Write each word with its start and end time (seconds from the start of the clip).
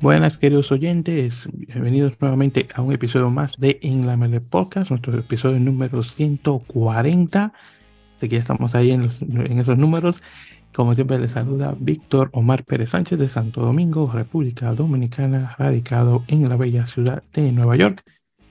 Buenas, 0.00 0.38
queridos 0.38 0.70
oyentes. 0.70 1.48
Bienvenidos 1.52 2.20
nuevamente 2.20 2.68
a 2.72 2.82
un 2.82 2.92
episodio 2.92 3.30
más 3.30 3.56
de 3.58 3.80
En 3.82 4.06
la 4.06 4.16
Mele 4.16 4.40
Podcast, 4.40 4.90
nuestro 4.90 5.18
episodio 5.18 5.58
número 5.58 6.04
140. 6.04 7.52
Así 8.16 8.28
que 8.28 8.36
ya 8.36 8.40
estamos 8.40 8.76
ahí 8.76 8.92
en, 8.92 9.06
esos 9.58 9.76
números. 9.76 10.22
Como 10.72 10.94
siempre, 10.94 11.18
les 11.18 11.32
saluda 11.32 11.74
Víctor 11.80 12.30
Omar 12.32 12.62
Pérez 12.62 12.90
Sánchez 12.90 13.18
de 13.18 13.28
Santo 13.28 13.60
Domingo, 13.60 14.08
República 14.12 14.72
Dominicana, 14.72 15.56
radicado 15.58 16.22
en 16.28 16.48
la 16.48 16.54
bella 16.54 16.86
ciudad 16.86 17.24
de 17.32 17.50
Nueva 17.50 17.74
York. 17.74 18.04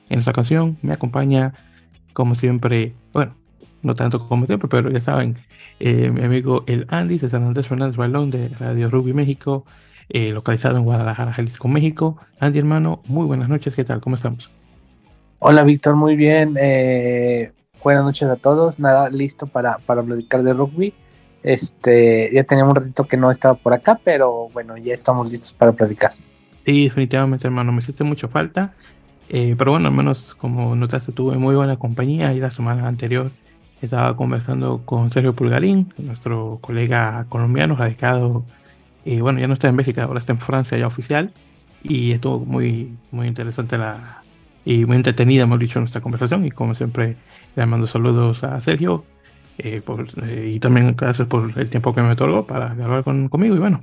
En 0.10 0.20
esta 0.20 0.32
ocasión 0.32 0.78
me 0.82 0.92
acompaña, 0.92 1.54
como 2.12 2.36
siempre, 2.36 2.94
bueno, 3.14 3.38
no 3.84 3.96
tanto 3.96 4.20
como 4.20 4.48
siempre, 4.48 4.68
pero 4.68 4.92
ya 4.92 5.00
saben, 5.00 5.38
eh, 5.80 6.12
mi 6.12 6.24
amigo 6.24 6.66
el 6.68 6.88
Andy 6.90 7.20
de 7.20 7.30
San 7.30 7.44
Andrés 7.44 7.68
Fernández 7.68 7.96
Balón 7.96 8.32
de 8.32 8.50
Radio 8.50 8.90
Ruby 8.90 9.14
México 9.14 9.64
eh, 10.10 10.32
localizado 10.32 10.78
en 10.78 10.84
Guadalajara, 10.84 11.34
Jalisco, 11.34 11.68
México. 11.68 12.18
Andy, 12.40 12.60
hermano, 12.60 13.02
muy 13.08 13.26
buenas 13.26 13.50
noches, 13.50 13.76
¿qué 13.76 13.84
tal? 13.84 14.02
¿Cómo 14.02 14.16
estamos? 14.16 14.50
Hola, 15.40 15.64
Víctor, 15.64 15.96
muy 15.96 16.16
bien. 16.16 16.56
Eh, 16.60 17.52
buenas 17.84 18.04
noches 18.04 18.28
a 18.28 18.36
todos. 18.38 18.80
Nada, 18.80 19.10
listo 19.10 19.48
para, 19.48 19.78
para 19.80 20.02
platicar 20.04 20.44
de 20.44 20.54
rugby. 20.54 20.94
Este, 21.44 22.32
ya 22.34 22.44
teníamos 22.44 22.72
un 22.72 22.82
ratito 22.82 23.06
que 23.06 23.18
no 23.18 23.30
estaba 23.32 23.56
por 23.56 23.74
acá, 23.74 24.00
pero 24.04 24.50
bueno, 24.54 24.78
ya 24.78 24.94
estamos 24.94 25.30
listos 25.30 25.54
para 25.54 25.72
platicar. 25.72 26.14
Sí, 26.66 26.86
definitivamente, 26.86 27.48
hermano, 27.48 27.72
me 27.72 27.80
hiciste 27.80 28.04
mucha 28.04 28.28
falta. 28.28 28.74
Eh, 29.30 29.56
pero 29.58 29.72
bueno, 29.72 29.90
al 29.90 29.94
menos 29.94 30.36
como 30.36 30.76
notaste, 30.76 31.12
tuve 31.12 31.38
muy 31.38 31.56
buena 31.56 31.78
compañía 31.78 32.34
y 32.34 32.40
la 32.40 32.50
semana 32.50 32.88
anterior 32.88 33.30
estaba 33.82 34.16
conversando 34.16 34.82
con 34.86 35.12
Sergio 35.12 35.34
Pulgarín, 35.34 35.94
nuestro 35.98 36.60
colega 36.62 37.26
colombiano 37.30 37.76
radicado 37.76 38.44
y 39.08 39.22
bueno, 39.22 39.40
ya 39.40 39.48
no 39.48 39.54
está 39.54 39.70
en 39.70 39.78
Bélgica, 39.78 40.04
ahora 40.04 40.20
está 40.20 40.34
en 40.34 40.40
Francia 40.40 40.78
ya 40.78 40.86
oficial. 40.86 41.32
Y 41.82 42.12
estuvo 42.12 42.40
muy, 42.40 42.98
muy 43.12 43.28
interesante 43.28 43.78
la, 43.78 44.22
y 44.66 44.84
muy 44.84 44.98
entretenida, 44.98 45.44
hemos 45.44 45.60
dicho, 45.60 45.80
nuestra 45.80 46.02
conversación. 46.02 46.46
Y 46.46 46.52
como 46.52 46.76
siempre, 46.76 47.16
le 47.56 47.66
mando 47.66 47.88
saludos 47.88 48.44
a 48.44 48.60
Sergio. 48.60 49.06
Eh, 49.60 49.82
eh, 50.24 50.52
y 50.54 50.60
también 50.60 50.94
gracias 50.98 51.26
por 51.26 51.58
el 51.58 51.70
tiempo 51.70 51.96
que 51.96 52.02
me 52.02 52.12
otorgó 52.12 52.46
para 52.46 52.74
grabar 52.76 53.06
con, 53.06 53.30
conmigo. 53.30 53.56
Y 53.56 53.60
bueno, 53.60 53.82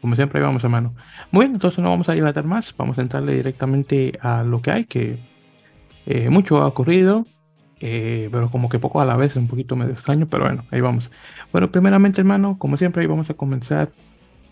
como 0.00 0.16
siempre, 0.16 0.40
ahí 0.40 0.44
vamos, 0.44 0.64
hermano. 0.64 0.92
Muy 1.30 1.44
bien, 1.44 1.54
entonces 1.54 1.78
no 1.78 1.90
vamos 1.90 2.08
a 2.08 2.14
dilatar 2.14 2.44
más. 2.44 2.74
Vamos 2.76 2.98
a 2.98 3.02
entrarle 3.02 3.36
directamente 3.36 4.18
a 4.20 4.42
lo 4.42 4.60
que 4.60 4.72
hay, 4.72 4.84
que 4.86 5.18
eh, 6.06 6.30
mucho 6.30 6.58
ha 6.58 6.66
ocurrido. 6.66 7.26
pero 7.78 8.50
como 8.50 8.68
que 8.68 8.80
poco 8.80 9.00
a 9.00 9.04
la 9.04 9.16
vez, 9.16 9.36
un 9.36 9.46
poquito 9.46 9.76
medio 9.76 9.92
extraño, 9.92 10.26
pero 10.26 10.46
bueno, 10.46 10.64
ahí 10.72 10.80
vamos. 10.80 11.12
Bueno, 11.52 11.70
primeramente, 11.70 12.20
hermano, 12.20 12.58
como 12.58 12.76
siempre, 12.76 13.02
ahí 13.02 13.06
vamos 13.06 13.30
a 13.30 13.34
comenzar 13.34 13.92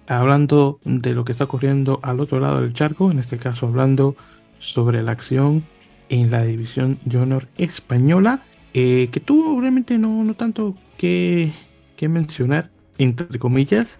hablando 0.06 0.80
de 0.84 1.14
lo 1.14 1.24
que 1.24 1.32
está 1.32 1.44
ocurriendo 1.44 2.00
al 2.02 2.20
otro 2.20 2.40
lado 2.40 2.60
del 2.60 2.72
charco, 2.74 3.10
en 3.10 3.18
este 3.18 3.38
caso 3.38 3.66
hablando 3.66 4.16
sobre 4.58 5.02
la 5.02 5.12
acción 5.12 5.64
en 6.08 6.30
la 6.30 6.42
división 6.42 6.98
Junior 7.10 7.48
española, 7.56 8.42
eh, 8.74 9.08
que 9.12 9.20
tuvo 9.20 9.60
realmente 9.60 9.98
no, 9.98 10.24
no 10.24 10.34
tanto 10.34 10.74
que, 10.98 11.52
que, 11.96 12.08
mencionar, 12.08 12.70
entre 12.98 13.38
comillas, 13.38 13.98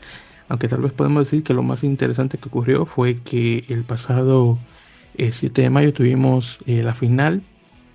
aunque 0.48 0.68
tal 0.68 0.80
vez 0.80 0.92
podemos 0.92 1.26
decir 1.26 1.42
que 1.42 1.54
lo 1.54 1.62
más 1.62 1.84
interesante 1.84 2.38
que 2.38 2.48
ocurrió 2.48 2.86
fue 2.86 3.18
que 3.18 3.64
el 3.68 3.84
pasado 3.84 4.58
7 5.16 5.46
eh, 5.46 5.64
de 5.64 5.70
mayo 5.70 5.92
tuvimos 5.92 6.58
eh, 6.66 6.82
la 6.82 6.94
final 6.94 7.42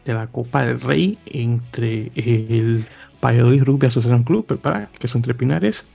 de 0.06 0.14
la 0.14 0.28
Copa 0.28 0.64
del 0.64 0.80
Rey 0.80 1.18
entre 1.26 2.12
el 2.16 2.86
Valladolid 3.24 3.64
Rugby 3.64 3.88
Asociación 3.88 4.24
Club, 4.24 4.46
que 5.00 5.08
son 5.08 5.22
tres 5.22 5.36
pinares, 5.36 5.86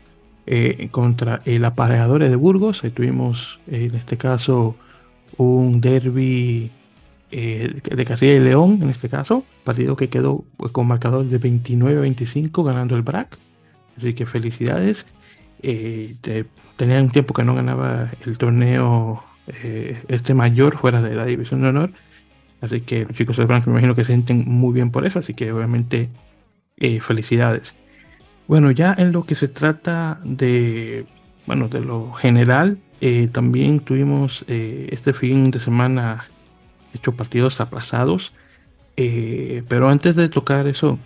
eh, 0.45 0.89
contra 0.91 1.41
el 1.45 1.65
apareador 1.65 2.29
de 2.29 2.35
Burgos. 2.35 2.83
Ahí 2.83 2.91
tuvimos 2.91 3.61
eh, 3.69 3.87
en 3.91 3.95
este 3.95 4.17
caso 4.17 4.75
un 5.37 5.81
derby 5.81 6.69
eh, 7.31 7.81
de 7.85 8.05
Castilla 8.05 8.35
y 8.35 8.41
León, 8.41 8.81
en 8.83 8.91
este 8.91 9.09
caso, 9.09 9.45
partido 9.63 9.95
que 9.95 10.09
quedó 10.09 10.45
pues, 10.57 10.73
con 10.73 10.89
marcador 10.89 11.27
de 11.27 11.41
29-25 11.41 12.65
ganando 12.65 12.97
el 12.97 13.03
BRAC. 13.03 13.39
Así 13.97 14.15
que 14.15 14.27
felicidades. 14.27 15.07
tenían 16.77 17.11
tiempo 17.11 17.35
que 17.35 17.45
no 17.45 17.55
ganaba 17.55 18.11
el 18.27 18.37
torneo 18.37 19.23
este 20.09 20.35
mayor 20.35 20.77
fuera 20.77 21.03
de 21.03 21.15
la 21.15 21.25
división 21.25 21.63
de 21.63 21.69
honor. 21.69 21.91
Así 22.61 22.81
que 22.81 23.07
chicos 23.15 23.37
del 23.37 23.47
BRAC 23.47 23.67
me 23.67 23.75
imagino 23.75 23.95
que 23.95 24.03
se 24.03 24.13
sienten 24.13 24.45
muy 24.47 24.73
bien 24.75 24.91
por 24.91 25.07
eso. 25.07 25.21
Así 25.21 25.35
que 25.35 25.53
obviamente 25.53 26.09
felicidades. 27.01 27.77
Bueno, 28.53 28.71
ya 28.71 28.95
en 28.99 29.13
lo 29.13 29.25
que 29.25 29.35
se 29.35 29.49
trata 29.49 30.21
de, 30.25 31.07
bueno, 31.47 31.69
de 31.69 31.81
lo 31.81 32.13
general, 32.13 32.77
eh, 33.01 33.31
también 33.33 33.81
tuvimos 33.81 34.45
eh, 34.47 34.91
este 34.93 35.15
fin 35.15 35.51
de 35.51 35.59
semana 35.59 36.27
hecho 36.93 37.13
partidos 37.13 37.63
aplazados. 37.63 38.35
Eh, 38.99 39.63
pero 39.69 39.89
antes 39.89 40.17
de 40.17 40.29
tocar 40.29 40.67
eso, 40.67 40.99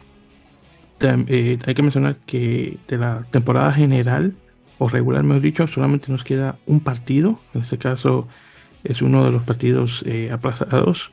hay 1.00 1.74
que 1.76 1.82
mencionar 1.82 2.16
que 2.26 2.78
de 2.88 2.98
la 2.98 3.24
temporada 3.30 3.72
general 3.72 4.34
o 4.78 4.88
regular, 4.88 5.22
mejor 5.22 5.42
dicho, 5.42 5.68
solamente 5.68 6.10
nos 6.10 6.24
queda 6.24 6.56
un 6.66 6.80
partido. 6.80 7.38
En 7.54 7.60
este 7.60 7.78
caso 7.78 8.26
es 8.82 9.02
uno 9.02 9.24
de 9.24 9.30
los 9.30 9.44
partidos 9.44 10.04
aplazados, 10.32 11.12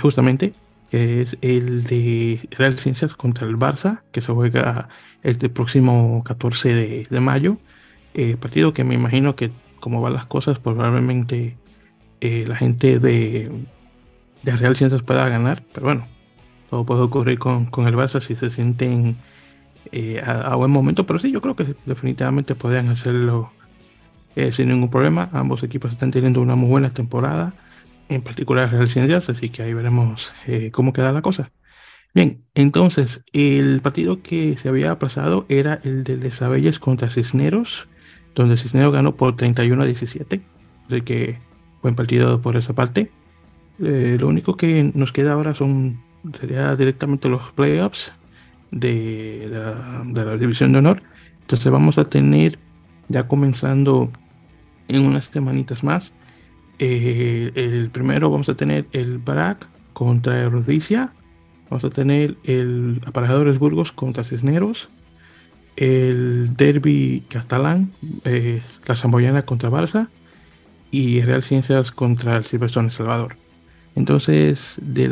justamente, 0.00 0.54
que 0.90 1.22
es 1.22 1.36
el 1.42 1.84
de 1.84 2.48
Real 2.50 2.78
Ciencias 2.78 3.14
contra 3.14 3.46
el 3.46 3.56
Barça, 3.56 4.02
que 4.12 4.22
se 4.22 4.32
juega 4.32 4.88
el 5.22 5.36
próximo 5.50 6.22
14 6.24 7.06
de, 7.08 7.20
mayo. 7.20 7.58
Eh, 8.14 8.36
partido 8.40 8.72
que 8.72 8.84
me 8.84 8.94
imagino 8.94 9.36
que 9.36 9.50
como 9.80 10.00
van 10.00 10.14
las 10.14 10.24
cosas, 10.24 10.58
probablemente 10.58 11.56
eh, 12.20 12.44
la 12.48 12.56
gente 12.56 12.98
de, 12.98 13.50
de 14.42 14.56
Real 14.56 14.76
Ciencias 14.76 15.02
pueda 15.02 15.28
ganar, 15.28 15.62
pero 15.72 15.86
bueno, 15.86 16.06
todo 16.70 16.84
puede 16.84 17.02
ocurrir 17.02 17.38
con, 17.38 17.66
con 17.66 17.86
el 17.86 17.94
Barça 17.94 18.20
si 18.20 18.34
se 18.34 18.50
sienten 18.50 19.16
eh, 19.92 20.20
a, 20.24 20.54
buen 20.56 20.70
momento, 20.70 21.06
pero 21.06 21.18
sí, 21.18 21.30
yo 21.30 21.40
creo 21.40 21.54
que 21.54 21.74
definitivamente 21.86 22.54
podrían 22.54 22.88
hacerlo 22.88 23.52
sin 24.52 24.68
ningún 24.68 24.88
problema. 24.88 25.28
Ambos 25.32 25.64
equipos 25.64 25.90
están 25.90 26.12
teniendo 26.12 26.40
una 26.40 26.54
muy 26.54 26.68
buena 26.68 26.90
temporada, 26.90 27.54
en 28.08 28.22
particular 28.22 28.70
Real 28.70 28.88
Ciencias, 28.88 29.28
así 29.28 29.50
que 29.50 29.62
ahí 29.62 29.74
veremos 29.74 30.32
cómo 30.72 30.92
queda 30.92 31.12
la 31.12 31.22
cosa. 31.22 31.50
Bien, 32.14 32.42
entonces 32.54 33.24
el 33.32 33.80
partido 33.82 34.22
que 34.22 34.56
se 34.56 34.68
había 34.68 34.90
aplazado 34.90 35.44
era 35.48 35.80
el 35.84 36.04
de 36.04 36.16
Desabelles 36.16 36.78
contra 36.78 37.10
Cisneros, 37.10 37.86
donde 38.34 38.56
Cisneros 38.56 38.92
ganó 38.92 39.14
por 39.14 39.36
31 39.36 39.82
a 39.82 39.86
17. 39.86 40.40
Así 40.86 41.00
que 41.02 41.38
buen 41.82 41.94
partido 41.94 42.40
por 42.40 42.56
esa 42.56 42.72
parte. 42.72 43.10
Eh, 43.80 44.16
lo 44.18 44.28
único 44.28 44.56
que 44.56 44.90
nos 44.94 45.12
queda 45.12 45.32
ahora 45.32 45.54
son 45.54 46.00
sería 46.38 46.74
directamente 46.74 47.28
los 47.28 47.52
playoffs 47.52 48.12
de, 48.70 49.48
la, 49.50 50.36
división 50.36 50.72
de 50.72 50.78
honor. 50.78 51.02
Entonces 51.42 51.70
vamos 51.70 51.98
a 51.98 52.08
tener 52.08 52.58
ya 53.08 53.28
comenzando 53.28 54.10
en 54.88 55.04
unas 55.04 55.26
semanitas 55.26 55.84
más. 55.84 56.12
Eh, 56.78 57.52
el 57.54 57.90
primero 57.90 58.30
vamos 58.30 58.48
a 58.48 58.54
tener 58.54 58.86
el 58.92 59.18
BRAC 59.18 59.66
contra 59.92 60.40
Erudicia 60.40 61.12
Vamos 61.70 61.84
a 61.84 61.90
tener 61.90 62.36
el 62.44 63.00
Aparejadores 63.04 63.58
Burgos 63.58 63.92
contra 63.92 64.24
Cisneros, 64.24 64.88
el 65.76 66.56
Derby 66.56 67.24
Catalán, 67.28 67.90
eh, 68.24 68.62
la 68.86 68.96
Zamboyana 68.96 69.42
contra 69.42 69.70
Barça 69.70 70.08
y 70.90 71.20
Real 71.20 71.42
Ciencias 71.42 71.92
contra 71.92 72.38
el 72.38 72.44
Silverstone 72.44 72.90
Salvador. 72.90 73.36
Entonces, 73.96 74.76
de 74.80 75.04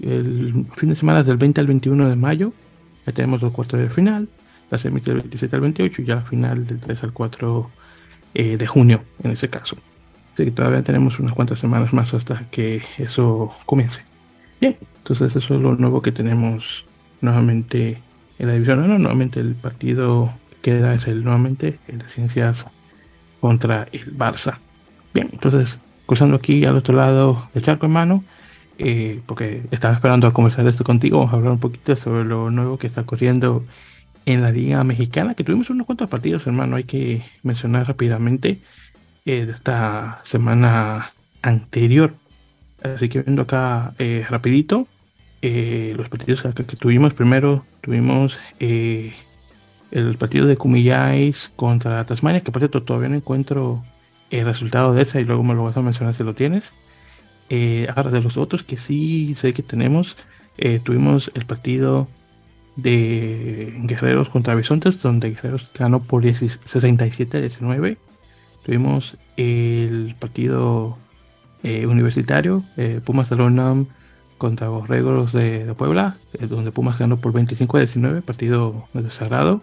el, 0.00 0.66
fin 0.76 0.88
de 0.90 0.94
semana 0.94 1.24
del 1.24 1.36
20 1.36 1.60
al 1.60 1.66
21 1.66 2.08
de 2.08 2.16
mayo, 2.16 2.52
ya 3.04 3.12
tenemos 3.12 3.42
los 3.42 3.52
cuartos 3.52 3.80
de 3.80 3.90
final, 3.90 4.28
la 4.70 4.78
semi 4.78 5.00
del 5.00 5.16
27 5.16 5.56
al 5.56 5.62
28 5.62 6.02
y 6.02 6.04
ya 6.04 6.14
la 6.16 6.22
final 6.22 6.64
del 6.64 6.78
3 6.78 7.02
al 7.02 7.12
4 7.12 7.70
eh, 8.34 8.56
de 8.56 8.66
junio, 8.68 9.02
en 9.24 9.32
ese 9.32 9.48
caso. 9.48 9.76
Que 10.44 10.50
todavía 10.50 10.82
tenemos 10.82 11.18
unas 11.18 11.34
cuantas 11.34 11.58
semanas 11.58 11.92
más 11.92 12.14
hasta 12.14 12.44
que 12.50 12.82
eso 12.98 13.52
comience. 13.66 14.02
Bien, 14.60 14.76
entonces 14.98 15.34
eso 15.34 15.54
es 15.54 15.60
lo 15.60 15.74
nuevo 15.76 16.02
que 16.02 16.12
tenemos 16.12 16.84
nuevamente 17.20 17.98
en 18.38 18.46
la 18.46 18.54
división. 18.54 18.86
No, 18.86 18.98
nuevamente 18.98 19.40
el 19.40 19.54
partido 19.54 20.32
queda 20.62 20.94
es 20.94 21.06
el 21.06 21.24
nuevamente 21.24 21.78
el 21.88 21.98
de 21.98 22.08
Ciencias 22.08 22.66
contra 23.40 23.88
el 23.92 24.16
Barça. 24.16 24.58
Bien, 25.14 25.28
entonces 25.32 25.78
cruzando 26.06 26.36
aquí 26.36 26.64
al 26.64 26.76
otro 26.76 26.94
lado 26.96 27.48
del 27.54 27.62
charco 27.62 27.86
hermano, 27.86 28.24
eh, 28.78 29.20
porque 29.26 29.62
estaba 29.70 29.94
esperando 29.94 30.26
a 30.26 30.32
conversar 30.32 30.66
esto 30.66 30.84
contigo, 30.84 31.18
vamos 31.18 31.32
a 31.32 31.36
hablar 31.36 31.52
un 31.52 31.60
poquito 31.60 31.94
sobre 31.96 32.24
lo 32.24 32.50
nuevo 32.50 32.78
que 32.78 32.86
está 32.86 33.02
ocurriendo 33.02 33.64
en 34.24 34.42
la 34.42 34.50
Liga 34.50 34.82
Mexicana, 34.84 35.34
que 35.34 35.44
tuvimos 35.44 35.70
unos 35.70 35.86
cuantos 35.86 36.08
partidos, 36.08 36.46
hermano, 36.46 36.76
hay 36.76 36.84
que 36.84 37.22
mencionar 37.42 37.88
rápidamente 37.88 38.58
eh, 39.28 39.46
de 39.46 39.52
esta 39.52 40.20
semana 40.24 41.12
anterior. 41.42 42.14
Así 42.82 43.08
que 43.08 43.22
viendo 43.22 43.42
acá 43.42 43.94
eh, 43.98 44.24
rapidito 44.28 44.86
eh, 45.42 45.94
los 45.96 46.08
partidos 46.08 46.42
que, 46.54 46.64
tuvimos. 46.64 47.14
Primero 47.14 47.64
tuvimos 47.80 48.38
eh, 48.58 49.14
el 49.90 50.16
partido 50.16 50.46
de 50.46 50.56
Cumillais 50.56 51.50
contra 51.56 52.04
Tasmania, 52.04 52.40
que 52.40 52.52
por 52.52 52.60
cierto 52.60 52.82
todavía 52.82 53.08
no 53.08 53.16
encuentro 53.16 53.82
el 54.30 54.44
resultado 54.44 54.92
de 54.92 55.02
esa 55.02 55.20
y 55.20 55.24
luego 55.24 55.42
me 55.42 55.54
lo 55.54 55.64
vas 55.64 55.76
a 55.76 55.82
mencionar 55.82 56.14
si 56.14 56.24
lo 56.24 56.34
tienes. 56.34 56.72
Eh, 57.50 57.86
ahora, 57.94 58.10
de 58.10 58.20
los 58.20 58.36
otros 58.36 58.62
que 58.62 58.76
sí 58.76 59.34
sé 59.36 59.54
que 59.54 59.62
tenemos, 59.62 60.16
eh, 60.58 60.80
tuvimos 60.82 61.30
el 61.34 61.46
partido 61.46 62.08
de 62.76 63.74
Guerreros 63.84 64.28
contra 64.28 64.54
Bisontes, 64.54 65.00
donde 65.02 65.30
Guerreros 65.30 65.70
ganó 65.74 66.00
por 66.00 66.24
67-19. 66.24 67.96
Tuvimos 68.68 69.16
el 69.38 70.14
partido 70.18 70.98
eh, 71.62 71.86
universitario, 71.86 72.62
Pumas 73.06 73.30
de 73.30 73.86
contra 74.36 74.68
Borregos 74.68 75.32
de, 75.32 75.64
de 75.64 75.72
Puebla, 75.72 76.16
donde 76.38 76.70
Pumas 76.70 76.98
ganó 76.98 77.16
por 77.16 77.32
25-19, 77.32 78.20
partido 78.20 78.86
desagrado. 78.92 79.62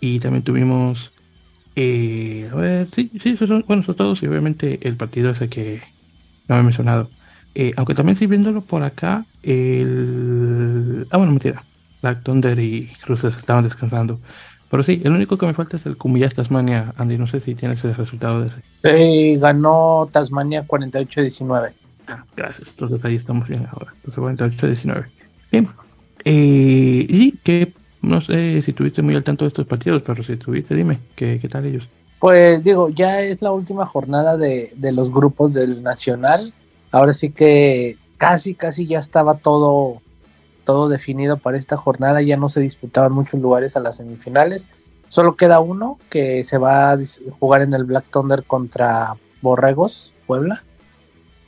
Y 0.00 0.20
también 0.20 0.44
tuvimos 0.44 1.12
eh, 1.78 2.48
a 2.50 2.54
ver, 2.56 2.88
sí, 2.94 3.10
sí, 3.22 3.30
esos 3.30 3.48
son, 3.48 3.62
bueno, 3.68 3.82
son 3.82 3.94
todos 3.94 4.22
y 4.22 4.26
obviamente 4.26 4.78
el 4.88 4.96
partido 4.96 5.30
ese 5.30 5.48
que 5.50 5.82
no 6.48 6.58
he 6.58 6.62
mencionado. 6.62 7.10
Eh, 7.54 7.72
aunque 7.76 7.94
también 7.94 8.16
sí 8.16 8.26
viéndolo 8.26 8.62
por 8.62 8.82
acá, 8.82 9.24
el... 9.42 11.06
Ah, 11.10 11.18
bueno, 11.18 11.32
mentira. 11.32 11.62
Black 12.02 12.22
Thunder 12.22 12.58
y 12.58 12.88
Cruces 13.02 13.36
estaban 13.36 13.64
descansando. 13.64 14.20
Pero 14.70 14.82
sí, 14.82 15.00
el 15.04 15.12
único 15.12 15.38
que 15.38 15.46
me 15.46 15.54
falta 15.54 15.76
es 15.76 15.86
el 15.86 15.96
Cumillas 15.96 16.34
Tasmania, 16.34 16.92
Andy. 16.96 17.18
No 17.18 17.26
sé 17.26 17.40
si 17.40 17.54
tienes 17.54 17.84
el 17.84 17.94
resultado 17.94 18.40
de 18.40 18.48
ese. 18.48 18.60
Eh, 18.82 19.38
ganó 19.38 20.08
Tasmania 20.10 20.66
48-19. 20.66 21.70
Ah, 22.08 22.24
gracias. 22.36 22.70
Entonces 22.70 23.04
ahí 23.04 23.16
estamos 23.16 23.48
bien 23.48 23.66
ahora. 23.72 23.94
Entonces 24.04 24.44
48-19. 24.84 25.04
Bien. 25.52 25.68
Eh, 26.24 27.06
y 27.08 27.32
que 27.44 27.72
no 28.02 28.20
sé 28.20 28.60
si 28.62 28.70
estuviste 28.72 29.02
muy 29.02 29.14
al 29.14 29.24
tanto 29.24 29.44
de 29.44 29.48
estos 29.48 29.66
partidos, 29.66 30.02
pero 30.04 30.22
si 30.22 30.32
estuviste, 30.32 30.74
dime, 30.74 30.98
¿qué, 31.14 31.38
qué 31.40 31.48
tal 31.48 31.64
ellos? 31.66 31.88
Pues 32.18 32.62
digo, 32.64 32.88
ya 32.88 33.20
es 33.22 33.42
la 33.42 33.52
última 33.52 33.84
jornada 33.84 34.36
de, 34.36 34.72
los 34.92 35.12
grupos 35.12 35.52
del 35.52 35.82
Nacional. 35.82 36.52
Ahora 36.90 37.12
sí 37.12 37.30
que 37.30 37.96
casi, 38.16 38.54
casi 38.54 38.86
ya 38.86 38.98
estaba 38.98 39.34
todo, 39.36 40.00
todo 40.66 40.90
definido 40.90 41.38
para 41.38 41.56
esta 41.56 41.78
jornada. 41.78 42.20
Ya 42.20 42.36
no 42.36 42.50
se 42.50 42.60
disputaban 42.60 43.12
muchos 43.12 43.40
lugares 43.40 43.74
a 43.74 43.80
las 43.80 43.96
semifinales. 43.96 44.68
Solo 45.08 45.36
queda 45.36 45.60
uno 45.60 45.98
que 46.10 46.44
se 46.44 46.58
va 46.58 46.92
a 46.92 46.98
jugar 47.40 47.62
en 47.62 47.72
el 47.72 47.84
Black 47.84 48.04
Thunder 48.10 48.44
contra 48.44 49.16
Borregos, 49.40 50.12
Puebla. 50.26 50.62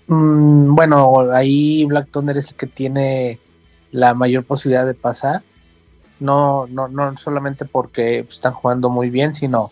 Mm, 0.07 0.75
bueno, 0.75 1.31
ahí 1.35 1.85
Black 1.85 2.09
Thunder 2.11 2.39
es 2.39 2.49
el 2.49 2.55
que 2.55 2.67
tiene 2.67 3.39
la 3.93 4.15
mayor 4.15 4.45
posibilidad 4.45 4.87
de 4.87 4.95
pasar 4.95 5.43
no, 6.21 6.67
no, 6.69 6.89
no 6.89 7.17
solamente 7.17 7.65
porque 7.65 8.25
pues, 8.25 8.37
están 8.37 8.53
jugando 8.53 8.91
muy 8.91 9.11
bien, 9.11 9.35
sino 9.35 9.71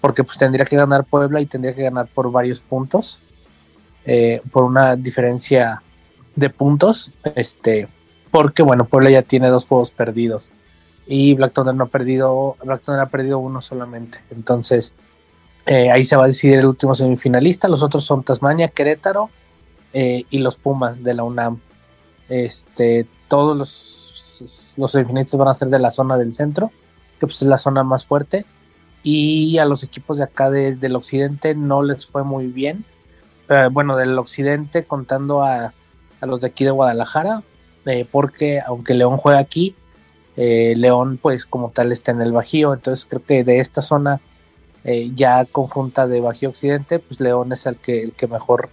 porque 0.00 0.24
pues 0.24 0.38
tendría 0.38 0.64
que 0.64 0.76
ganar 0.76 1.04
Puebla 1.04 1.40
y 1.40 1.46
tendría 1.46 1.74
que 1.74 1.82
ganar 1.82 2.08
por 2.08 2.30
varios 2.30 2.60
puntos, 2.60 3.20
eh, 4.04 4.40
por 4.50 4.64
una 4.64 4.96
diferencia 4.96 5.82
de 6.34 6.50
puntos, 6.50 7.12
este, 7.34 7.88
porque 8.32 8.64
bueno, 8.64 8.86
Puebla 8.86 9.10
ya 9.10 9.22
tiene 9.22 9.48
dos 9.48 9.66
juegos 9.66 9.92
perdidos 9.92 10.52
y 11.06 11.34
Black 11.34 11.52
Thunder 11.52 11.76
no 11.76 11.84
ha 11.84 11.88
perdido, 11.88 12.56
Black 12.64 12.82
Thunder 12.82 13.02
ha 13.02 13.06
perdido 13.06 13.38
uno 13.38 13.62
solamente, 13.62 14.18
entonces 14.32 14.94
eh, 15.66 15.92
ahí 15.92 16.02
se 16.02 16.16
va 16.16 16.24
a 16.24 16.26
decidir 16.26 16.58
el 16.58 16.66
último 16.66 16.96
semifinalista, 16.96 17.68
los 17.68 17.84
otros 17.84 18.02
son 18.02 18.24
Tasmania, 18.24 18.66
Querétaro 18.66 19.30
eh, 19.92 20.24
y 20.30 20.38
los 20.38 20.56
Pumas 20.56 21.04
de 21.04 21.14
la 21.14 21.22
UNAM, 21.22 21.60
este, 22.28 23.06
todos 23.28 23.56
los 23.56 24.02
los 24.76 24.90
semifinalistas 24.90 25.38
van 25.38 25.48
a 25.48 25.54
ser 25.54 25.68
de 25.68 25.78
la 25.78 25.90
zona 25.90 26.16
del 26.16 26.32
centro, 26.32 26.70
que 27.18 27.26
pues 27.26 27.42
es 27.42 27.48
la 27.48 27.58
zona 27.58 27.82
más 27.82 28.04
fuerte. 28.04 28.44
Y 29.02 29.58
a 29.58 29.64
los 29.64 29.82
equipos 29.82 30.18
de 30.18 30.24
acá 30.24 30.50
del 30.50 30.96
occidente 30.96 31.54
no 31.54 31.82
les 31.82 32.06
fue 32.06 32.22
muy 32.22 32.46
bien. 32.46 32.84
Eh, 33.48 33.68
bueno, 33.70 33.96
del 33.96 34.16
occidente 34.18 34.84
contando 34.84 35.42
a, 35.42 35.72
los 36.20 36.40
de 36.40 36.46
aquí 36.46 36.64
de 36.64 36.70
Guadalajara, 36.70 37.42
eh, 37.86 38.06
porque 38.10 38.60
aunque 38.60 38.94
León 38.94 39.16
juega 39.16 39.38
aquí, 39.38 39.74
eh, 40.36 40.74
León 40.76 41.18
pues 41.20 41.46
como 41.46 41.70
tal 41.70 41.92
está 41.92 42.12
en 42.12 42.22
el 42.22 42.32
Bajío, 42.32 42.72
entonces 42.74 43.06
creo 43.06 43.22
que 43.24 43.44
de 43.44 43.60
esta 43.60 43.82
zona 43.82 44.20
ya 45.14 45.44
conjunta 45.44 46.08
de 46.08 46.20
Bajío 46.20 46.48
Occidente, 46.48 46.98
pues 46.98 47.20
León 47.20 47.52
es 47.52 47.66
el 47.66 47.76
que, 47.76 48.02
el 48.02 48.12
que 48.12 48.26
mejor 48.26 48.68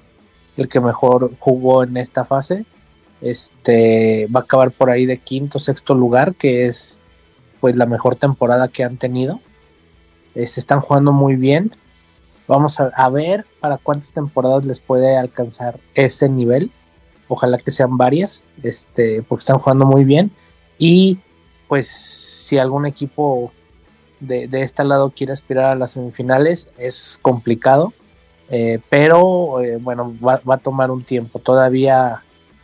el 0.57 0.67
que 0.67 0.79
mejor 0.79 1.31
jugó 1.37 1.83
en 1.83 1.97
esta 1.97 2.25
fase 2.25 2.65
este 3.21 4.27
va 4.27 4.41
a 4.41 4.43
acabar 4.43 4.71
por 4.71 4.89
ahí 4.89 5.05
de 5.05 5.17
quinto, 5.17 5.59
sexto 5.59 5.93
lugar, 5.93 6.35
que 6.35 6.65
es 6.65 6.99
pues 7.59 7.75
la 7.75 7.85
mejor 7.85 8.15
temporada 8.15 8.69
que 8.69 8.83
han 8.83 8.97
tenido. 8.97 9.39
se 10.33 10.59
están 10.59 10.79
jugando 10.81 11.11
muy 11.11 11.35
bien. 11.35 11.71
Vamos 12.47 12.79
a, 12.79 13.09
ver 13.09 13.45
para 13.59 13.77
cuántas 13.77 14.11
temporadas 14.11 14.65
les 14.65 14.79
puede 14.79 15.17
alcanzar 15.17 15.79
ese 15.93 16.29
nivel. 16.29 16.71
Ojalá 17.29 17.59
que 17.59 17.71
sean 17.71 17.95
varias, 17.95 18.43
este, 18.63 19.21
porque 19.21 19.43
están 19.43 19.59
jugando 19.59 19.85
muy 19.85 20.03
bien. 20.03 20.31
Y 20.77 21.19
pues 21.69 21.87
si 21.87 22.57
algún 22.57 22.87
equipo 22.87 23.53
de, 24.19 24.49
este 24.51 24.83
lado 24.83 25.11
quiere 25.15 25.31
aspirar 25.31 25.65
a 25.65 25.75
las 25.75 25.91
semifinales, 25.91 26.71
es 26.77 27.19
complicado. 27.21 27.93
Eh, 28.49 28.79
pero 28.89 29.61
eh, 29.61 29.77
bueno, 29.79 30.15
va, 30.25 30.41
va, 30.49 30.55
a 30.55 30.57
tomar 30.57 30.89
un 30.89 31.03
tiempo. 31.03 31.39
Todavía 31.39 32.23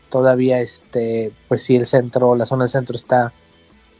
todavía 0.09 0.61
este, 0.61 1.31
pues 1.47 1.61
sí, 1.61 1.75
el 1.75 1.85
centro, 1.85 2.35
la 2.35 2.45
zona 2.45 2.63
del 2.63 2.69
centro 2.69 2.95
está, 2.95 3.33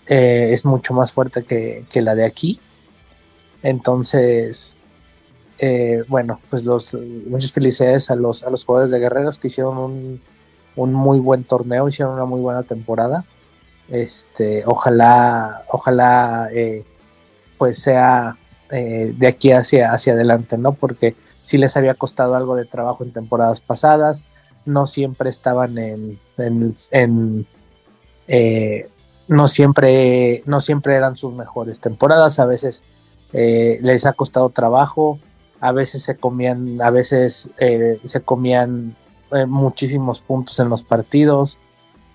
eh, 0.07 0.49
es 0.51 0.65
mucho 0.65 0.93
más 0.93 1.11
fuerte 1.11 1.43
que, 1.43 2.01
la 2.01 2.15
de 2.15 2.25
aquí. 2.25 2.59
Entonces, 3.61 4.77
bueno, 6.07 6.39
pues 6.49 6.63
los, 6.63 6.93
muchas 7.27 7.51
felicidades 7.51 8.09
a 8.09 8.15
los, 8.15 8.43
a 8.43 8.49
los 8.49 8.63
jugadores 8.63 8.91
de 8.91 8.99
Guerreros 8.99 9.37
que 9.37 9.47
hicieron 9.47 9.77
un, 9.77 10.21
un 10.75 10.93
muy 10.93 11.19
buen 11.19 11.43
torneo, 11.43 11.87
hicieron 11.87 12.13
una 12.13 12.25
muy 12.25 12.41
buena 12.41 12.63
temporada. 12.63 13.23
Este, 13.89 14.63
ojalá, 14.65 15.63
ojalá, 15.69 16.49
eh, 16.51 16.83
pues 17.57 17.79
sea 17.79 18.35
de 18.67 19.27
aquí 19.27 19.53
hacia, 19.53 19.93
hacia 19.93 20.13
adelante, 20.13 20.57
¿no? 20.57 20.73
Porque 20.73 21.15
sí 21.43 21.57
les 21.57 21.77
había 21.77 21.93
costado 21.93 22.35
algo 22.35 22.57
de 22.57 22.65
trabajo 22.65 23.05
en 23.05 23.13
temporadas 23.13 23.61
pasadas 23.61 24.25
no 24.65 24.87
siempre 24.87 25.29
estaban 25.29 25.77
en, 25.77 26.19
en, 26.37 27.47
eh, 28.27 28.89
no 29.27 29.47
siempre 29.47 30.43
no 30.45 30.59
siempre 30.59 30.95
eran 30.95 31.15
sus 31.15 31.33
mejores 31.33 31.79
temporadas 31.79 32.39
a 32.39 32.45
veces 32.45 32.83
eh, 33.33 33.79
les 33.81 34.05
ha 34.05 34.13
costado 34.13 34.49
trabajo 34.49 35.19
a 35.61 35.71
veces 35.71 36.03
se 36.03 36.17
comían 36.17 36.81
a 36.81 36.89
veces 36.89 37.51
eh, 37.59 37.99
se 38.03 38.21
comían 38.21 38.95
muchísimos 39.47 40.19
puntos 40.19 40.59
en 40.59 40.69
los 40.69 40.83
partidos. 40.83 41.57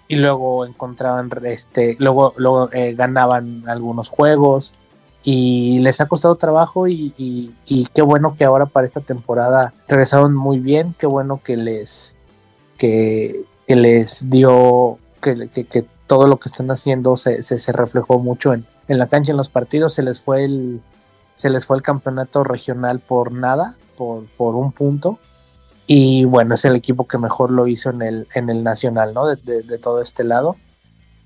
Y 0.08 0.16
luego 0.16 0.66
encontraban 0.66 1.30
este 1.44 1.94
luego 1.98 2.34
luego 2.36 2.68
ganaban 2.94 3.64
algunos 3.68 4.08
juegos. 4.08 4.74
Y 5.22 5.80
les 5.80 6.00
ha 6.00 6.06
costado 6.06 6.34
trabajo 6.36 6.88
y, 6.88 7.54
qué 7.94 8.02
bueno 8.02 8.34
que 8.36 8.44
ahora 8.44 8.66
para 8.66 8.86
esta 8.86 9.00
temporada 9.00 9.74
regresaron 9.86 10.34
muy 10.34 10.58
bien. 10.58 10.94
Qué 10.98 11.06
bueno 11.06 11.40
que 11.44 11.56
les 11.56 12.16
que, 12.80 13.44
les 13.68 14.30
dio, 14.30 14.98
que, 15.20 15.48
que, 15.48 15.84
todo 16.06 16.26
lo 16.26 16.38
que 16.38 16.48
están 16.48 16.70
haciendo 16.70 17.16
se, 17.16 17.42
se, 17.42 17.72
reflejó 17.72 18.18
mucho 18.18 18.54
en, 18.54 18.66
en, 18.88 18.98
la 18.98 19.06
cancha, 19.06 19.30
en 19.30 19.36
los 19.36 19.50
partidos, 19.50 19.94
se 19.94 20.02
les 20.02 20.18
fue 20.18 20.44
el, 20.44 20.80
se 21.34 21.50
les 21.50 21.66
fue 21.66 21.76
el 21.76 21.82
campeonato 21.82 22.42
regional 22.42 22.98
por 22.98 23.32
nada, 23.32 23.76
por, 23.96 24.24
por 24.36 24.56
un 24.56 24.72
punto. 24.72 25.18
Y 25.92 26.24
bueno, 26.24 26.54
es 26.54 26.64
el 26.64 26.76
equipo 26.76 27.08
que 27.08 27.18
mejor 27.18 27.50
lo 27.50 27.66
hizo 27.66 27.90
en 27.90 28.00
el, 28.02 28.28
en 28.36 28.48
el 28.48 28.62
nacional, 28.62 29.12
¿no? 29.12 29.26
De, 29.26 29.76
todo 29.78 30.00
este 30.00 30.22
lado. 30.22 30.54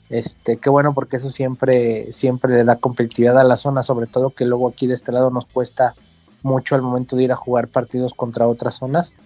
Este, 0.09 0.57
qué 0.57 0.71
bueno 0.71 0.95
porque 0.95 1.19
eso 1.19 1.29
siempre, 1.29 2.11
siempre 2.13 2.55
le 2.55 2.65
da 2.65 2.77
competitividad 2.77 3.39
a 3.39 3.45
la 3.45 3.59
zona, 3.59 3.83
sobre 3.83 4.07
todo 4.07 4.31
que 4.31 4.47
luego 4.47 4.67
aquí 4.67 4.87
de 4.87 4.95
este 4.95 5.13
lado 5.13 5.29
nos 5.29 5.45
cuesta 5.45 5.95
mucho 6.43 6.77
al 6.77 6.81
momento 6.81 7.15
de 7.15 7.25
ir 7.25 7.33
a 7.33 7.37
jugar 7.37 7.69
partidos 7.69 8.15
contra 8.15 8.49
otras 8.49 8.77
zonas. 8.77 9.17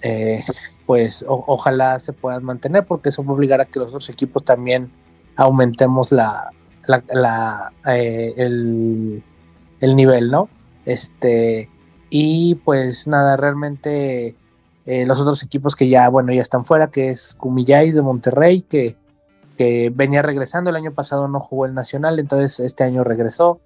Eh, 0.00 0.44
pues 0.86 1.24
ojalá 1.26 1.98
se 1.98 2.12
puedan 2.12 2.44
mantener 2.44 2.86
porque 2.86 3.08
eso 3.08 3.24
va 3.24 3.32
a 3.32 3.34
obligar 3.34 3.60
a 3.60 3.64
que 3.64 3.80
los 3.80 3.88
otros 3.88 4.08
equipos 4.10 4.44
también 4.44 4.92
aumentemos 5.34 6.12
la, 6.12 6.52
eh, 7.84 8.32
el, 8.36 9.24
nivel, 9.80 10.30
¿no? 10.30 10.48
Este, 10.84 11.68
y 12.10 12.54
pues 12.54 13.08
nada, 13.08 13.36
realmente 13.36 14.36
eh, 14.90 15.04
los 15.04 15.20
otros 15.20 15.42
equipos 15.42 15.76
que 15.76 15.86
ya, 15.86 16.08
bueno, 16.08 16.32
ya 16.32 16.40
están 16.40 16.64
fuera, 16.64 16.86
que 16.86 17.10
es 17.10 17.34
Cumillais 17.34 17.94
de 17.94 18.00
Monterrey, 18.00 18.62
que, 18.62 18.96
que 19.58 19.92
venía 19.94 20.22
regresando, 20.22 20.70
el 20.70 20.76
año 20.76 20.92
pasado 20.92 21.28
no 21.28 21.40
jugó 21.40 21.66
el 21.66 21.74
Nacional, 21.74 22.18
entonces 22.18 22.58
este 22.58 22.84
año 22.84 23.04
regresó. 23.04 23.60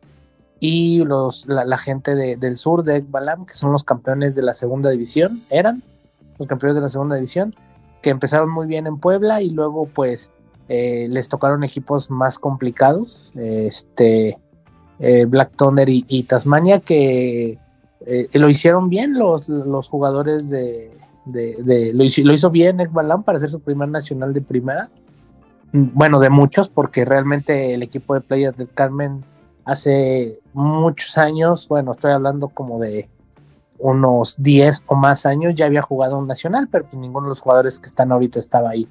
Y 0.59 1.05
los, 1.05 1.47
la, 1.47 1.79
gente 1.79 2.17
del 2.17 2.57
sur 2.57 2.83
de 2.83 2.97
Ekbalam, 2.97 3.47
que 3.47 3.55
son 3.55 3.71
los 3.71 3.85
campeones 3.85 4.35
de 4.35 4.43
la 4.43 4.53
segunda 4.53 4.91
división, 4.91 5.45
eran, 5.49 5.85
los 6.41 6.49
campeones 6.49 6.75
de 6.75 6.83
la 6.83 6.89
segunda 6.89 7.15
división, 7.15 7.55
que 8.03 8.11
empezaron 8.11 8.51
muy 8.51 8.67
bien 8.67 8.89
en 8.89 8.99
Puebla 8.99 9.43
y 9.43 9.51
luego 9.51 9.87
pues 9.87 10.33
eh, 10.69 11.07
les 11.09 11.29
tocaron 11.29 11.63
equipos 11.63 12.11
más 12.11 12.37
complicados, 12.37 13.31
este 13.37 14.41
eh, 14.99 15.25
Black 15.27 15.53
Thunder 15.57 15.89
y, 15.89 16.23
Tasmania, 16.25 16.81
que 16.81 17.61
lo 18.33 18.49
hicieron 18.49 18.89
bien 18.89 19.17
los, 19.17 19.49
los 19.49 19.89
jugadores 19.89 20.51
de, 20.51 21.01
de, 21.25 21.93
lo, 21.95 22.05
hizo, 22.05 22.23
lo, 22.23 22.33
hizo, 22.33 22.51
bien 22.51 22.81
Ekbalam 22.81 23.23
para 23.23 23.39
ser 23.39 23.49
su 23.49 23.61
primer 23.61 23.89
nacional 23.89 24.33
de 24.33 24.41
primera. 24.41 24.91
Bueno, 25.73 26.21
de 26.21 26.31
muchos, 26.31 26.69
porque 26.69 27.05
realmente 27.05 27.75
el 27.75 27.83
equipo 27.83 28.15
de 28.15 28.21
Playas 28.21 28.57
del 28.57 28.69
Carmen 28.69 29.25
hace 29.65 30.41
muchos 30.53 31.17
años, 31.17 31.69
bueno, 31.69 31.93
estoy 31.93 32.13
hablando 32.13 32.49
como 32.49 32.79
de 32.79 33.09
unos 33.79 34.37
10 34.39 34.85
o 34.87 34.95
más 34.95 35.27
años, 35.27 35.55
ya 35.55 35.67
había 35.67 35.83
jugado 35.83 36.19
un 36.19 36.27
nacional, 36.27 36.69
pero 36.71 36.85
pues 36.85 36.99
ninguno 36.99 37.27
de 37.27 37.31
los 37.31 37.41
jugadores 37.41 37.79
que 37.79 37.87
están 37.87 38.13
ahorita 38.13 38.39
estaba 38.39 38.71
ahí. 38.71 38.89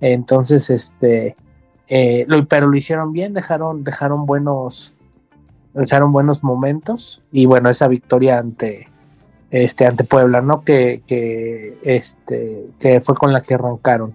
Entonces, 0.00 0.70
este, 0.70 1.36
eh, 1.88 2.24
lo, 2.28 2.46
pero 2.46 2.66
lo 2.66 2.76
hicieron 2.76 3.12
bien, 3.12 3.34
dejaron, 3.34 3.84
dejaron 3.84 4.24
buenos, 4.24 4.94
dejaron 5.74 6.12
buenos 6.12 6.42
momentos 6.42 7.20
y 7.30 7.46
bueno, 7.46 7.68
esa 7.68 7.88
victoria 7.88 8.38
ante, 8.38 8.88
este, 9.52 9.86
ante 9.86 10.02
Puebla, 10.02 10.40
¿no? 10.40 10.64
Que, 10.64 11.02
que, 11.06 11.78
este, 11.82 12.66
que 12.80 13.00
fue 13.00 13.14
con 13.14 13.32
la 13.32 13.42
que 13.42 13.54
arrancaron. 13.54 14.14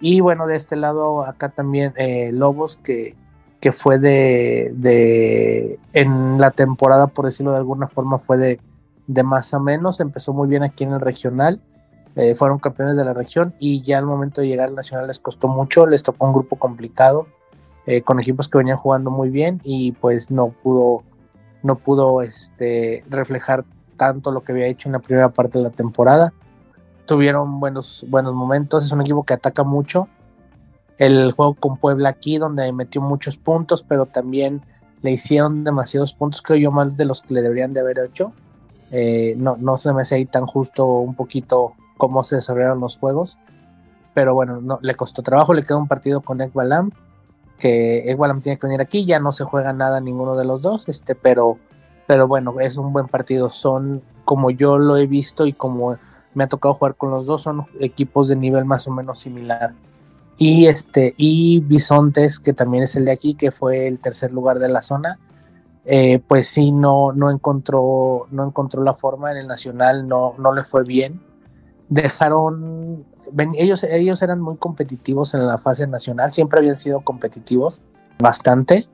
Y 0.00 0.20
bueno, 0.20 0.46
de 0.46 0.56
este 0.56 0.76
lado 0.76 1.24
acá 1.24 1.48
también 1.48 1.94
eh, 1.96 2.30
Lobos, 2.30 2.76
que, 2.76 3.16
que 3.58 3.72
fue 3.72 3.98
de, 3.98 4.70
de, 4.74 5.78
en 5.94 6.38
la 6.38 6.50
temporada, 6.50 7.06
por 7.06 7.24
decirlo 7.24 7.52
de 7.52 7.58
alguna 7.58 7.88
forma, 7.88 8.18
fue 8.18 8.36
de, 8.36 8.60
de 9.06 9.22
más 9.22 9.54
a 9.54 9.58
menos, 9.58 9.98
empezó 9.98 10.34
muy 10.34 10.46
bien 10.46 10.62
aquí 10.62 10.84
en 10.84 10.92
el 10.92 11.00
regional, 11.00 11.62
eh, 12.14 12.34
fueron 12.34 12.58
campeones 12.58 12.98
de 12.98 13.04
la 13.04 13.14
región 13.14 13.54
y 13.58 13.80
ya 13.82 13.96
al 13.96 14.04
momento 14.04 14.42
de 14.42 14.48
llegar 14.48 14.68
al 14.68 14.74
nacional 14.74 15.06
les 15.06 15.18
costó 15.18 15.48
mucho, 15.48 15.86
les 15.86 16.02
tocó 16.02 16.26
un 16.26 16.34
grupo 16.34 16.56
complicado, 16.56 17.26
eh, 17.86 18.02
con 18.02 18.20
equipos 18.20 18.48
que 18.48 18.58
venían 18.58 18.76
jugando 18.76 19.10
muy 19.10 19.30
bien 19.30 19.62
y 19.64 19.92
pues 19.92 20.30
no 20.30 20.48
pudo, 20.50 21.02
no 21.62 21.76
pudo 21.76 22.20
este, 22.20 23.04
reflejar 23.08 23.64
tanto 23.96 24.30
lo 24.30 24.42
que 24.42 24.52
había 24.52 24.66
hecho 24.66 24.88
en 24.88 24.92
la 24.92 24.98
primera 24.98 25.30
parte 25.30 25.58
de 25.58 25.64
la 25.64 25.70
temporada. 25.70 26.32
Tuvieron 27.06 27.60
buenos, 27.60 28.04
buenos 28.08 28.34
momentos, 28.34 28.84
es 28.84 28.92
un 28.92 29.00
equipo 29.00 29.24
que 29.24 29.34
ataca 29.34 29.62
mucho. 29.64 30.08
El 30.98 31.32
juego 31.32 31.54
con 31.54 31.76
Puebla 31.76 32.08
aquí, 32.08 32.38
donde 32.38 32.72
metió 32.72 33.00
muchos 33.00 33.36
puntos, 33.36 33.82
pero 33.82 34.06
también 34.06 34.62
le 35.02 35.12
hicieron 35.12 35.62
demasiados 35.62 36.14
puntos, 36.14 36.42
creo 36.42 36.58
yo, 36.58 36.70
más 36.70 36.96
de 36.96 37.04
los 37.04 37.22
que 37.22 37.34
le 37.34 37.42
deberían 37.42 37.72
de 37.72 37.80
haber 37.80 37.98
hecho. 37.98 38.32
Eh, 38.90 39.34
no, 39.36 39.56
no 39.58 39.76
se 39.76 39.92
me 39.92 40.02
hace 40.02 40.16
ahí 40.16 40.26
tan 40.26 40.46
justo 40.46 40.86
un 40.86 41.14
poquito 41.14 41.74
cómo 41.96 42.22
se 42.22 42.36
desarrollaron 42.36 42.80
los 42.80 42.96
juegos. 42.96 43.38
Pero 44.14 44.34
bueno, 44.34 44.60
no, 44.60 44.78
le 44.80 44.94
costó 44.94 45.22
trabajo, 45.22 45.52
le 45.52 45.64
queda 45.64 45.76
un 45.76 45.88
partido 45.88 46.22
con 46.22 46.40
Ekbalam, 46.40 46.90
que 47.58 48.10
Ekbalam 48.10 48.40
tiene 48.40 48.58
que 48.58 48.66
venir 48.66 48.80
aquí, 48.80 49.04
ya 49.04 49.18
no 49.18 49.32
se 49.32 49.44
juega 49.44 49.72
nada 49.72 50.00
ninguno 50.00 50.36
de 50.36 50.44
los 50.44 50.62
dos, 50.62 50.88
este, 50.88 51.14
pero 51.14 51.58
pero 52.06 52.28
bueno, 52.28 52.58
es 52.60 52.76
un 52.76 52.92
buen 52.92 53.08
partido. 53.08 53.50
Son, 53.50 54.02
como 54.24 54.50
yo 54.50 54.78
lo 54.78 54.96
he 54.96 55.06
visto 55.06 55.46
y 55.46 55.52
como 55.52 55.96
me 56.34 56.44
ha 56.44 56.48
tocado 56.48 56.74
jugar 56.74 56.94
con 56.94 57.10
los 57.10 57.26
dos, 57.26 57.42
son 57.42 57.66
equipos 57.80 58.28
de 58.28 58.36
nivel 58.36 58.64
más 58.64 58.86
o 58.86 58.90
menos 58.90 59.18
similar. 59.18 59.72
Y 60.38 60.66
este, 60.66 61.14
y 61.16 61.60
Bisontes, 61.60 62.38
que 62.38 62.52
también 62.52 62.84
es 62.84 62.94
el 62.96 63.06
de 63.06 63.12
aquí, 63.12 63.34
que 63.34 63.50
fue 63.50 63.88
el 63.88 64.00
tercer 64.00 64.32
lugar 64.32 64.58
de 64.58 64.68
la 64.68 64.82
zona, 64.82 65.18
eh, 65.86 66.18
pues 66.18 66.48
sí, 66.48 66.72
no, 66.72 67.12
no 67.12 67.30
encontró, 67.30 68.26
no 68.30 68.46
encontró 68.46 68.82
la 68.82 68.92
forma 68.92 69.30
en 69.30 69.38
el 69.38 69.46
nacional, 69.46 70.06
no, 70.06 70.34
no 70.38 70.52
le 70.52 70.62
fue 70.62 70.84
bien. 70.84 71.20
Dejaron, 71.88 73.04
ellos, 73.54 73.84
ellos 73.84 74.20
eran 74.20 74.40
muy 74.40 74.56
competitivos 74.56 75.32
en 75.32 75.46
la 75.46 75.56
fase 75.56 75.86
nacional, 75.86 76.32
siempre 76.32 76.58
habían 76.58 76.76
sido 76.76 77.00
competitivos, 77.00 77.80
bastante. 78.18 78.86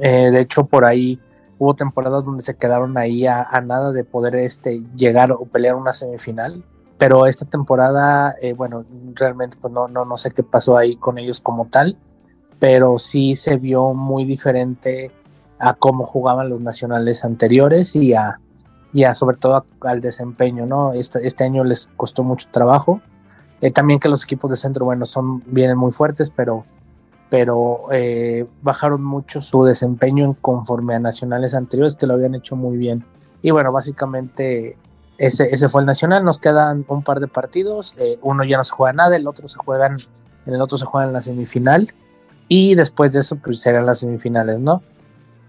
Eh, 0.00 0.30
de 0.30 0.40
hecho, 0.40 0.64
por 0.64 0.84
ahí 0.84 1.20
hubo 1.58 1.74
temporadas 1.74 2.24
donde 2.24 2.42
se 2.42 2.56
quedaron 2.56 2.96
ahí 2.96 3.26
a, 3.26 3.46
nada 3.64 3.92
de 3.92 4.04
poder 4.04 4.36
este, 4.36 4.82
llegar 4.94 5.32
o 5.32 5.44
pelear 5.44 5.74
una 5.74 5.92
semifinal. 5.92 6.64
Pero 6.98 7.26
esta 7.26 7.44
temporada, 7.44 8.34
eh, 8.42 8.54
bueno, 8.54 8.84
realmente 9.14 9.56
pues 9.60 9.72
no, 9.72 9.86
no, 9.86 10.04
no 10.04 10.16
sé 10.16 10.32
qué 10.32 10.42
pasó 10.42 10.76
ahí 10.76 10.96
con 10.96 11.18
ellos 11.18 11.40
como 11.40 11.66
tal, 11.66 11.96
pero 12.58 12.98
sí 12.98 13.36
se 13.36 13.56
vio 13.56 13.94
muy 13.94 14.24
diferente 14.24 15.12
a 15.60 15.74
cómo 15.74 16.06
jugaban 16.06 16.48
los 16.48 16.60
nacionales 16.60 17.24
anteriores 17.24 17.94
y 17.94 18.14
a, 18.14 18.40
y 18.92 19.04
a 19.04 19.14
sobre 19.14 19.36
todo 19.36 19.64
al 19.80 20.00
desempeño, 20.00 20.66
¿no? 20.66 20.92
Este, 20.92 21.24
este 21.26 21.44
año 21.44 21.62
les 21.64 21.88
costó 21.96 22.24
mucho 22.24 22.48
trabajo. 22.50 23.00
Eh, 23.60 23.70
también 23.70 24.00
que 24.00 24.08
los 24.08 24.24
equipos 24.24 24.50
de 24.50 24.56
centro, 24.56 24.84
bueno, 24.84 25.04
son, 25.04 25.42
vienen 25.46 25.76
muy 25.76 25.92
fuertes, 25.92 26.30
pero 26.30 26.64
pero 27.30 27.84
eh, 27.92 28.46
bajaron 28.62 29.02
mucho 29.02 29.42
su 29.42 29.64
desempeño 29.64 30.24
en 30.24 30.34
conforme 30.34 30.94
a 30.94 30.98
nacionales 30.98 31.54
anteriores 31.54 31.96
que 31.96 32.06
lo 32.06 32.14
habían 32.14 32.34
hecho 32.34 32.56
muy 32.56 32.76
bien. 32.76 33.04
Y 33.42 33.50
bueno, 33.50 33.70
básicamente 33.70 34.76
ese, 35.18 35.48
ese 35.52 35.68
fue 35.68 35.82
el 35.82 35.86
nacional. 35.86 36.24
Nos 36.24 36.38
quedan 36.38 36.84
un 36.88 37.02
par 37.02 37.20
de 37.20 37.28
partidos. 37.28 37.94
Eh, 37.98 38.18
uno 38.22 38.44
ya 38.44 38.56
no 38.56 38.64
se 38.64 38.72
juega 38.72 38.92
nada, 38.92 39.16
el 39.16 39.26
otro 39.26 39.46
se 39.48 39.58
juegan, 39.58 39.96
en 40.46 40.54
el 40.54 40.62
otro 40.62 40.78
se 40.78 40.86
juega 40.86 41.06
en 41.06 41.12
la 41.12 41.20
semifinal. 41.20 41.92
Y 42.48 42.74
después 42.74 43.12
de 43.12 43.20
eso, 43.20 43.36
pues 43.36 43.60
serán 43.60 43.84
las 43.84 44.00
semifinales, 44.00 44.58
¿no? 44.58 44.82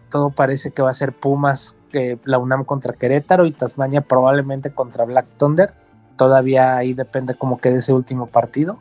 Todo 0.09 0.31
parece 0.31 0.71
que 0.71 0.81
va 0.81 0.89
a 0.89 0.93
ser 0.93 1.13
Pumas, 1.13 1.77
que 1.91 2.19
la 2.25 2.39
UNAM 2.39 2.65
contra 2.65 2.93
Querétaro 2.93 3.45
y 3.45 3.51
Tasmania 3.51 4.01
probablemente 4.01 4.71
contra 4.71 5.05
Black 5.05 5.27
Thunder. 5.37 5.73
Todavía 6.17 6.75
ahí 6.75 6.93
depende 6.93 7.35
cómo 7.35 7.59
quede 7.59 7.77
ese 7.77 7.93
último 7.93 8.25
partido 8.27 8.79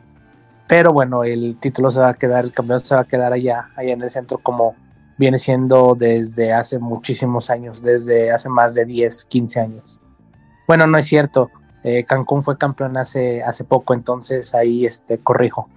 pero 0.69 0.93
bueno, 0.93 1.23
el 1.23 1.57
título 1.57 1.89
se 1.89 1.99
va 1.99 2.09
a 2.09 2.13
quedar, 2.13 2.45
el 2.45 2.51
campeonato 2.51 2.85
se 2.85 2.93
va 2.93 3.01
a 3.01 3.05
quedar 3.05 3.33
allá, 3.33 3.71
allá 3.75 3.93
en 3.93 4.03
el 4.03 4.09
centro 4.11 4.37
como 4.37 4.75
viene 5.17 5.39
siendo 5.39 5.95
desde 5.95 6.53
hace 6.53 6.77
muchísimos 6.77 7.49
años, 7.49 7.81
desde 7.81 8.31
hace 8.31 8.49
más 8.49 8.75
de 8.75 8.85
10, 8.85 9.25
15 9.25 9.59
años. 9.59 10.01
Bueno, 10.67 10.85
no 10.85 10.99
es 10.99 11.07
cierto, 11.07 11.49
eh, 11.83 12.03
Cancún 12.03 12.43
fue 12.43 12.55
campeón 12.59 12.97
hace, 12.97 13.41
hace 13.41 13.63
poco, 13.63 13.95
entonces 13.95 14.53
ahí 14.53 14.85
este, 14.85 15.17
corrijo. 15.17 15.67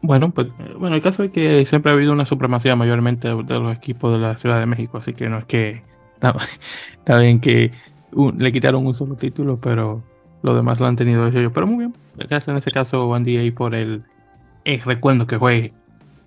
Bueno, 0.00 0.30
pues 0.30 0.46
bueno, 0.78 0.94
el 0.94 1.02
caso 1.02 1.24
es 1.24 1.32
que 1.32 1.66
siempre 1.66 1.90
ha 1.90 1.94
habido 1.96 2.12
una 2.12 2.24
supremacía 2.24 2.76
mayormente 2.76 3.26
de 3.26 3.58
los 3.58 3.76
equipos 3.76 4.12
de 4.12 4.18
la 4.18 4.36
Ciudad 4.36 4.60
de 4.60 4.66
México, 4.66 4.98
así 4.98 5.12
que 5.12 5.28
no 5.28 5.38
es 5.38 5.44
que 5.44 5.82
está 6.98 7.18
bien 7.18 7.40
que 7.40 7.72
le 8.12 8.52
quitaron 8.52 8.86
un 8.86 8.94
solo 8.94 9.16
título, 9.16 9.58
pero 9.60 10.04
lo 10.42 10.54
demás 10.54 10.80
lo 10.80 10.86
han 10.86 10.96
tenido 10.96 11.26
ellos. 11.26 11.52
Pero 11.54 11.66
muy 11.66 11.78
bien, 11.78 11.94
Gracias 12.18 12.48
en 12.48 12.56
este 12.56 12.72
caso, 12.72 13.14
Andy, 13.14 13.36
ahí 13.36 13.50
por 13.52 13.74
el, 13.74 14.02
recuerdo 14.84 15.26
que 15.26 15.38
fue 15.38 15.72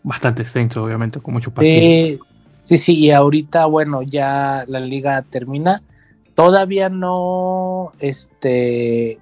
bastante 0.03 0.41
extenso, 0.43 0.83
obviamente, 0.83 1.19
con 1.19 1.33
muchos 1.33 1.51
partidos. 1.51 2.25
sí, 2.61 2.77
sí, 2.77 2.97
y 2.97 3.11
ahorita, 3.11 3.65
bueno, 3.65 4.01
ya 4.01 4.63
la 4.67 4.79
liga 4.79 5.21
termina. 5.23 5.81
Todavía 6.33 6.87
no, 6.87 7.91
este, 7.99 9.19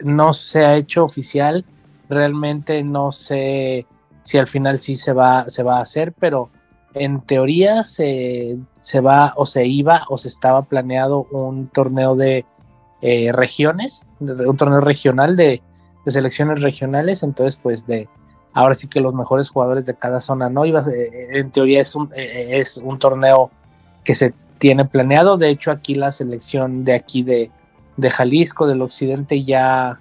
no 0.00 0.32
se 0.32 0.64
ha 0.64 0.76
hecho 0.76 1.04
oficial. 1.04 1.64
Realmente 2.08 2.82
no 2.82 3.12
sé 3.12 3.84
si 4.22 4.38
al 4.38 4.48
final 4.48 4.78
sí 4.78 4.96
se 4.96 5.12
va, 5.12 5.48
se 5.50 5.62
va 5.62 5.78
a 5.78 5.82
hacer, 5.82 6.14
pero 6.18 6.48
en 6.94 7.20
teoría 7.20 7.84
se, 7.84 8.58
se 8.80 9.00
va 9.00 9.34
o 9.36 9.44
se 9.44 9.66
iba 9.66 10.04
o 10.08 10.16
se 10.16 10.28
estaba 10.28 10.62
planeado 10.62 11.26
un 11.30 11.68
torneo 11.68 12.16
de 12.16 12.46
eh, 13.02 13.32
regiones, 13.32 14.06
un 14.20 14.56
torneo 14.56 14.80
regional 14.80 15.36
de 15.36 15.62
selecciones 16.06 16.62
regionales, 16.62 17.22
entonces 17.22 17.56
pues 17.62 17.86
de 17.86 18.08
ahora 18.52 18.74
sí 18.74 18.88
que 18.88 19.00
los 19.00 19.14
mejores 19.14 19.50
jugadores 19.50 19.86
de 19.86 19.94
cada 19.94 20.20
zona, 20.20 20.48
¿no? 20.48 20.64
Iba, 20.64 20.80
eh, 20.80 21.28
en 21.32 21.50
teoría 21.50 21.80
es 21.80 21.94
un, 21.94 22.10
eh, 22.14 22.48
es 22.58 22.78
un 22.78 22.98
torneo 22.98 23.50
que 24.04 24.14
se 24.14 24.34
tiene 24.58 24.84
planeado, 24.84 25.36
de 25.36 25.50
hecho 25.50 25.70
aquí 25.70 25.94
la 25.94 26.10
selección 26.10 26.84
de 26.84 26.94
aquí 26.94 27.22
de, 27.22 27.50
de 27.96 28.10
Jalisco, 28.10 28.66
del 28.66 28.82
occidente, 28.82 29.44
ya, 29.44 30.00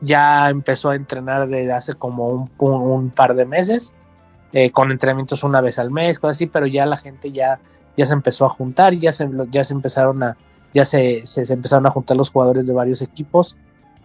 ya 0.00 0.50
empezó 0.50 0.90
a 0.90 0.96
entrenar 0.96 1.48
desde 1.48 1.72
hace 1.72 1.94
como 1.94 2.48
un, 2.58 3.10
par 3.10 3.34
de 3.34 3.44
meses, 3.44 3.94
eh, 4.52 4.70
con 4.70 4.92
entrenamientos 4.92 5.42
una 5.42 5.60
vez 5.60 5.78
al 5.78 5.90
mes, 5.90 6.20
cosas 6.20 6.36
así, 6.36 6.46
pero 6.46 6.66
ya 6.66 6.86
la 6.86 6.96
gente 6.96 7.32
ya, 7.32 7.58
ya 7.96 8.06
se 8.06 8.12
empezó 8.12 8.46
a 8.46 8.50
juntar, 8.50 8.94
ya 8.94 9.10
se, 9.10 9.28
ya 9.50 9.64
se 9.64 9.74
empezaron 9.74 10.22
a, 10.22 10.36
ya 10.74 10.84
se, 10.84 11.24
se 11.24 11.52
empezaron 11.52 11.86
a 11.86 11.90
juntar 11.90 12.16
los 12.16 12.30
jugadores 12.30 12.66
de 12.66 12.74
varios 12.74 13.00
equipos 13.00 13.56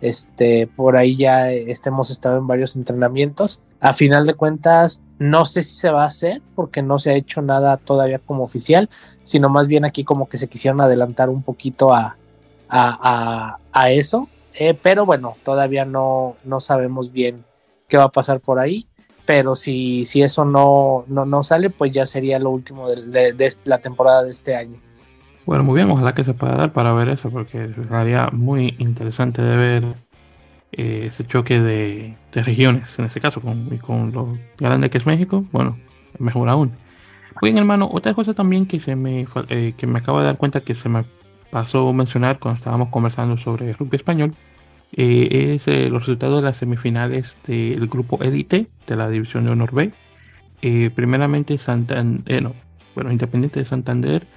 este, 0.01 0.67
por 0.67 0.95
ahí 0.95 1.17
ya 1.17 1.51
este, 1.51 1.89
hemos 1.89 2.09
estado 2.09 2.38
en 2.38 2.47
varios 2.47 2.75
entrenamientos. 2.75 3.63
A 3.81 3.93
final 3.93 4.25
de 4.25 4.33
cuentas, 4.33 5.01
no 5.17 5.45
sé 5.45 5.63
si 5.63 5.75
se 5.75 5.89
va 5.89 6.03
a 6.03 6.07
hacer 6.07 6.41
porque 6.55 6.81
no 6.81 6.99
se 6.99 7.11
ha 7.11 7.15
hecho 7.15 7.41
nada 7.41 7.77
todavía 7.77 8.19
como 8.19 8.43
oficial, 8.43 8.89
sino 9.23 9.49
más 9.49 9.67
bien 9.67 9.85
aquí 9.85 10.03
como 10.03 10.29
que 10.29 10.38
se 10.38 10.47
quisieron 10.47 10.81
adelantar 10.81 11.29
un 11.29 11.43
poquito 11.43 11.93
a, 11.93 12.15
a, 12.69 13.57
a, 13.71 13.91
eso. 13.91 14.29
Eh, 14.53 14.73
pero 14.73 15.05
bueno, 15.05 15.35
todavía 15.43 15.85
no, 15.85 16.35
no 16.43 16.59
sabemos 16.59 17.11
bien 17.11 17.43
qué 17.88 17.97
va 17.97 18.05
a 18.05 18.11
pasar 18.11 18.39
por 18.39 18.59
ahí. 18.59 18.88
Pero 19.25 19.55
si, 19.55 20.05
si 20.05 20.23
eso 20.23 20.43
no, 20.43 21.03
no, 21.07 21.25
no 21.25 21.43
sale, 21.43 21.69
pues 21.69 21.91
ya 21.91 22.05
sería 22.05 22.39
lo 22.39 22.49
último 22.49 22.89
de, 22.89 23.33
de 23.33 23.53
la 23.65 23.77
temporada 23.77 24.23
de 24.23 24.31
este 24.31 24.55
año. 24.55 24.81
Bueno, 25.50 25.63
muy 25.63 25.77
bien, 25.77 25.89
ojalá 25.89 26.13
que 26.13 26.24
se 26.24 26.36
pueda 26.36 26.56
dar 26.56 26.74
para 26.74 26.94
ver 26.94 27.10
eso, 27.10 27.32
porque 27.32 27.74
sería 27.89 28.29
muy 28.32 28.75
interesante 28.77 29.41
de 29.41 29.58
ver 29.58 29.84
eh, 30.72 31.06
ese 31.08 31.25
choque 31.25 31.60
de, 31.60 32.15
regiones, 32.34 33.00
en 33.00 33.06
este 33.06 33.20
caso, 33.20 33.41
con, 33.41 33.75
con 33.79 34.12
lo 34.12 34.38
grande 34.60 34.91
que 34.91 35.00
es 35.00 35.08
México. 35.08 35.44
Bueno, 35.51 35.79
mejor 36.20 36.50
aún. 36.50 36.74
Bien, 37.41 37.58
hermano, 37.58 37.89
otra 37.91 38.13
cosa 38.13 38.36
también 38.36 38.68
que 38.68 38.79
se 38.79 38.96
me 38.96 39.25
eh, 39.48 39.74
que 39.75 39.88
me 39.88 39.98
acabo 39.98 40.20
de 40.20 40.25
dar 40.25 40.38
cuenta 40.38 40.62
que 40.62 40.75
se 40.75 40.88
me 40.88 41.03
pasó 41.50 41.89
a 41.89 41.94
mencionar 41.94 42.38
cuando 42.38 42.60
estábamos 42.60 42.89
conversando 42.89 43.36
sobre 43.36 43.74
rugby 43.74 43.96
español 43.98 44.36
eh, 44.91 45.56
es 45.56 45.68
eh, 45.68 45.89
los 45.89 46.03
resultados 46.03 46.41
de 46.41 46.46
las 46.46 46.58
semifinales 46.58 47.39
del 47.48 47.88
grupo 47.88 48.22
élite 48.22 48.68
de 48.86 48.96
la 48.96 49.10
división 49.10 49.46
de 49.46 49.50
honor 49.50 49.74
B. 49.74 49.91
Eh, 50.62 50.91
primeramente, 50.94 51.58
Santander, 51.58 52.44
no, 52.44 52.53
bueno, 52.94 53.12
Independiente 53.12 53.62
de 53.62 53.65
Santander 53.65 54.27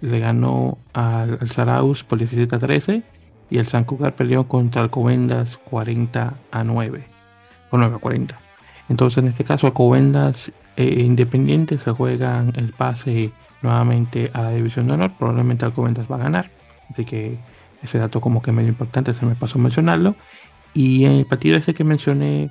le 0.00 0.20
ganó 0.20 0.78
al, 0.92 1.38
Zarauz 1.48 2.04
por 2.04 2.18
17 2.18 2.54
a 2.54 2.58
13 2.58 3.02
y 3.50 3.58
el 3.58 3.66
San 3.66 3.84
Cucar 3.84 4.14
perdió 4.14 4.46
contra 4.46 4.82
Alcobendas 4.82 5.58
40 5.58 6.34
a 6.50 6.64
9 6.64 7.04
o 7.70 7.78
9 7.78 7.96
a 7.96 7.98
40. 7.98 8.38
Entonces, 8.88 9.18
en 9.18 9.28
este 9.28 9.44
caso, 9.44 9.66
Alcobendas 9.66 10.52
e 10.76 11.00
Independiente 11.00 11.78
se 11.78 11.90
juegan 11.92 12.52
el 12.56 12.72
pase 12.72 13.32
nuevamente 13.62 14.30
a 14.32 14.42
la 14.42 14.50
división 14.50 14.86
de 14.86 14.94
honor. 14.94 15.12
Probablemente 15.18 15.64
Alcobendas 15.64 16.10
va 16.10 16.16
a 16.16 16.20
ganar. 16.20 16.50
Así 16.90 17.04
que 17.04 17.38
ese 17.82 17.98
dato 17.98 18.20
como 18.20 18.42
que 18.42 18.52
medio 18.52 18.68
importante, 18.68 19.14
se 19.14 19.26
me 19.26 19.34
pasó 19.34 19.58
mencionarlo. 19.58 20.14
Y 20.74 21.04
en 21.04 21.12
el 21.12 21.26
partido 21.26 21.56
ese 21.56 21.74
que 21.74 21.84
mencioné, 21.84 22.50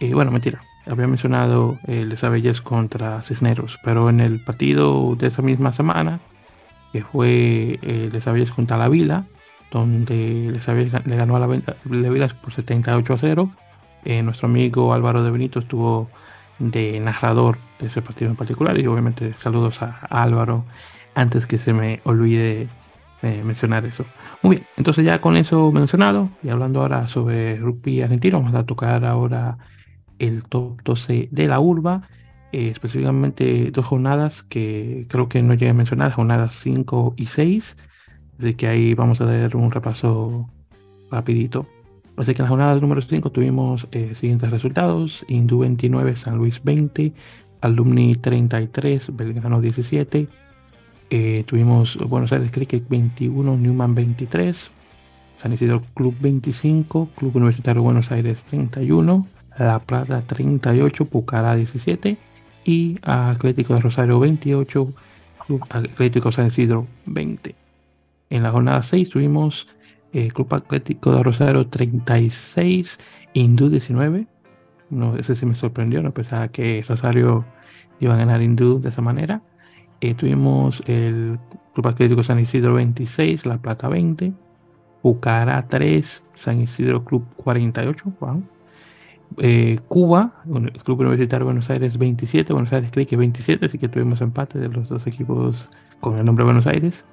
eh, 0.00 0.14
bueno, 0.14 0.30
mentira, 0.30 0.62
había 0.86 1.06
mencionado 1.06 1.78
el 1.86 2.10
de 2.10 2.16
Sabelles 2.16 2.60
contra 2.60 3.22
Cisneros, 3.22 3.78
pero 3.84 4.10
en 4.10 4.20
el 4.20 4.42
partido 4.42 5.14
de 5.16 5.28
esa 5.28 5.42
misma 5.42 5.72
semana, 5.72 6.20
que 6.94 7.02
fue 7.02 7.80
el 7.82 8.12
de 8.12 8.20
Sabelles 8.20 8.52
contra 8.52 8.76
la 8.76 8.88
Vila, 8.88 9.24
donde 9.72 10.46
el 10.46 10.60
le 11.06 11.16
ganó 11.16 11.34
a 11.34 11.40
la, 11.40 11.48
Vila 11.84 12.28
por 12.40 12.52
78 12.52 13.14
a 13.14 13.18
0, 13.18 13.50
eh, 14.04 14.22
nuestro 14.22 14.46
amigo 14.46 14.94
Álvaro 14.94 15.24
de 15.24 15.32
Benito 15.32 15.58
estuvo 15.58 16.08
de 16.60 17.00
narrador 17.00 17.58
de 17.80 17.88
ese 17.88 18.00
partido 18.00 18.30
en 18.30 18.36
particular 18.36 18.78
y 18.78 18.86
obviamente 18.86 19.34
saludos 19.38 19.82
a 19.82 20.06
Álvaro 20.08 20.66
antes 21.16 21.48
que 21.48 21.58
se 21.58 21.72
me 21.72 22.00
olvide 22.04 22.68
mencionar 23.22 23.84
eso. 23.86 24.04
Muy 24.42 24.56
bien, 24.56 24.68
entonces 24.76 25.04
ya 25.04 25.20
con 25.20 25.36
eso 25.36 25.72
mencionado 25.72 26.28
y 26.44 26.50
hablando 26.50 26.80
ahora 26.80 27.08
sobre 27.08 27.56
rugby 27.56 28.02
argentino, 28.02 28.38
vamos 28.38 28.54
a 28.54 28.66
tocar 28.66 29.04
ahora 29.04 29.58
el 30.20 30.44
top 30.44 30.80
12 30.84 31.28
de 31.32 31.48
la 31.48 31.58
urba, 31.58 32.02
eh, 32.54 32.68
específicamente 32.68 33.72
dos 33.72 33.84
jornadas 33.84 34.44
que 34.44 35.06
creo 35.08 35.28
que 35.28 35.42
no 35.42 35.54
llegué 35.54 35.70
a 35.70 35.74
mencionar, 35.74 36.12
jornadas 36.12 36.54
5 36.60 37.14
y 37.16 37.26
6, 37.26 37.76
así 38.38 38.54
que 38.54 38.68
ahí 38.68 38.94
vamos 38.94 39.20
a 39.20 39.24
dar 39.24 39.56
un 39.56 39.72
repaso 39.72 40.48
rapidito. 41.10 41.66
Así 42.16 42.32
que 42.32 42.42
en 42.42 42.44
la 42.44 42.50
jornada 42.50 42.76
número 42.76 43.02
5 43.02 43.30
tuvimos 43.30 43.88
eh, 43.90 44.12
siguientes 44.14 44.52
resultados, 44.52 45.24
Hindú 45.26 45.58
29, 45.58 46.14
San 46.14 46.36
Luis 46.36 46.62
20, 46.62 47.12
Alumni 47.60 48.14
33, 48.14 49.16
Belgrano 49.16 49.60
17, 49.60 50.28
eh, 51.10 51.42
tuvimos 51.48 51.96
Buenos 52.08 52.32
Aires 52.32 52.52
Cricket 52.52 52.88
21, 52.88 53.56
Newman 53.56 53.96
23, 53.96 54.70
San 55.38 55.52
Isidro 55.52 55.82
Club 55.94 56.14
25, 56.20 57.08
Club 57.16 57.34
Universitario 57.34 57.82
Buenos 57.82 58.12
Aires 58.12 58.44
31, 58.44 59.26
La 59.58 59.80
Plata 59.80 60.22
38, 60.24 61.04
Pucará 61.06 61.56
17 61.56 62.16
y 62.64 62.98
Atlético 63.02 63.74
de 63.74 63.80
Rosario 63.80 64.18
28, 64.20 64.92
Club 65.46 65.64
Atlético 65.70 66.32
San 66.32 66.46
Isidro 66.46 66.86
20. 67.06 67.54
En 68.30 68.42
la 68.42 68.50
jornada 68.50 68.82
6 68.82 69.10
tuvimos 69.10 69.68
eh, 70.12 70.28
Club 70.28 70.54
Atlético 70.54 71.14
de 71.14 71.22
Rosario 71.22 71.66
36, 71.66 72.98
Hindú 73.34 73.68
19. 73.68 74.26
No, 74.90 75.16
ese 75.16 75.36
sí 75.36 75.46
me 75.46 75.54
sorprendió, 75.54 76.02
no 76.02 76.12
pensaba 76.12 76.48
que 76.48 76.84
Rosario 76.86 77.44
iba 78.00 78.14
a 78.14 78.18
ganar 78.18 78.42
Hindú 78.42 78.80
de 78.80 78.88
esa 78.88 79.02
manera. 79.02 79.42
Eh, 80.00 80.14
tuvimos 80.14 80.82
el 80.86 81.38
Club 81.74 81.88
Atlético 81.88 82.22
San 82.22 82.38
Isidro 82.38 82.74
26, 82.74 83.46
La 83.46 83.58
Plata 83.58 83.88
20, 83.88 84.32
Pucará 85.02 85.66
3, 85.68 86.24
San 86.34 86.60
Isidro 86.60 87.04
Club 87.04 87.24
48, 87.36 88.12
eh, 89.38 89.78
Cuba, 89.88 90.42
el 90.46 90.72
Club 90.82 91.00
Universitario 91.00 91.44
Buenos 91.44 91.68
Aires 91.70 91.98
27, 91.98 92.52
Buenos 92.52 92.72
Aires 92.72 92.90
que 92.90 93.16
27, 93.16 93.66
así 93.66 93.78
que 93.78 93.88
tuvimos 93.88 94.20
empate 94.20 94.58
de 94.58 94.68
los 94.68 94.88
dos 94.88 95.06
equipos 95.06 95.70
con 96.00 96.18
el 96.18 96.24
nombre 96.24 96.44
Buenos 96.44 96.66
Aires. 96.66 97.04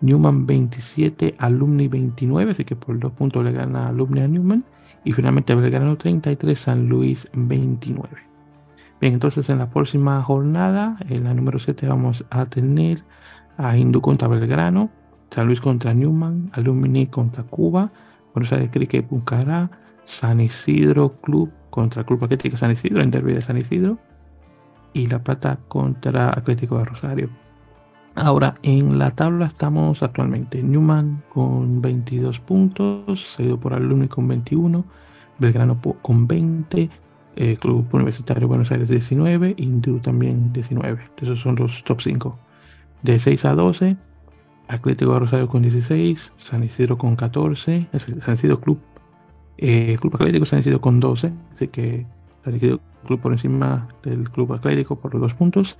Newman 0.00 0.46
27, 0.46 1.34
Alumni 1.38 1.88
29, 1.88 2.52
así 2.52 2.64
que 2.64 2.74
por 2.74 2.98
dos 2.98 3.12
puntos 3.12 3.44
le 3.44 3.52
gana 3.52 3.88
Alumni 3.88 4.20
a 4.20 4.28
Newman. 4.28 4.64
Y 5.04 5.12
finalmente 5.12 5.54
Belgrano 5.54 5.96
33, 5.96 6.58
San 6.58 6.88
Luis 6.88 7.28
29. 7.32 8.08
Bien, 9.00 9.14
entonces 9.14 9.48
en 9.48 9.58
la 9.58 9.70
próxima 9.70 10.22
jornada, 10.22 10.98
en 11.08 11.24
la 11.24 11.32
número 11.32 11.58
7, 11.58 11.86
vamos 11.86 12.24
a 12.30 12.46
tener 12.46 13.02
a 13.56 13.76
Hindú 13.76 14.00
contra 14.00 14.28
Belgrano, 14.28 14.90
San 15.30 15.46
Luis 15.46 15.60
contra 15.60 15.94
Newman, 15.94 16.50
Alumni 16.52 17.06
contra 17.06 17.44
Cuba, 17.44 17.90
Buenos 18.34 18.52
Aires 18.52 18.70
Cricket 18.70 19.08
Bucará, 19.08 19.70
San 20.10 20.40
Isidro 20.40 21.20
Club 21.20 21.50
contra 21.70 22.02
Club 22.02 22.24
Atlético 22.24 22.56
San 22.56 22.72
Isidro, 22.72 23.00
en 23.00 23.12
derby 23.12 23.32
de 23.32 23.42
San 23.42 23.56
Isidro, 23.56 23.96
y 24.92 25.06
La 25.06 25.20
Plata 25.20 25.60
contra 25.68 26.30
Atlético 26.30 26.78
de 26.78 26.84
Rosario. 26.84 27.30
Ahora, 28.16 28.56
en 28.62 28.98
la 28.98 29.12
tabla 29.12 29.46
estamos 29.46 30.02
actualmente 30.02 30.64
Newman 30.64 31.22
con 31.32 31.80
22 31.80 32.40
puntos, 32.40 33.34
seguido 33.36 33.58
por 33.60 33.72
Alumni 33.72 34.08
con 34.08 34.26
21, 34.26 34.84
Belgrano 35.38 35.80
con 36.02 36.26
20, 36.26 36.90
eh, 37.36 37.56
Club 37.56 37.86
Universitario 37.92 38.48
Buenos 38.48 38.72
Aires 38.72 38.88
19, 38.88 39.54
Hindú 39.56 40.00
también 40.00 40.52
19. 40.52 41.02
Esos 41.18 41.40
son 41.40 41.54
los 41.54 41.84
top 41.84 42.00
5. 42.00 42.36
De 43.02 43.20
6 43.20 43.44
a 43.44 43.54
12, 43.54 43.96
Atlético 44.66 45.12
de 45.12 45.20
Rosario 45.20 45.48
con 45.48 45.62
16, 45.62 46.32
San 46.36 46.64
Isidro 46.64 46.98
con 46.98 47.14
14, 47.14 47.86
San 48.20 48.34
Isidro 48.34 48.60
Club, 48.60 48.80
eh, 49.60 49.96
Club 50.00 50.14
Atlético 50.14 50.46
San 50.46 50.60
Isidro 50.60 50.80
con 50.80 51.00
12, 51.00 51.30
así 51.54 51.68
que 51.68 52.06
San 52.44 52.56
Isidro 52.56 52.80
Club 53.06 53.20
por 53.20 53.32
encima 53.32 53.88
del 54.02 54.30
Club 54.30 54.54
Atlético 54.54 54.96
por 54.96 55.12
los 55.12 55.20
dos 55.20 55.34
puntos, 55.34 55.78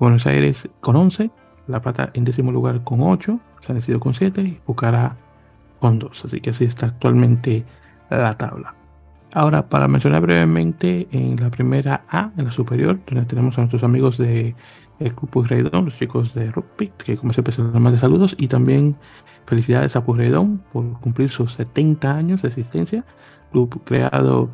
Buenos 0.00 0.26
Aires 0.26 0.68
con 0.80 0.96
11, 0.96 1.30
La 1.68 1.80
Plata 1.80 2.10
en 2.14 2.24
décimo 2.24 2.50
lugar 2.50 2.82
con 2.82 3.00
8, 3.00 3.38
San 3.60 3.76
Isidro 3.76 4.00
con 4.00 4.14
7 4.14 4.42
y 4.42 4.60
Pucará 4.66 5.16
con 5.78 6.00
2, 6.00 6.24
así 6.24 6.40
que 6.40 6.50
así 6.50 6.64
está 6.64 6.86
actualmente 6.86 7.64
la 8.10 8.36
tabla. 8.36 8.81
Ahora, 9.32 9.68
para 9.68 9.88
mencionar 9.88 10.20
brevemente, 10.20 11.08
en 11.10 11.36
la 11.40 11.50
primera 11.50 12.04
A, 12.08 12.30
en 12.36 12.44
la 12.44 12.50
superior, 12.50 13.00
donde 13.06 13.24
tenemos 13.24 13.56
a 13.56 13.62
nuestros 13.62 13.82
amigos 13.82 14.18
de 14.18 14.54
Club 14.98 15.30
Purreidón, 15.30 15.86
los 15.86 15.96
chicos 15.96 16.34
de 16.34 16.50
rugby, 16.50 16.92
que 17.04 17.16
como 17.16 17.32
siempre 17.32 17.52
se 17.52 17.62
les 17.62 17.72
de 17.72 17.98
saludos, 17.98 18.34
y 18.38 18.48
también 18.48 18.96
felicidades 19.46 19.96
a 19.96 20.04
Purreidón 20.04 20.62
por 20.72 21.00
cumplir 21.00 21.30
sus 21.30 21.54
70 21.54 22.14
años 22.14 22.42
de 22.42 22.48
existencia, 22.48 23.04
club 23.50 23.82
creado 23.84 24.50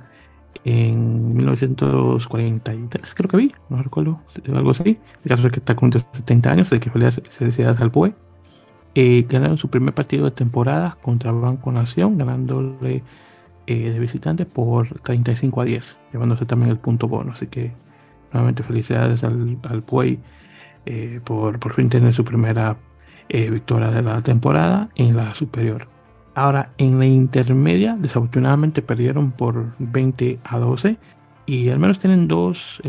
en 0.64 1.34
1943, 1.36 3.14
creo 3.14 3.28
que 3.28 3.36
vi, 3.36 3.52
no 3.68 3.82
recuerdo, 3.82 4.20
algo 4.54 4.70
así. 4.70 4.98
El 5.24 5.28
caso 5.28 5.46
es 5.46 5.52
que 5.52 5.60
está 5.60 5.74
cumpliendo 5.74 6.08
70 6.12 6.50
años, 6.50 6.66
así 6.68 6.80
que 6.80 6.90
felicidades 6.90 7.80
al 7.80 7.90
PUE. 7.90 8.14
Eh, 8.94 9.26
ganaron 9.28 9.58
su 9.58 9.68
primer 9.68 9.94
partido 9.94 10.24
de 10.24 10.30
temporada 10.30 10.96
contra 11.02 11.30
Banco 11.30 11.70
Nación, 11.70 12.18
ganándole 12.18 13.02
eh, 13.70 13.90
de 13.90 13.98
visitantes 13.98 14.46
por 14.46 14.88
35 15.02 15.60
a 15.60 15.64
10, 15.66 15.98
llevándose 16.14 16.46
también 16.46 16.70
el 16.70 16.78
punto 16.78 17.06
bono. 17.06 17.32
Así 17.32 17.48
que 17.48 17.70
nuevamente 18.32 18.62
felicidades 18.62 19.22
al, 19.22 19.58
al 19.62 19.82
Puey 19.82 20.18
eh, 20.86 21.20
por, 21.22 21.58
por 21.58 21.74
fin 21.74 21.90
tener 21.90 22.14
su 22.14 22.24
primera 22.24 22.78
eh, 23.28 23.50
victoria 23.50 23.90
de 23.90 24.00
la 24.00 24.22
temporada 24.22 24.88
en 24.94 25.14
la 25.14 25.34
superior. 25.34 25.86
Ahora, 26.34 26.70
en 26.78 26.98
la 26.98 27.04
intermedia, 27.04 27.94
desafortunadamente 28.00 28.80
perdieron 28.80 29.32
por 29.32 29.74
20 29.80 30.38
a 30.44 30.58
12 30.58 30.96
y 31.44 31.68
al 31.68 31.78
menos 31.78 31.98
tienen 31.98 32.26
dos 32.26 32.80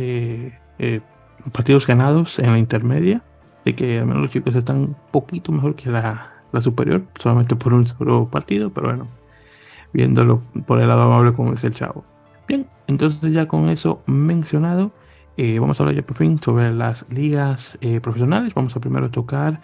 partidos 1.52 1.88
ganados 1.88 2.39
en 2.39 2.54
la 2.54 2.58
intermedia. 2.58 3.22
Así 3.60 3.74
que 3.74 4.00
al 4.00 4.06
menos 4.06 4.22
los 4.22 4.32
chicos 4.32 4.56
están 4.56 4.78
un 4.78 4.96
poquito 5.12 5.52
mejor 5.52 5.76
que 5.76 5.89
la, 5.89 6.32
la 6.54 6.62
superior, 6.62 7.04
solamente 7.20 7.58
por 7.58 7.74
un 7.74 7.86
solo 7.86 8.30
partido, 8.30 8.70
pero 8.70 8.88
bueno, 8.88 9.19
viéndolo 9.93 10.41
por 10.67 10.80
el 10.82 10.88
lado 10.88 11.04
amable 11.04 11.34
como 11.34 11.54
es 11.54 11.63
el 11.63 11.73
chavo. 11.73 12.04
Bien, 12.47 12.67
entonces 12.88 13.32
ya 13.32 13.47
con 13.47 13.69
eso 13.69 14.02
mencionado, 14.08 14.91
eh, 15.38 15.58
vamos 15.58 15.80
a 15.80 15.84
hablar 15.84 15.95
ya 15.95 16.06
por 16.06 16.17
fin 16.17 16.38
sobre 16.38 16.73
las 16.73 17.06
ligas 17.10 17.78
eh, 17.80 18.02
profesionales. 18.02 18.54
Vamos 18.54 18.75
a 18.75 18.82
primero 18.82 19.10
tocar 19.10 19.62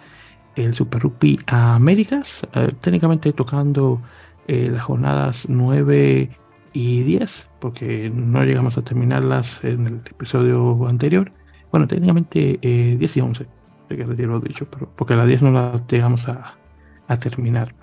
el 0.54 0.74
Super 0.74 1.02
Rugby 1.02 1.38
Américas, 1.46 2.46
eh, 2.54 2.72
técnicamente 2.80 3.32
tocando 3.34 4.00
las 4.48 4.84
jornadas 4.84 5.46
9 5.50 6.30
y 6.72 7.02
10, 7.02 7.50
porque 7.58 8.08
no 8.14 8.44
llegamos 8.44 8.78
a 8.78 8.82
terminarlas 8.82 9.62
en 9.64 9.86
el 9.86 9.94
episodio 10.08 10.86
anterior. 10.86 11.32
Bueno, 11.72 11.88
técnicamente 11.88 12.58
10 12.62 13.16
y 13.16 13.20
11, 13.20 13.46
que 13.88 14.04
retiro 14.04 14.34
lo 14.34 14.40
dicho, 14.40 14.66
pero 14.70 14.88
porque 14.96 15.16
la 15.16 15.26
10 15.26 15.42
no 15.42 15.50
la 15.50 15.82
llegamos 15.88 16.28
a 16.28 17.18
terminar. 17.18 17.74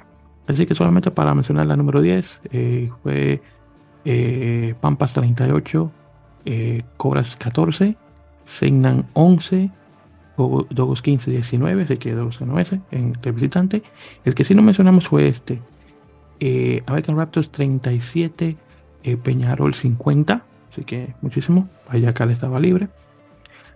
Así 0.47 0.65
que 0.65 0.75
solamente 0.75 1.11
para 1.11 1.33
mencionar 1.33 1.67
la 1.67 1.75
número 1.75 2.01
10, 2.01 2.41
eh, 2.51 2.89
fue 3.01 3.41
eh, 4.05 4.75
Pampas 4.81 5.13
38, 5.13 5.91
eh, 6.45 6.81
Cobras 6.97 7.35
14, 7.37 7.95
Seinan 8.45 9.05
11, 9.13 9.71
Dogos 10.35 11.03
15-19, 11.03 11.83
así 11.83 11.97
que 11.97 12.13
Dogos 12.13 12.39
ganó 12.39 12.59
ese 12.59 12.81
en 12.91 13.17
el 13.21 13.31
visitante. 13.31 13.83
El 14.25 14.35
que 14.35 14.43
sí 14.43 14.55
no 14.55 14.61
mencionamos 14.61 15.07
fue 15.07 15.27
este. 15.27 15.61
Eh, 16.39 16.83
American 16.87 17.15
Raptors 17.15 17.51
37, 17.51 18.57
eh, 19.03 19.17
Peñarol 19.17 19.73
50, 19.73 20.43
así 20.71 20.83
que 20.83 21.13
muchísimo. 21.21 21.69
Ayacal 21.87 22.31
estaba 22.31 22.59
libre. 22.59 22.89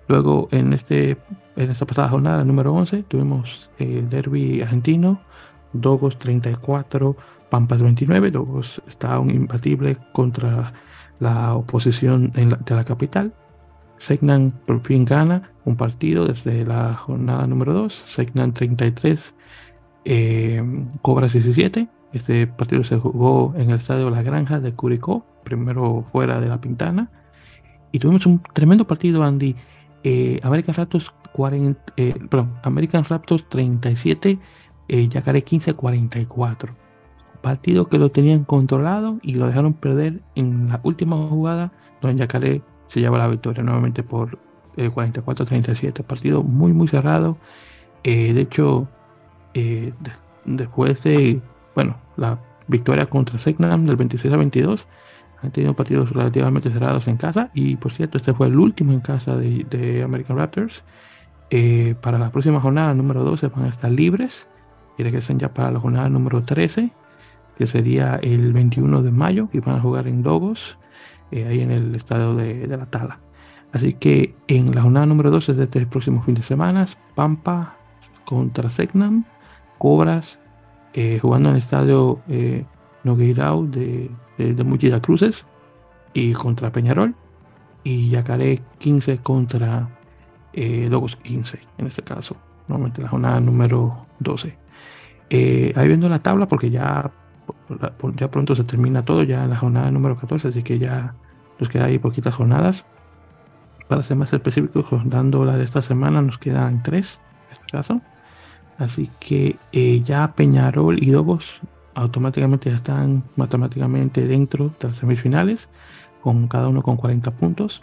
Luego 0.08 0.47
en, 0.51 0.73
este, 0.73 1.17
en 1.56 1.69
esta 1.69 1.86
pasada 1.86 2.10
jornada, 2.10 2.43
número 2.43 2.73
11, 2.73 3.03
tuvimos 3.03 3.69
el 3.77 4.10
derby 4.10 4.62
argentino, 4.62 5.21
Dogos 5.73 6.17
34, 6.19 7.15
Pampas 7.49 7.82
29. 7.82 8.32
Dogos 8.32 8.82
está 8.88 9.19
un 9.19 9.32
imbatible 9.32 9.97
contra 10.13 10.73
la 11.19 11.56
oposición 11.56 12.32
de 12.34 12.75
la 12.75 12.84
capital. 12.84 13.34
Segnan 13.97 14.53
por 14.65 14.82
fin 14.82 15.06
gana 15.06 15.51
un 15.65 15.75
partido 15.75 16.27
desde 16.27 16.65
la 16.65 16.93
jornada 16.93 17.47
número 17.47 17.73
2. 17.73 17.93
Segnan 17.93 18.53
33, 18.53 19.34
eh, 20.06 20.63
Cobras 21.01 21.34
17. 21.34 21.88
Este 22.13 22.47
partido 22.47 22.84
se 22.84 22.97
jugó 22.97 23.53
en 23.58 23.71
el 23.71 23.77
estadio 23.77 24.10
La 24.10 24.21
Granja 24.21 24.60
de 24.60 24.73
Curicó, 24.73 25.25
primero 25.43 26.06
fuera 26.12 26.39
de 26.39 26.47
la 26.47 26.62
Pintana. 26.62 27.12
Y 27.91 27.99
tuvimos 27.99 28.25
un 28.25 28.41
tremendo 28.53 28.86
partido, 28.86 29.23
Andy. 29.23 29.56
Eh, 30.03 30.39
American 30.43 30.75
Raptors 30.75 31.12
40, 31.34 31.93
eh, 31.97 32.15
American 32.63 33.03
Raptors 33.03 33.47
37, 33.49 34.39
eh, 34.88 35.08
Yacaré 35.08 35.43
15 35.43 35.73
44. 35.73 36.73
Partido 37.41 37.88
que 37.88 37.97
lo 37.97 38.10
tenían 38.10 38.43
controlado 38.43 39.19
y 39.21 39.36
lo 39.36 39.47
dejaron 39.47 39.73
perder 39.73 40.21
en 40.36 40.69
la 40.69 40.80
última 40.84 41.15
jugada, 41.15 41.71
donde 42.02 42.19
Yacaré 42.19 42.62
se 42.88 43.00
lleva 43.00 43.17
la 43.17 43.28
victoria 43.28 43.63
nuevamente 43.63 44.04
por 44.04 44.39
44-37. 44.76 46.04
Partido 46.04 46.43
muy, 46.43 46.73
muy 46.73 46.88
cerrado. 46.88 47.38
de 48.04 48.41
hecho, 48.41 48.88
después 50.45 51.04
de, 51.04 51.41
bueno, 51.76 51.97
la 52.15 52.39
victoria 52.67 53.06
contra 53.08 53.38
Segnam 53.38 53.86
del 53.86 53.95
26 53.95 54.34
a 54.34 54.38
22, 54.38 54.88
han 55.41 55.52
tenido 55.52 55.76
partidos 55.76 56.12
relativamente 56.12 56.69
cerrados 56.69 57.08
en 57.08 57.17
casa 57.17 57.52
y 57.54 57.76
por 57.76 57.91
cierto 57.91 58.17
este 58.17 58.34
fue 58.34 58.47
el 58.47 58.58
último 58.58 58.91
en 58.91 59.02
casa 59.02 59.36
de, 59.36 60.02
American 60.04 60.38
Raptors. 60.38 60.84
Eh, 61.50 61.95
para 62.02 62.17
la 62.17 62.32
próxima 62.32 62.60
jornada 62.60 62.93
número 62.93 63.23
12 63.23 63.47
van 63.47 63.65
a 63.65 63.69
estar 63.69 63.89
libres 63.89 64.50
y 64.98 65.04
regresan 65.04 65.40
ya 65.40 65.54
para 65.54 65.72
la 65.72 65.80
jornada 65.80 66.10
número 66.10 66.44
13 66.44 66.92
que 67.58 67.68
sería 67.68 68.20
el 68.22 68.54
21 68.54 69.02
de 69.02 69.12
mayo 69.12 69.50
y 69.52 69.60
van 69.60 69.78
a 69.78 69.82
jugar 69.82 70.08
en 70.08 70.22
Dogos 70.22 70.78
eh, 71.32 71.46
ahí 71.46 71.62
en 71.62 71.72
el 71.72 71.96
estadio 71.96 72.36
de, 72.36 72.68
la 72.68 72.86
Tala. 72.86 73.20
Así 73.74 73.94
que 73.94 74.36
en 74.48 74.74
la 74.76 74.84
jornada 74.84 75.06
número 75.06 75.32
12 75.32 75.54
de 75.54 75.64
este 75.64 75.86
próximo 75.88 76.22
fin 76.22 76.36
de 76.36 76.44
semana, 76.44 76.86
Pampa 77.16 77.76
contra 78.26 78.70
Segnam, 78.70 79.26
Cobras 79.80 80.40
eh, 80.94 81.20
jugando 81.22 81.50
en 81.50 81.56
el 81.56 81.60
estadio 81.60 82.22
Nogueirao 83.04 83.66
de 83.66 84.12
de, 84.38 84.64
Muchida 84.64 85.02
Cruces 85.02 85.46
y 86.14 86.34
contra 86.34 86.72
Peñarol 86.72 87.16
y 87.84 88.10
Yacaré 88.10 88.62
15 88.80 89.20
contra 89.20 89.90
eh, 90.54 90.88
Dogos 90.90 91.16
15 91.18 91.60
en 91.78 91.88
este 91.88 92.04
caso, 92.04 92.36
normalmente 92.68 93.02
la 93.02 93.10
jornada 93.10 93.40
número 93.40 94.06
12. 94.20 94.56
Eh, 95.30 95.74
ahí 95.76 95.88
viendo 95.88 96.08
la 96.10 96.20
tabla 96.20 96.48
porque 96.48 96.70
ya, 96.70 97.12
ya 98.16 98.32
pronto 98.32 98.56
se 98.56 98.63
termina 98.63 99.04
todo, 99.04 99.24
ya 99.24 99.46
la 99.46 99.58
jornada 99.58 99.92
número 99.92 100.16
14, 100.16 100.50
así 100.50 100.63
que 100.63 100.80
ya 100.80 101.13
nos 101.60 101.70
queda 101.70 101.86
ahí 101.86 102.00
poquitas 102.00 102.36
jornadas. 102.36 102.86
Para 103.88 104.04
ser 104.04 104.18
más 104.18 104.34
específicos, 104.34 104.86
dando 105.06 105.46
la 105.46 105.58
de 105.58 105.63
esta 105.63 105.82
semana, 105.82 106.22
nos 106.22 106.38
quedan 106.38 106.84
tres 106.84 107.22
en 107.48 107.54
este 107.54 107.66
caso. 107.72 108.02
Así 108.78 109.10
que 109.20 109.58
eh, 109.72 110.02
ya 110.04 110.34
Peñarol 110.36 111.02
y 111.02 111.10
Dogos 111.10 111.62
automáticamente 111.96 112.70
ya 112.70 112.76
están 112.76 113.24
matemáticamente 113.36 114.26
dentro 114.28 114.72
de 114.80 114.88
las 114.88 114.98
semifinales, 114.98 115.68
con 116.22 116.48
cada 116.48 116.68
uno 116.68 116.84
con 116.84 116.96
40 116.96 117.32
puntos, 117.32 117.82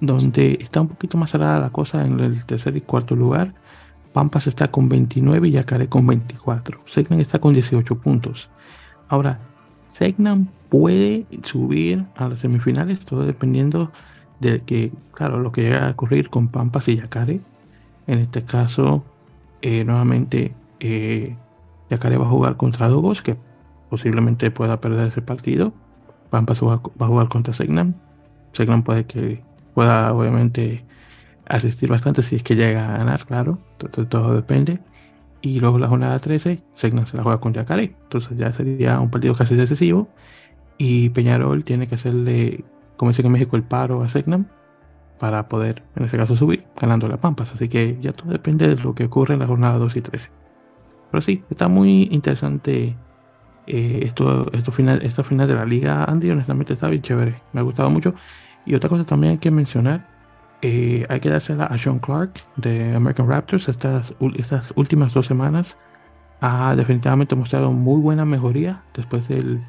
donde 0.00 0.58
está 0.60 0.82
un 0.82 0.88
poquito 0.88 1.16
más 1.16 1.30
cerrada 1.30 1.58
la 1.58 1.70
cosa 1.70 2.04
en 2.04 2.20
el 2.20 2.44
tercer 2.44 2.76
y 2.76 2.82
cuarto 2.82 3.16
lugar. 3.16 3.54
Pampas 4.18 4.48
está 4.48 4.68
con 4.72 4.88
29 4.88 5.46
y 5.46 5.50
Yacaré 5.52 5.88
con 5.88 6.04
24. 6.04 6.80
Segnan 6.86 7.20
está 7.20 7.38
con 7.38 7.54
18 7.54 8.00
puntos. 8.00 8.50
Ahora, 9.06 9.38
Segnan 9.86 10.48
puede 10.70 11.24
subir 11.44 12.04
a 12.16 12.28
las 12.28 12.40
semifinales, 12.40 12.98
todo 12.98 13.24
dependiendo 13.24 13.92
de 14.40 14.60
que, 14.62 14.90
claro, 15.12 15.38
lo 15.38 15.52
que 15.52 15.62
llega 15.62 15.86
a 15.86 15.92
ocurrir 15.92 16.30
con 16.30 16.48
Pampas 16.48 16.88
y 16.88 16.96
Yacaré. 16.96 17.42
En 18.08 18.18
este 18.18 18.42
caso, 18.42 19.04
eh, 19.62 19.84
nuevamente, 19.84 20.52
eh, 20.80 21.36
va 21.88 22.26
a 22.26 22.28
jugar 22.28 22.56
contra 22.56 22.88
Dogos, 22.88 23.22
que 23.22 23.36
posiblemente 23.88 24.50
pueda 24.50 24.80
perder 24.80 25.06
ese 25.06 25.22
partido. 25.22 25.72
Pampas 26.30 26.60
va 26.60 26.80
a 26.98 27.06
jugar 27.06 27.28
contra 27.28 27.52
Segnam. 27.52 27.94
Segnam 28.50 28.82
puede 28.82 29.04
que 29.04 29.44
pueda, 29.74 30.12
obviamente, 30.12 30.82
asistir 31.48 31.88
bastante 31.88 32.22
si 32.22 32.36
es 32.36 32.42
que 32.42 32.54
llega 32.54 32.94
a 32.94 32.98
ganar, 32.98 33.24
claro. 33.26 33.58
Todo, 34.08 34.34
depende. 34.34 34.80
Y 35.40 35.60
luego 35.60 35.78
la 35.78 35.88
jornada 35.88 36.18
13, 36.18 36.60
Segnam 36.74 37.06
se 37.06 37.16
la 37.16 37.22
juega 37.22 37.40
con 37.40 37.52
Yacaré. 37.52 37.94
Entonces 38.04 38.36
ya 38.36 38.52
sería 38.52 39.00
un 39.00 39.10
partido 39.10 39.34
casi 39.34 39.54
decisivo. 39.54 40.08
Y 40.78 41.10
Peñarol 41.10 41.64
tiene 41.64 41.86
que 41.86 41.96
hacerle, 41.96 42.64
como 42.96 43.10
dice 43.10 43.22
en 43.22 43.32
México, 43.32 43.56
el 43.56 43.62
paro 43.62 44.02
a 44.02 44.08
Segnam 44.08 44.46
para 45.18 45.48
poder, 45.48 45.82
en 45.96 46.04
ese 46.04 46.16
caso, 46.16 46.36
subir, 46.36 46.64
ganando 46.80 47.08
la 47.08 47.16
Pampas. 47.16 47.52
Así 47.52 47.68
que 47.68 47.98
ya 48.00 48.12
todo 48.12 48.30
depende 48.30 48.68
de 48.68 48.82
lo 48.82 48.94
que 48.94 49.04
ocurre 49.04 49.34
en 49.34 49.40
la 49.40 49.46
jornada 49.46 49.78
2 49.78 49.96
y 49.96 50.00
13. 50.00 50.30
Pero 51.10 51.20
sí, 51.22 51.42
está 51.50 51.68
muy 51.68 52.08
interesante 52.12 52.96
eh, 53.66 54.00
esto, 54.02 54.50
esto 54.52 54.72
final, 54.72 55.02
esta 55.02 55.22
final 55.22 55.48
de 55.48 55.54
la 55.54 55.64
liga, 55.64 56.04
Andy, 56.04 56.30
honestamente 56.30 56.72
está 56.74 56.88
bien 56.88 57.02
chévere. 57.02 57.42
Me 57.52 57.60
ha 57.60 57.62
gustado 57.62 57.90
mucho. 57.90 58.14
Y 58.64 58.74
otra 58.74 58.88
cosa 58.88 59.04
también 59.04 59.32
hay 59.32 59.38
que 59.38 59.50
mencionar, 59.50 60.06
hay 60.62 61.20
que 61.20 61.30
dársela 61.30 61.64
a 61.66 61.78
Sean 61.78 61.98
Clark 61.98 62.32
de 62.56 62.94
American 62.94 63.28
Raptors. 63.28 63.68
Estas, 63.68 64.14
estas 64.36 64.72
últimas 64.76 65.12
dos 65.14 65.26
semanas 65.26 65.76
ha 66.40 66.74
definitivamente 66.76 67.34
mostrado 67.34 67.72
muy 67.72 68.00
buena 68.00 68.24
mejoría 68.24 68.82
después 68.94 69.28
del, 69.28 69.60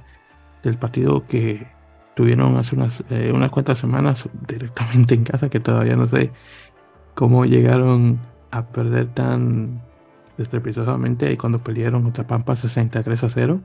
del 0.63 0.77
partido 0.77 1.25
que 1.27 1.67
tuvieron 2.15 2.57
hace 2.57 2.75
unas, 2.75 3.03
eh, 3.09 3.31
unas 3.33 3.51
cuantas 3.51 3.77
semanas 3.77 4.27
directamente 4.47 5.15
en 5.15 5.23
casa, 5.23 5.49
que 5.49 5.59
todavía 5.59 5.95
no 5.95 6.05
sé 6.05 6.31
cómo 7.15 7.45
llegaron 7.45 8.19
a 8.51 8.65
perder 8.65 9.07
tan 9.07 9.81
estrepitosamente 10.37 11.37
cuando 11.37 11.59
pelearon 11.59 12.03
contra 12.03 12.25
Pampa 12.25 12.55
63 12.55 13.23
a 13.23 13.29
0. 13.29 13.59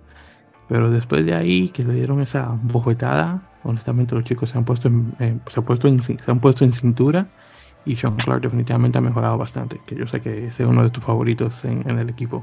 Pero 0.68 0.90
después 0.90 1.24
de 1.24 1.34
ahí 1.34 1.68
que 1.68 1.84
le 1.84 1.94
dieron 1.94 2.20
esa 2.20 2.58
bofetada, 2.62 3.42
honestamente 3.64 4.14
los 4.14 4.24
chicos 4.24 4.50
se 4.50 4.58
han 4.58 4.64
puesto 4.64 4.88
en, 4.88 5.14
se 5.46 5.60
han 5.60 5.64
puesto 5.64 5.88
en, 5.88 6.02
se 6.02 6.18
han 6.26 6.40
puesto 6.40 6.64
en 6.64 6.72
cintura 6.72 7.28
y 7.86 7.96
Sean 7.96 8.16
Clark 8.16 8.42
definitivamente 8.42 8.98
ha 8.98 9.00
mejorado 9.00 9.36
bastante, 9.36 9.80
que 9.86 9.94
yo 9.94 10.06
sé 10.06 10.20
que 10.20 10.46
es 10.46 10.58
uno 10.60 10.82
de 10.82 10.90
tus 10.90 11.04
favoritos 11.04 11.64
en, 11.64 11.98
el 11.98 12.08
equipo. 12.08 12.42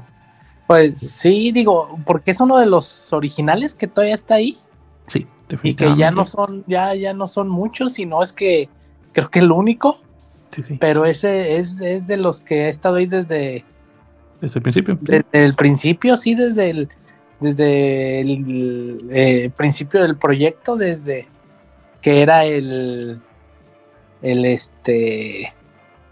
Pues 0.66 1.00
sí, 1.00 1.50
digo, 1.50 1.98
porque 2.06 2.30
es 2.30 2.40
uno 2.40 2.58
de 2.58 2.66
los 2.66 3.12
originales 3.12 3.74
que 3.74 3.88
todavía 3.88 4.14
está 4.14 4.36
ahí. 4.36 4.56
Sí, 5.08 5.26
definitivamente. 5.48 5.84
Y 5.84 5.96
que 5.96 6.00
ya 6.00 6.10
no 6.12 6.24
son, 6.24 6.64
ya, 6.68 6.94
ya 6.94 7.12
no 7.12 7.26
son 7.26 7.48
muchos, 7.48 7.94
sino 7.94 8.22
es 8.22 8.32
que 8.32 8.68
creo 9.12 9.28
que 9.28 9.40
el 9.40 9.50
único. 9.50 9.98
Sí, 10.52 10.62
sí. 10.62 10.78
Pero 10.80 11.04
ese 11.04 11.56
es, 11.56 11.80
es 11.80 12.06
de 12.06 12.18
los 12.18 12.40
que 12.40 12.66
ha 12.66 12.68
estado 12.68 12.96
ahí 12.96 13.06
desde, 13.06 13.64
desde 14.40 14.58
el 14.58 14.62
principio. 14.62 14.98
Desde 15.00 15.44
el 15.44 15.54
principio, 15.54 16.16
sí, 16.16 16.34
desde 16.34 16.70
el, 16.70 16.88
desde 17.42 18.20
el 18.20 19.10
eh, 19.10 19.50
principio 19.56 20.00
del 20.00 20.16
proyecto, 20.16 20.76
desde 20.76 21.28
que 22.00 22.22
era 22.22 22.44
el, 22.44 23.20
el 24.22 24.44
este... 24.44 25.52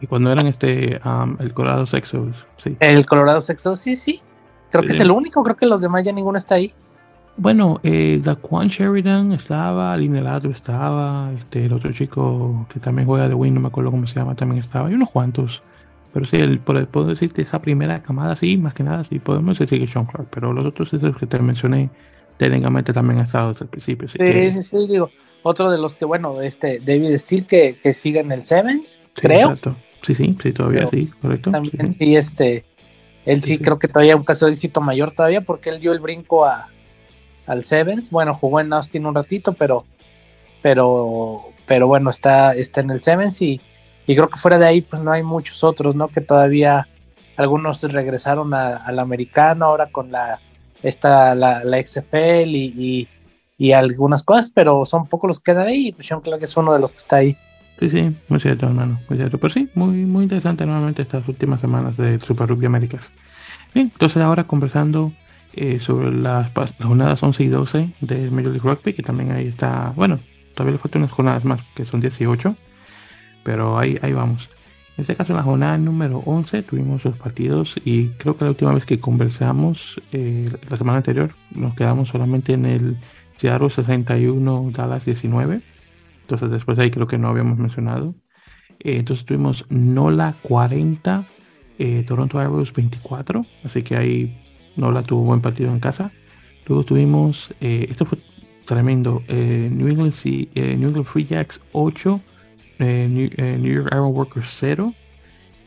Y 0.01 0.07
cuando 0.07 0.33
eran 0.33 0.47
este, 0.47 1.01
el 1.39 1.55
Colorado 1.55 1.87
Sexos, 1.87 2.47
sí. 2.57 2.77
El 2.81 3.07
Colorado 3.07 3.41
Sexos, 3.41 3.81
sí, 3.81 3.97
sí. 3.97 4.23
Creo 4.71 4.83
que 4.85 4.93
es 4.93 5.01
el 5.01 5.11
único, 5.11 5.43
creo 5.43 5.57
que 5.57 5.67
los 5.67 5.81
demás 5.81 6.05
ya 6.05 6.13
ninguno 6.13 6.39
está 6.39 6.55
ahí. 6.55 6.73
Bueno, 7.37 7.81
eh, 7.83 8.21
Daquan 8.23 8.69
Sheridan 8.69 9.33
estaba, 9.33 9.97
Linelato 9.97 10.49
estaba, 10.49 11.31
este, 11.39 11.67
el 11.67 11.73
otro 11.73 11.93
chico 11.93 12.67
que 12.73 12.81
también 12.81 13.07
juega 13.07 13.29
de 13.29 13.35
Win, 13.35 13.55
no 13.55 13.61
me 13.61 13.69
acuerdo 13.69 13.91
cómo 13.91 14.07
se 14.07 14.19
llama, 14.19 14.35
también 14.35 14.61
estaba, 14.61 14.91
y 14.91 14.95
unos 14.95 15.11
cuantos. 15.11 15.63
Pero 16.13 16.25
sí, 16.27 16.37
el, 16.37 16.59
puedo 16.59 17.07
decirte 17.07 17.43
esa 17.43 17.61
primera 17.61 18.03
camada, 18.03 18.35
sí, 18.35 18.57
más 18.57 18.75
que 18.75 18.83
nada, 18.83 19.05
sí, 19.05 19.19
podemos 19.19 19.59
decir 19.59 19.79
que 19.79 19.87
Sean 19.87 20.07
Clark, 20.07 20.29
pero 20.31 20.53
los 20.53 20.67
otros 20.67 20.93
esos 20.93 21.17
que 21.17 21.27
te 21.27 21.39
mencioné, 21.39 21.91
técnicamente 22.37 22.93
también 22.93 23.19
han 23.19 23.27
estado 23.27 23.53
desde 23.53 23.65
el 23.65 23.71
principio. 23.71 24.09
sí, 24.09 24.19
sí, 24.19 24.63
sí, 24.63 24.87
digo, 24.89 25.11
otro 25.43 25.71
de 25.71 25.79
los 25.79 25.95
que, 25.95 26.05
bueno, 26.05 26.41
este 26.41 26.81
David 26.81 27.17
Steele 27.17 27.47
que, 27.47 27.79
que 27.81 27.95
sigue 27.95 28.21
en 28.21 28.33
el 28.33 28.43
Sevens, 28.43 29.03
creo. 29.15 29.51
Exacto. 29.51 29.77
Sí, 30.03 30.15
sí, 30.15 30.37
sí, 30.43 30.53
todavía 30.53 30.87
sí, 30.87 31.11
correcto. 31.21 31.51
También 31.51 31.93
sí, 31.93 32.17
este, 32.17 32.65
él 33.25 33.43
sí, 33.43 33.59
creo 33.59 33.79
que 33.79 33.89
todavía 33.89 34.17
un 34.17 34.25
caso 34.25 34.47
de 34.47 34.53
éxito 34.53 34.81
mayor 34.81 35.13
todavía 35.13 35.43
porque 35.43 35.71
él 35.71 35.81
dio 35.81 35.93
el 35.93 36.01
brinco 36.01 36.45
a, 36.45 36.69
al 37.47 37.65
Sevens. 37.65 38.11
Bueno, 38.11 38.33
jugó 38.35 38.61
en 38.61 38.73
Austin 38.73 39.07
un 39.07 39.15
ratito, 39.15 39.53
pero, 39.53 39.85
pero, 40.63 41.53
pero 41.67 41.87
bueno, 41.87 42.11
está, 42.11 42.55
está 42.55 42.81
en 42.81 42.91
el 42.91 43.01
Sevens 43.01 43.41
y 43.43 43.61
y 44.07 44.15
creo 44.15 44.29
que 44.29 44.39
fuera 44.39 44.59
de 44.59 44.67
ahí 44.67 44.81
pues 44.81 45.03
no 45.03 45.13
hay 45.13 45.23
muchos 45.23 45.63
otros, 45.65 45.95
¿no? 45.95 46.09
Que 46.09 46.21
todavía 46.21 46.89
algunos 47.37 47.83
regresaron 47.83 48.53
al 48.55 48.99
americano 48.99 49.67
ahora 49.67 49.87
con 49.87 50.13
la 50.13 50.39
esta 50.83 51.35
la, 51.35 51.65
la 51.65 51.83
XFL 51.83 52.55
y, 52.55 53.09
y, 53.59 53.73
algunas 53.73 54.23
cosas, 54.23 54.51
pero 54.55 54.85
son 54.85 55.07
pocos 55.07 55.29
los 55.29 55.39
que 55.41 55.53
quedan 55.53 55.67
ahí 55.67 55.89
y 55.89 55.93
pues 55.93 56.07
Sean 56.07 56.21
Clark 56.21 56.43
es 56.43 56.57
uno 56.57 56.73
de 56.73 56.81
los 56.81 56.93
que 56.93 56.99
está 56.99 57.17
ahí. 57.17 57.37
Sí, 57.79 57.89
sí, 57.89 58.17
muy 58.29 58.41
cierto, 58.41 58.67
hermano, 58.67 59.01
muy 59.09 59.19
cierto. 59.19 59.39
Pero 59.39 59.53
sí, 59.53 59.69
muy, 59.75 59.97
muy 60.05 60.25
interesante 60.25 60.67
nuevamente 60.67 61.03
estas 61.03 61.27
últimas 61.29 61.61
semanas 61.61 61.97
de 61.97 62.21
Super 62.21 62.49
Rugby 62.49 62.67
Américas. 62.67 63.11
Bien, 63.75 63.91
entonces 63.93 64.23
ahora 64.23 64.45
conversando 64.45 65.13
eh, 65.55 65.79
sobre 65.79 66.13
las, 66.13 66.51
jornadas 66.83 67.23
11 67.23 67.43
y 67.43 67.49
12 67.49 67.91
de 68.01 68.31
Major 68.31 68.53
League 68.53 68.69
Rugby, 68.69 68.93
que 68.93 69.03
también 69.03 69.33
ahí 69.33 69.49
está, 69.49 69.93
bueno, 69.97 70.21
todavía 70.55 70.75
le 70.75 70.79
faltan 70.79 71.03
unas 71.03 71.13
jornadas 71.13 71.45
más, 71.45 71.61
que 71.75 71.85
son 71.85 72.01
18, 72.01 72.55
pero 73.43 73.79
ahí, 73.79 73.99
ahí 74.03 74.13
vamos. 74.13 74.51
En 75.01 75.03
este 75.03 75.17
caso, 75.17 75.33
en 75.33 75.39
la 75.39 75.43
jornada 75.43 75.79
número 75.79 76.19
11 76.27 76.63
tuvimos 76.63 77.03
los 77.07 77.17
partidos 77.17 77.75
y 77.87 78.09
creo 78.19 78.37
que 78.37 78.45
la 78.45 78.51
última 78.51 78.75
vez 78.75 78.85
que 78.85 79.01
conversamos, 79.01 79.99
eh, 80.13 80.51
la 80.69 80.77
semana 80.77 80.99
anterior, 80.99 81.31
nos 81.53 81.75
quedamos 81.75 82.11
solamente 82.11 82.53
en 82.53 82.67
el 82.67 82.99
Seattle 83.35 83.71
61, 83.71 84.71
Dallas 84.75 85.07
19 85.07 85.63
entonces 86.23 86.51
después 86.51 86.79
ahí 86.79 86.91
creo 86.91 87.07
que 87.07 87.17
no 87.17 87.29
habíamos 87.29 87.59
mencionado. 87.59 88.15
Eh, 88.79 88.99
entonces 88.99 89.25
tuvimos 89.25 89.65
Nola 89.71 90.37
40, 90.43 91.27
eh, 91.79 92.05
Toronto 92.07 92.39
Arrows 92.39 92.73
24. 92.73 93.47
Así 93.65 93.83
que 93.83 93.97
ahí 93.97 94.39
Nola 94.77 95.03
tuvo 95.03 95.23
buen 95.23 95.41
partido 95.41 95.73
en 95.73 95.81
casa. 95.81 96.13
Luego 96.67 96.85
tuvimos, 96.85 97.53
esto 97.59 98.05
fue 98.05 98.19
tremendo, 98.65 99.25
New, 99.29 99.89
England, 99.89 100.15
New 100.55 100.89
England 100.89 101.05
Free 101.05 101.25
Jacks 101.25 101.61
8, 101.73 102.21
New, 102.81 103.29
York 103.29 103.89
Iron 103.93 104.15
Workers 104.15 104.49
0. 104.59 104.95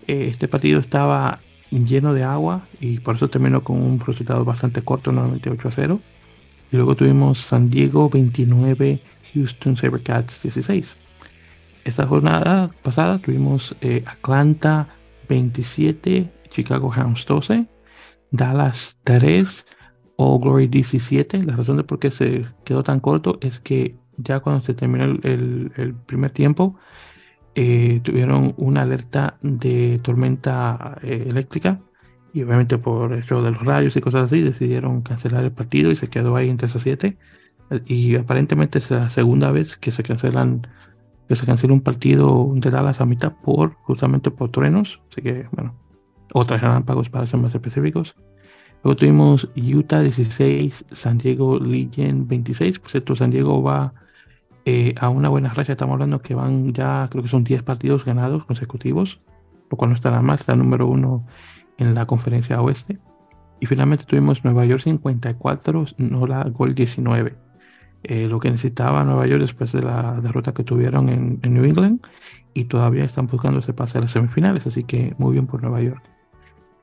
este 0.07 0.47
partido 0.47 0.79
estaba 0.79 1.39
lleno 1.71 2.13
de 2.13 2.23
agua 2.23 2.67
y 2.79 2.99
por 2.99 3.15
eso 3.15 3.29
terminó 3.29 3.63
con 3.63 3.81
un 3.81 3.99
resultado 3.99 4.45
bastante 4.45 4.81
corto, 4.83 5.11
98 5.11 5.67
a 5.67 5.71
0. 5.71 5.99
Y 6.71 6.75
luego 6.75 6.95
tuvimos 6.95 7.39
San 7.39 7.69
Diego 7.69 8.09
29, 8.09 8.99
Houston 9.33 9.77
Sabercats 9.77 10.41
16. 10.41 10.95
Esta 11.83 12.07
jornada 12.07 12.71
pasada 12.81 13.19
tuvimos 13.19 13.75
eh, 13.81 14.03
Atlanta 14.05 14.87
27, 15.29 16.31
Chicago 16.49 16.91
Hounds 16.95 17.25
12, 17.25 17.67
Dallas 18.31 18.95
3, 19.03 19.65
All 20.15 20.39
Glory 20.39 20.67
17. 20.67 21.43
La 21.43 21.55
razón 21.55 21.77
de 21.77 21.83
por 21.83 21.99
qué 21.99 22.09
se 22.09 22.45
quedó 22.63 22.83
tan 22.83 22.99
corto 22.99 23.37
es 23.41 23.59
que 23.59 23.95
ya 24.17 24.39
cuando 24.39 24.65
se 24.65 24.73
terminó 24.73 25.05
el, 25.05 25.95
primer 26.05 26.31
tiempo, 26.31 26.75
eh, 27.55 27.99
tuvieron 28.03 28.53
una 28.57 28.81
alerta 28.81 29.37
de 29.41 29.99
tormenta 30.03 30.97
eh, 31.03 31.25
eléctrica 31.27 31.79
y 32.33 32.41
obviamente 32.41 32.77
por 32.79 33.13
eso 33.13 33.43
de 33.43 33.51
los 33.51 33.65
rayos 33.65 33.95
y 33.95 34.01
cosas 34.01 34.23
así 34.23 34.41
decidieron 34.41 35.01
cancelar 35.01 35.43
el 35.43 35.51
partido 35.51 35.91
y 35.91 35.95
se 35.95 36.07
quedó 36.07 36.35
ahí 36.35 36.49
en 36.49 36.57
3 36.57 36.75
a 36.75 36.79
7 36.79 37.17
y 37.85 38.15
aparentemente 38.15 38.79
es 38.79 38.91
la 38.91 39.09
segunda 39.09 39.51
vez 39.51 39.77
que 39.77 39.91
se 39.91 40.03
cancelan 40.03 40.67
que 41.27 41.35
se 41.35 41.45
cancela 41.45 41.73
un 41.73 41.81
partido 41.81 42.51
de 42.55 42.69
Dallas 42.69 42.99
a 42.99 43.05
mitad 43.05 43.31
por 43.31 43.75
justamente 43.75 44.29
por 44.29 44.49
truenos. 44.49 45.01
Así 45.09 45.21
que 45.21 45.47
bueno 45.51 45.75
otras 46.33 46.83
pagos 46.83 47.09
para 47.09 47.27
ser 47.27 47.39
más 47.39 47.53
específicos. 47.53 48.15
Luego 48.83 48.97
tuvimos 48.97 49.47
Utah 49.55 50.01
16 50.01 50.85
San 50.91 51.19
Diego 51.19 51.59
Legion 51.59 52.27
26 52.27 52.79
por 52.79 52.91
cierto 52.91 53.15
San 53.15 53.29
Diego 53.29 53.61
va 53.61 53.93
eh, 54.65 54.95
a 54.99 55.09
una 55.09 55.29
buena 55.29 55.53
racha 55.53 55.73
estamos 55.73 55.93
hablando 55.93 56.21
que 56.21 56.35
van 56.35 56.73
ya 56.73 57.07
creo 57.11 57.23
que 57.23 57.29
son 57.29 57.43
10 57.43 57.63
partidos 57.63 58.05
ganados 58.05 58.45
consecutivos 58.45 59.19
lo 59.73 59.77
cual 59.77 59.89
no 59.89 59.95
está 59.95 60.11
nada 60.11 60.21
mal 60.21 60.35
está 60.35 60.55
número 60.55 60.87
uno 60.87 61.25
en 61.77 61.95
la 61.95 62.05
conferencia 62.05 62.61
oeste. 62.61 62.99
Y 63.59 63.65
finalmente 63.65 64.05
tuvimos 64.05 64.43
Nueva 64.43 64.65
York 64.65 64.83
54, 64.83 65.85
la 66.27 66.43
Gol 66.43 66.75
19. 66.75 67.35
Eh, 68.03 68.27
lo 68.27 68.39
que 68.39 68.51
necesitaba 68.51 69.03
Nueva 69.03 69.25
York 69.25 69.41
después 69.41 69.71
de 69.71 69.81
la 69.81 70.19
derrota 70.21 70.53
que 70.53 70.63
tuvieron 70.63 71.09
en, 71.09 71.39
New 71.41 71.63
England 71.63 72.01
y 72.53 72.65
todavía 72.65 73.05
están 73.05 73.27
buscando 73.27 73.59
ese 73.59 73.73
pase 73.73 73.97
a 73.97 74.01
las 74.01 74.11
semifinales, 74.11 74.67
así 74.67 74.83
que 74.83 75.15
muy 75.17 75.33
bien 75.33 75.47
por 75.47 75.61
Nueva 75.61 75.81
York. 75.81 76.03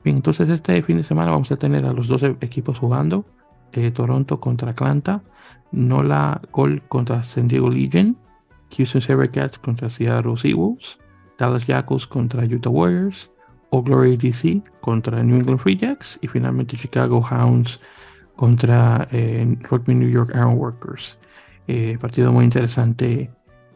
Bien, 0.02 0.16
entonces 0.16 0.48
este 0.48 0.82
fin 0.82 0.96
de 0.96 1.02
semana 1.02 1.30
vamos 1.30 1.52
a 1.52 1.56
tener 1.56 1.84
a 1.84 1.92
los 1.92 2.08
12 2.08 2.38
equipos 2.40 2.78
jugando, 2.78 3.26
eh, 3.72 3.90
Toronto 3.90 4.40
contra 4.40 4.70
Atlanta, 4.70 5.22
Nola 5.72 6.40
Gol 6.52 6.83
contra 6.88 7.22
San 7.22 7.48
Diego 7.48 7.70
Legion, 7.70 8.16
Houston 8.76 9.00
Sabercats 9.00 9.59
contra 9.59 9.90
Seattle 9.90 10.37
Seawolves, 10.37 10.98
Dallas 11.38 11.66
Jackals 11.66 12.06
contra 12.06 12.44
Utah 12.44 12.70
Warriors, 12.70 13.30
o 13.70 13.83
Glory 13.83 14.16
DC 14.16 14.62
contra 14.80 15.22
New 15.22 15.37
England 15.37 15.61
Free 15.61 15.76
Jacks 15.76 16.18
y 16.22 16.28
finalmente 16.28 16.76
Chicago 16.76 17.20
Hounds 17.20 17.80
contra 18.37 19.06
eh, 19.11 19.44
New 19.87 20.09
York 20.09 20.30
Iron 20.35 20.59
Workers. 20.59 21.18
Eh, 21.66 21.96
partido 22.00 22.33
muy 22.33 22.44
interesante 22.44 23.30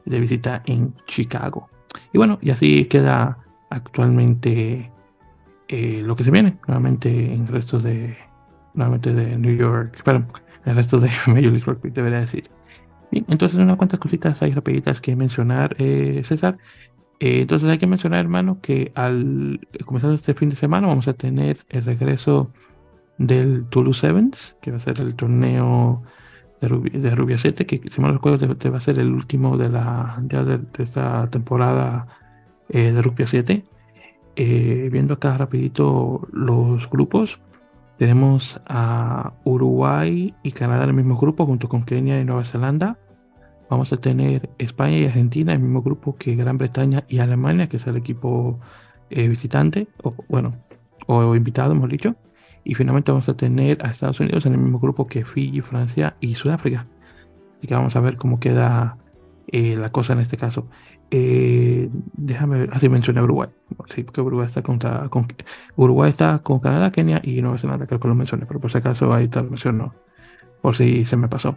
de 0.04 0.20
visita 0.20 0.62
en 0.66 0.94
Chicago. 1.06 1.68
Y 2.12 2.18
bueno, 2.18 2.38
y 2.42 2.50
así 2.50 2.86
queda 2.86 3.38
actualmente 3.70 4.90
eh, 5.68 6.02
lo 6.04 6.16
que 6.16 6.24
se 6.24 6.30
viene 6.30 6.58
nuevamente 6.66 7.08
en 7.08 7.42
el 7.42 7.48
resto 7.48 7.78
de 7.78 8.16
nuevamente 8.74 9.12
de 9.12 9.38
New 9.38 9.56
York, 9.56 10.02
perdón, 10.04 10.26
el 10.64 10.76
resto 10.76 11.00
de 11.00 11.08
Major 11.26 11.52
League 11.52 11.64
Rugby 11.64 11.90
debería 11.90 12.20
decir. 12.20 12.50
Bien, 13.10 13.24
entonces 13.28 13.58
unas 13.58 13.76
cuantas 13.76 14.00
cositas 14.00 14.42
ahí 14.42 14.52
rapiditas 14.52 15.00
que 15.00 15.14
mencionar, 15.16 15.76
César. 15.76 16.58
Eh, 17.20 17.40
entonces 17.42 17.68
hay 17.68 17.78
que 17.78 17.86
mencionar, 17.86 18.20
hermano, 18.20 18.58
que 18.60 18.92
al 18.94 19.60
comenzar 19.86 20.12
este 20.12 20.34
fin 20.34 20.48
de 20.48 20.56
semana 20.56 20.88
vamos 20.88 21.08
a 21.08 21.14
tener 21.14 21.58
el 21.68 21.84
regreso 21.84 22.50
del 23.18 23.68
Toulouse 23.68 24.00
Sevens, 24.00 24.56
que 24.60 24.70
va 24.70 24.78
a 24.78 24.80
ser 24.80 25.00
el 25.00 25.14
torneo 25.14 26.02
de, 26.60 26.68
Rubia 27.14 27.38
7, 27.38 27.66
que 27.66 27.80
si 27.88 28.00
me 28.00 28.10
recuerdo 28.10 28.46
va 28.46 28.76
a 28.76 28.80
ser 28.80 28.98
el 28.98 29.12
último 29.12 29.56
de 29.56 29.68
la 29.68 30.18
de, 30.20 30.60
esta 30.78 31.28
temporada 31.30 32.06
eh, 32.68 32.92
de 32.92 33.02
Rubia 33.02 33.26
7. 33.26 33.64
Eh, 34.36 34.88
viendo 34.90 35.14
acá 35.14 35.36
rapidito 35.36 36.26
los 36.32 36.90
grupos, 36.90 37.40
tenemos 37.98 38.60
a 38.66 39.32
Uruguay 39.44 40.34
y 40.42 40.52
Canadá 40.52 40.84
en 40.84 40.90
el 40.90 40.96
mismo 40.96 41.16
grupo, 41.16 41.46
junto 41.46 41.68
con 41.68 41.84
Kenia 41.84 42.20
y 42.20 42.24
Nueva 42.24 42.44
Zelanda. 42.44 42.98
Vamos 43.70 43.92
a 43.92 43.96
tener 43.96 44.50
España 44.58 44.98
y 44.98 45.06
Argentina 45.06 45.52
en 45.52 45.60
el 45.60 45.64
mismo 45.64 45.82
grupo 45.82 46.16
que 46.16 46.34
Gran 46.34 46.58
Bretaña 46.58 47.04
y 47.08 47.18
Alemania, 47.18 47.68
que 47.68 47.76
es 47.78 47.86
el 47.86 47.96
equipo 47.96 48.58
eh, 49.10 49.28
visitante, 49.28 49.88
o 50.02 50.14
bueno, 50.28 50.54
o 51.06 51.34
invitado, 51.34 51.72
hemos 51.72 51.88
dicho. 51.88 52.14
Y 52.64 52.74
finalmente 52.74 53.12
vamos 53.12 53.28
a 53.28 53.36
tener 53.36 53.84
a 53.84 53.90
Estados 53.90 54.20
Unidos 54.20 54.46
en 54.46 54.52
el 54.54 54.58
mismo 54.58 54.78
grupo 54.78 55.06
que 55.06 55.24
Fiji, 55.24 55.60
Francia 55.60 56.16
y 56.20 56.34
Sudáfrica. 56.34 56.86
Así 57.56 57.66
que 57.66 57.74
vamos 57.74 57.94
a 57.96 58.00
ver 58.00 58.16
cómo 58.16 58.40
queda 58.40 58.96
eh, 59.48 59.76
la 59.76 59.90
cosa 59.90 60.14
en 60.14 60.20
este 60.20 60.36
caso. 60.36 60.68
Eh, 61.10 61.88
déjame 62.14 62.58
ver, 62.60 62.70
así 62.72 62.88
mencioné 62.88 63.22
Uruguay. 63.22 63.48
Sí, 63.94 64.02
porque 64.02 64.20
Uruguay 64.20 64.46
está 64.46 64.62
contra, 64.62 65.08
con, 65.08 65.26
Uruguay 65.76 66.10
está 66.10 66.40
con 66.40 66.58
Canadá, 66.60 66.90
Kenia 66.90 67.20
y 67.22 67.40
Nueva 67.42 67.58
Zelanda, 67.58 67.86
creo 67.86 68.00
que 68.00 68.08
lo 68.08 68.14
mencioné, 68.14 68.46
pero 68.46 68.60
por 68.60 68.70
si 68.70 68.78
acaso 68.78 69.12
ahí 69.12 69.24
está 69.24 69.42
lo 69.42 69.50
menciono, 69.50 69.94
por 70.60 70.74
si 70.74 71.04
se 71.04 71.16
me 71.16 71.28
pasó. 71.28 71.56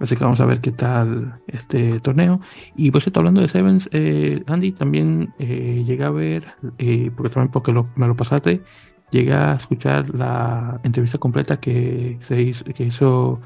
Así 0.00 0.16
que 0.16 0.24
vamos 0.24 0.40
a 0.40 0.46
ver 0.46 0.60
qué 0.60 0.72
tal 0.72 1.40
este 1.46 2.00
torneo. 2.00 2.40
Y 2.76 2.90
por 2.90 3.02
cierto, 3.02 3.20
hablando 3.20 3.40
de 3.40 3.48
Sevens, 3.48 3.88
eh, 3.92 4.42
Andy, 4.46 4.72
también 4.72 5.32
eh, 5.38 5.84
llegué 5.86 6.04
a 6.04 6.10
ver, 6.10 6.46
porque 7.16 7.30
también 7.30 7.50
porque 7.52 7.72
me 7.96 8.06
lo 8.06 8.16
pasaste, 8.16 8.62
llegué 9.10 9.32
a 9.34 9.54
escuchar 9.54 10.14
la 10.14 10.80
entrevista 10.82 11.18
completa 11.18 11.58
que, 11.58 12.16
se 12.20 12.40
hizo 12.84 13.40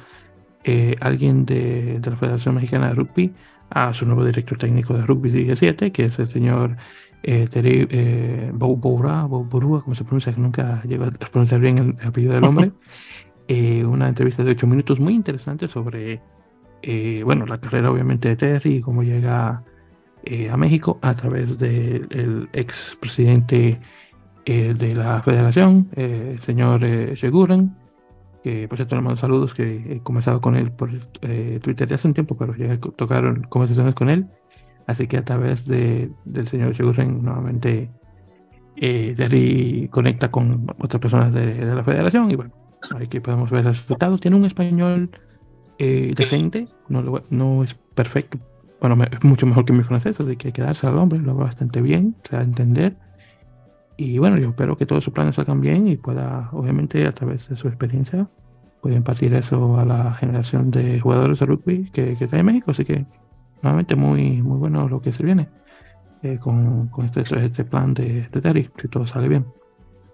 alguien 1.00 1.46
de, 1.46 2.00
la 2.04 2.16
Federación 2.16 2.54
Mexicana 2.54 2.88
de 2.88 2.94
Rugby 2.94 3.34
a 3.70 3.92
su 3.94 4.06
nuevo 4.06 4.24
director 4.24 4.58
técnico 4.58 4.94
de 4.94 5.04
Rugby 5.04 5.30
17, 5.30 5.92
que 5.92 6.04
es 6.06 6.18
el 6.18 6.26
señor 6.26 6.76
Terry 7.22 8.50
Boura, 8.52 9.24
Bourua, 9.24 9.82
como 9.82 9.94
se 9.94 10.04
pronuncia, 10.04 10.32
que 10.32 10.40
nunca 10.40 10.82
llego 10.84 11.04
a 11.04 11.10
pronunciar 11.10 11.60
bien 11.60 11.96
el 12.00 12.06
apellido 12.06 12.34
del 12.34 12.44
hombre. 12.44 12.72
una 13.84 14.08
entrevista 14.08 14.44
de 14.44 14.52
ocho 14.52 14.66
minutos 14.66 15.00
muy 15.00 15.14
interesante 15.14 15.68
sobre 15.68 16.20
eh, 16.82 17.22
bueno, 17.24 17.44
la 17.46 17.58
carrera 17.58 17.90
obviamente 17.90 18.28
de 18.28 18.36
Terry 18.36 18.76
y 18.76 18.80
cómo 18.80 19.02
llega 19.02 19.62
eh, 20.24 20.48
a 20.48 20.56
México 20.56 20.98
a 21.02 21.14
través 21.14 21.58
del 21.58 22.48
ex 22.52 22.96
presidente 23.00 23.80
eh, 24.44 24.74
de 24.74 24.94
la 24.94 25.20
federación, 25.22 25.88
el 25.96 26.38
señor 26.40 26.82
Seguren, 27.16 27.74
que 28.42 28.68
por 28.68 28.78
cierto 28.78 28.96
le 28.96 29.02
mando 29.02 29.16
saludos, 29.16 29.54
que 29.54 29.94
he 29.94 30.00
conversado 30.00 30.40
con 30.40 30.56
él 30.56 30.70
por 30.70 30.90
Twitter 30.90 31.88
ya 31.88 31.94
hace 31.94 32.08
un 32.08 32.14
tiempo, 32.14 32.36
pero 32.36 32.54
ya 32.56 32.78
tocaron 32.78 33.42
conversaciones 33.48 33.94
con 33.94 34.08
él, 34.08 34.26
así 34.86 35.06
que 35.06 35.16
a 35.18 35.24
través 35.24 35.66
de, 35.66 36.10
del 36.24 36.48
señor 36.48 36.74
Seguren 36.74 37.22
nuevamente 37.22 37.90
Terry 38.76 39.88
conecta 39.90 40.30
con 40.30 40.66
otras 40.78 41.00
personas 41.00 41.32
de, 41.32 41.54
de 41.54 41.74
la 41.74 41.82
federación 41.82 42.30
y 42.30 42.36
bueno, 42.36 42.52
aquí 42.96 43.20
podemos 43.20 43.50
ver 43.50 43.60
el 43.60 43.74
resultado. 43.74 44.18
Tiene 44.18 44.36
un 44.36 44.44
español 44.44 45.10
eh, 45.78 46.12
decente, 46.16 46.66
no, 46.88 47.22
no 47.30 47.64
es 47.64 47.74
perfecto, 47.94 48.38
bueno, 48.80 48.96
es 49.04 49.24
mucho 49.24 49.46
mejor 49.46 49.64
que 49.64 49.72
mi 49.72 49.82
francés, 49.82 50.20
así 50.20 50.36
que 50.36 50.48
hay 50.48 50.52
que 50.52 50.62
darse 50.62 50.86
al 50.86 50.98
hombre, 50.98 51.18
lo 51.18 51.36
va 51.36 51.44
bastante 51.44 51.82
bien, 51.82 52.14
se 52.24 52.36
da 52.36 52.42
a 52.42 52.44
entender. 52.44 52.96
Y 54.00 54.16
bueno, 54.18 54.38
yo 54.38 54.50
espero 54.50 54.76
que 54.76 54.86
todos 54.86 55.02
sus 55.02 55.12
planes 55.12 55.34
salgan 55.34 55.60
bien 55.60 55.88
y 55.88 55.96
pueda, 55.96 56.48
obviamente, 56.52 57.04
a 57.04 57.10
través 57.10 57.48
de 57.48 57.56
su 57.56 57.66
experiencia, 57.66 58.28
pueda 58.80 58.94
impartir 58.94 59.34
eso 59.34 59.76
a 59.76 59.84
la 59.84 60.14
generación 60.14 60.70
de 60.70 61.00
jugadores 61.00 61.40
de 61.40 61.46
rugby 61.46 61.90
que, 61.90 62.14
que 62.14 62.24
está 62.24 62.38
en 62.38 62.46
México. 62.46 62.70
Así 62.70 62.84
que, 62.84 63.04
nuevamente, 63.60 63.96
muy, 63.96 64.40
muy 64.40 64.56
bueno 64.56 64.88
lo 64.88 65.02
que 65.02 65.10
se 65.10 65.24
viene 65.24 65.48
eh, 66.22 66.38
con, 66.38 66.86
con 66.88 67.06
este, 67.06 67.22
este, 67.22 67.64
plan 67.64 67.92
de, 67.92 68.28
de 68.30 68.70
si 68.80 68.86
todo 68.86 69.04
sale 69.04 69.26
bien. 69.26 69.44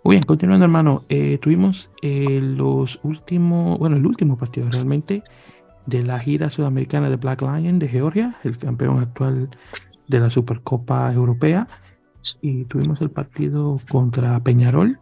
Muy 0.03 0.15
bien, 0.15 0.23
continuando, 0.23 0.65
hermano, 0.65 1.05
eh, 1.11 1.37
tuvimos 1.43 1.91
eh, 2.01 2.41
los 2.41 2.99
últimos, 3.03 3.79
bueno, 3.79 3.97
el 3.97 4.07
último 4.07 4.39
partido 4.39 4.67
realmente 4.71 5.23
de 5.85 6.03
la 6.03 6.19
gira 6.21 6.49
sudamericana 6.49 7.11
de 7.11 7.17
Black 7.17 7.43
Lion 7.43 7.79
de 7.79 7.89
Georgia, 7.89 8.35
el 8.45 8.57
campeón 8.57 9.01
actual 9.01 9.51
de 10.09 10.21
la 10.21 10.31
Supercopa 10.31 11.13
Europea. 11.13 11.69
Y 12.41 12.65
tuvimos 12.65 13.01
el 13.01 13.11
partido 13.11 13.77
contra 13.91 14.39
Peñarol, 14.41 14.99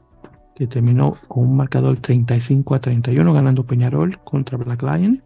que 0.57 0.67
terminó 0.67 1.17
con 1.29 1.45
un 1.45 1.57
marcador 1.57 1.99
35 1.99 2.75
a 2.75 2.81
31, 2.81 3.33
ganando 3.33 3.65
Peñarol 3.65 4.19
contra 4.25 4.59
Black 4.59 4.83
Lion. 4.83 5.23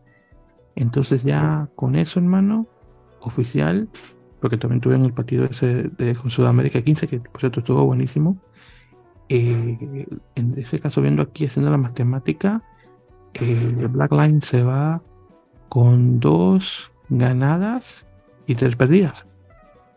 Entonces 0.74 1.22
ya 1.22 1.68
con 1.74 1.96
eso, 1.96 2.20
hermano, 2.20 2.66
oficial, 3.20 3.88
porque 4.40 4.58
también 4.58 4.80
tuvieron 4.80 5.06
el 5.06 5.12
partido 5.12 5.44
ese 5.44 5.84
de, 5.96 6.14
con 6.14 6.30
Sudamérica 6.30 6.82
15, 6.82 7.06
que 7.06 7.20
por 7.20 7.40
cierto 7.40 7.60
estuvo 7.60 7.84
buenísimo. 7.84 8.36
Eh, 9.28 10.06
en 10.34 10.54
ese 10.58 10.78
caso, 10.78 11.00
viendo 11.02 11.22
aquí, 11.22 11.46
haciendo 11.46 11.70
la 11.70 11.78
matemática, 11.78 12.62
el 13.34 13.88
Black 13.88 14.12
Line 14.12 14.40
se 14.40 14.62
va 14.62 15.02
con 15.68 16.20
dos 16.20 16.92
ganadas 17.08 18.06
y 18.46 18.54
tres 18.54 18.76
perdidas. 18.76 19.26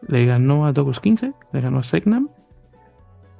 Le 0.08 0.26
ganó 0.26 0.66
a 0.66 0.74
Dogos 0.74 1.00
15, 1.00 1.34
le 1.52 1.62
ganó 1.62 1.80
a 1.80 1.84
Segnam, 1.84 2.30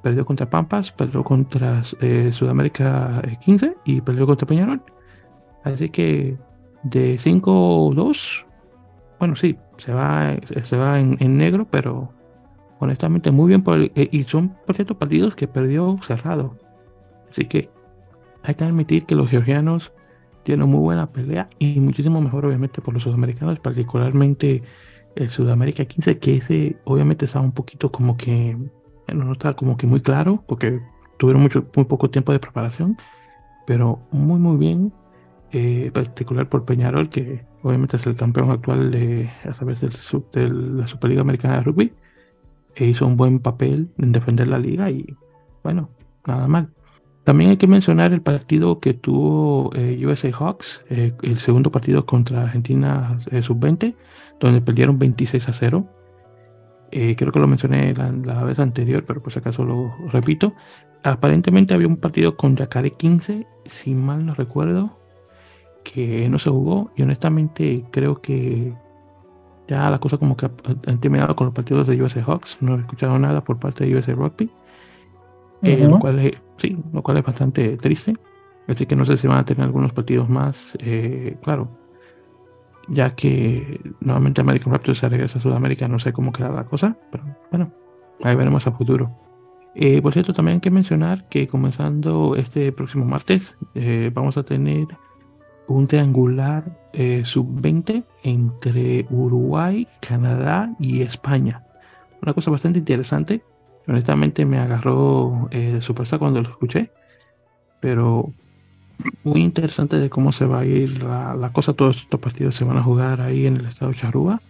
perdió 0.02 0.24
contra 0.24 0.48
Pampas, 0.48 0.92
perdió 0.92 1.22
contra 1.24 1.82
eh, 2.00 2.30
Sudamérica 2.32 3.22
15 3.44 3.66
eh, 3.66 3.76
y 3.84 4.00
perdió 4.00 4.26
contra 4.26 4.46
Peñarol. 4.46 4.82
Así 5.64 5.90
que 5.90 6.36
de 6.82 7.16
5-2, 7.16 8.46
bueno, 9.18 9.36
sí, 9.36 9.58
se 9.76 9.92
va, 9.92 10.36
se 10.62 10.76
va 10.76 11.00
en, 11.00 11.36
negro, 11.36 11.66
pero 11.70 12.12
honestamente 12.78 13.30
muy 13.30 13.48
bien. 13.48 13.62
Por 13.62 13.80
eh, 13.80 14.08
y 14.10 14.22
son, 14.24 14.56
por 14.66 14.76
cierto, 14.76 14.98
partidos 14.98 15.36
que 15.36 15.46
perdió 15.46 15.98
cerrado. 16.02 16.56
Así 17.30 17.44
que 17.44 17.70
hay 18.42 18.54
que 18.54 18.64
admitir 18.64 19.04
que 19.04 19.14
los 19.14 19.28
georgianos 19.28 19.92
tiene 20.42 20.64
muy 20.64 20.80
buena 20.80 21.06
pelea 21.06 21.48
y 21.58 21.78
muchísimo 21.80 22.20
mejor 22.20 22.46
obviamente 22.46 22.80
por 22.80 22.94
los 22.94 23.02
sudamericanos, 23.02 23.60
particularmente 23.60 24.62
el 25.16 25.30
Sudamérica 25.30 25.84
15, 25.84 26.18
que 26.18 26.36
ese 26.36 26.76
obviamente 26.84 27.24
estaba 27.24 27.44
un 27.44 27.52
poquito 27.52 27.90
como 27.90 28.16
que, 28.16 28.56
no 29.12 29.32
está 29.32 29.54
como 29.54 29.76
que 29.76 29.86
muy 29.86 30.00
claro, 30.00 30.44
porque 30.46 30.80
tuvieron 31.18 31.42
mucho, 31.42 31.66
muy 31.74 31.84
poco 31.84 32.10
tiempo 32.10 32.32
de 32.32 32.38
preparación, 32.38 32.96
pero 33.66 34.00
muy 34.10 34.38
muy 34.38 34.56
bien, 34.56 34.92
eh, 35.52 35.90
particular 35.92 36.48
por 36.48 36.64
Peñarol, 36.64 37.08
que 37.08 37.44
obviamente 37.62 37.96
es 37.96 38.06
el 38.06 38.14
campeón 38.14 38.50
actual 38.50 38.90
de, 38.90 39.30
a 39.44 39.50
través 39.50 39.80
del, 39.80 39.92
de 40.32 40.48
la 40.48 40.86
Superliga 40.86 41.20
Americana 41.22 41.56
de 41.56 41.62
Rugby, 41.62 41.92
e 42.76 42.86
hizo 42.86 43.06
un 43.06 43.16
buen 43.16 43.40
papel 43.40 43.90
en 43.98 44.12
defender 44.12 44.48
la 44.48 44.58
liga 44.58 44.90
y 44.90 45.16
bueno, 45.62 45.90
nada 46.26 46.46
mal. 46.48 46.70
También 47.24 47.50
hay 47.50 47.56
que 47.58 47.66
mencionar 47.66 48.12
el 48.12 48.22
partido 48.22 48.80
que 48.80 48.94
tuvo 48.94 49.70
eh, 49.74 50.04
USA 50.06 50.32
Hawks, 50.32 50.84
eh, 50.88 51.12
el 51.22 51.36
segundo 51.36 51.70
partido 51.70 52.06
contra 52.06 52.42
Argentina 52.42 53.18
eh, 53.30 53.42
sub-20, 53.42 53.94
donde 54.40 54.60
perdieron 54.60 54.98
26 54.98 55.48
a 55.48 55.52
0. 55.52 55.86
creo 56.90 57.32
que 57.32 57.38
lo 57.38 57.46
mencioné 57.46 57.94
la, 57.94 58.44
vez 58.44 58.58
anterior, 58.58 59.04
pero 59.06 59.22
por 59.22 59.32
si 59.32 59.38
acaso 59.38 59.64
lo 59.64 59.94
repito. 60.08 60.54
Aparentemente 61.02 61.74
había 61.74 61.86
un 61.86 61.96
partido 61.96 62.36
con 62.36 62.56
Yacaré 62.56 62.92
15, 62.92 63.46
si 63.66 63.94
mal 63.94 64.26
no 64.26 64.34
recuerdo, 64.34 64.98
que 65.84 66.28
no 66.28 66.38
se 66.38 66.50
jugó. 66.50 66.90
Y 66.96 67.02
honestamente 67.02 67.84
creo 67.90 68.20
que 68.20 68.74
ya 69.68 69.88
la 69.88 69.98
cosa 69.98 70.18
como 70.18 70.36
que 70.36 70.50
han 70.86 71.00
terminado 71.00 71.36
con 71.36 71.46
los 71.46 71.54
partidos 71.54 71.86
de 71.86 72.02
USA 72.02 72.22
Hawks. 72.24 72.58
No 72.60 72.76
he 72.76 72.80
escuchado 72.80 73.18
nada 73.18 73.42
por 73.42 73.58
parte 73.58 73.86
de 73.86 73.96
USA 73.96 74.12
Rugby. 74.12 74.50
lo 75.62 75.98
cual 76.00 76.18
es 76.18 76.40
Sí, 76.60 76.76
lo 76.92 77.02
cual 77.02 77.16
es 77.16 77.24
bastante 77.24 77.76
triste. 77.78 78.14
Así 78.68 78.84
que 78.84 78.94
no 78.94 79.06
sé 79.06 79.16
si 79.16 79.26
van 79.26 79.38
a 79.38 79.44
tener 79.44 79.64
algunos 79.64 79.92
partidos 79.92 80.28
más. 80.28 80.76
Eh, 80.78 81.36
claro, 81.42 81.68
ya 82.88 83.14
que 83.14 83.80
nuevamente 84.00 84.40
American 84.40 84.72
Raptors 84.72 84.98
se 84.98 85.08
regresa 85.08 85.38
a 85.38 85.42
Sudamérica, 85.42 85.88
no 85.88 85.98
sé 85.98 86.12
cómo 86.12 86.32
queda 86.32 86.50
la 86.50 86.64
cosa, 86.64 86.96
pero 87.10 87.24
bueno, 87.50 87.72
ahí 88.22 88.34
veremos 88.34 88.66
a 88.66 88.72
futuro. 88.72 89.10
Eh, 89.74 90.02
por 90.02 90.12
cierto, 90.12 90.32
también 90.32 90.56
hay 90.56 90.60
que 90.60 90.70
mencionar 90.70 91.28
que 91.28 91.46
comenzando 91.46 92.34
este 92.36 92.72
próximo 92.72 93.04
martes 93.04 93.56
eh, 93.74 94.10
vamos 94.12 94.36
a 94.36 94.42
tener 94.42 94.86
un 95.68 95.86
triangular 95.86 96.64
sub-20 97.22 98.02
entre 98.24 99.06
Uruguay, 99.10 99.86
Canadá 100.00 100.74
y 100.80 101.02
España. 101.02 101.64
Una 102.20 102.34
cosa 102.34 102.50
bastante 102.50 102.80
interesante 102.80 103.44
honestamente 103.90 104.44
me 104.44 104.58
agarró 104.58 105.48
eh, 105.50 105.72
de 105.72 105.80
sorpresa 105.80 106.18
cuando 106.18 106.40
lo 106.40 106.48
escuché, 106.48 106.90
pero 107.80 108.32
muy 109.24 109.40
interesante 109.40 109.96
de 109.96 110.10
cómo 110.10 110.32
se 110.32 110.46
va 110.46 110.60
a 110.60 110.64
ir 110.64 111.02
la, 111.02 111.50
cosa. 111.52 111.72
Todos 111.72 111.98
estos 111.98 112.20
partidos 112.20 112.54
se 112.54 112.64
van 112.64 112.76
a 112.76 112.82
jugar 112.82 113.20
ahí 113.20 113.46
en 113.46 113.56
el 113.56 113.66
estado 113.66 113.90
de 113.90 113.96
Charrúa. 113.96 114.40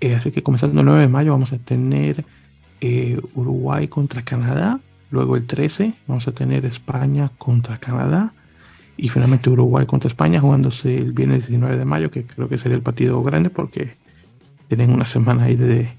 Eh, 0.00 0.14
así 0.14 0.30
que 0.30 0.42
comenzando 0.42 0.80
el 0.80 0.86
9 0.86 1.02
de 1.02 1.08
mayo 1.08 1.32
vamos 1.32 1.52
a 1.52 1.58
tener 1.58 2.24
eh, 2.80 3.20
Uruguay 3.34 3.88
contra 3.88 4.22
Canadá. 4.22 4.80
Luego 5.10 5.36
el 5.36 5.46
13 5.46 5.94
vamos 6.06 6.28
a 6.28 6.32
tener 6.32 6.64
España 6.64 7.30
contra 7.38 7.78
Canadá. 7.78 8.32
Y 8.96 9.08
finalmente 9.08 9.50
Uruguay 9.50 9.86
contra 9.86 10.08
España 10.08 10.40
jugándose 10.40 10.96
el 10.96 11.12
viernes 11.12 11.48
19 11.48 11.76
de 11.76 11.84
mayo, 11.84 12.10
que 12.10 12.24
creo 12.24 12.48
que 12.48 12.58
sería 12.58 12.76
el 12.76 12.82
partido 12.82 13.22
grande 13.22 13.50
porque 13.50 13.94
tienen 14.68 14.90
una 14.90 15.04
semana 15.04 15.44
ahí 15.44 15.56
de, 15.56 15.90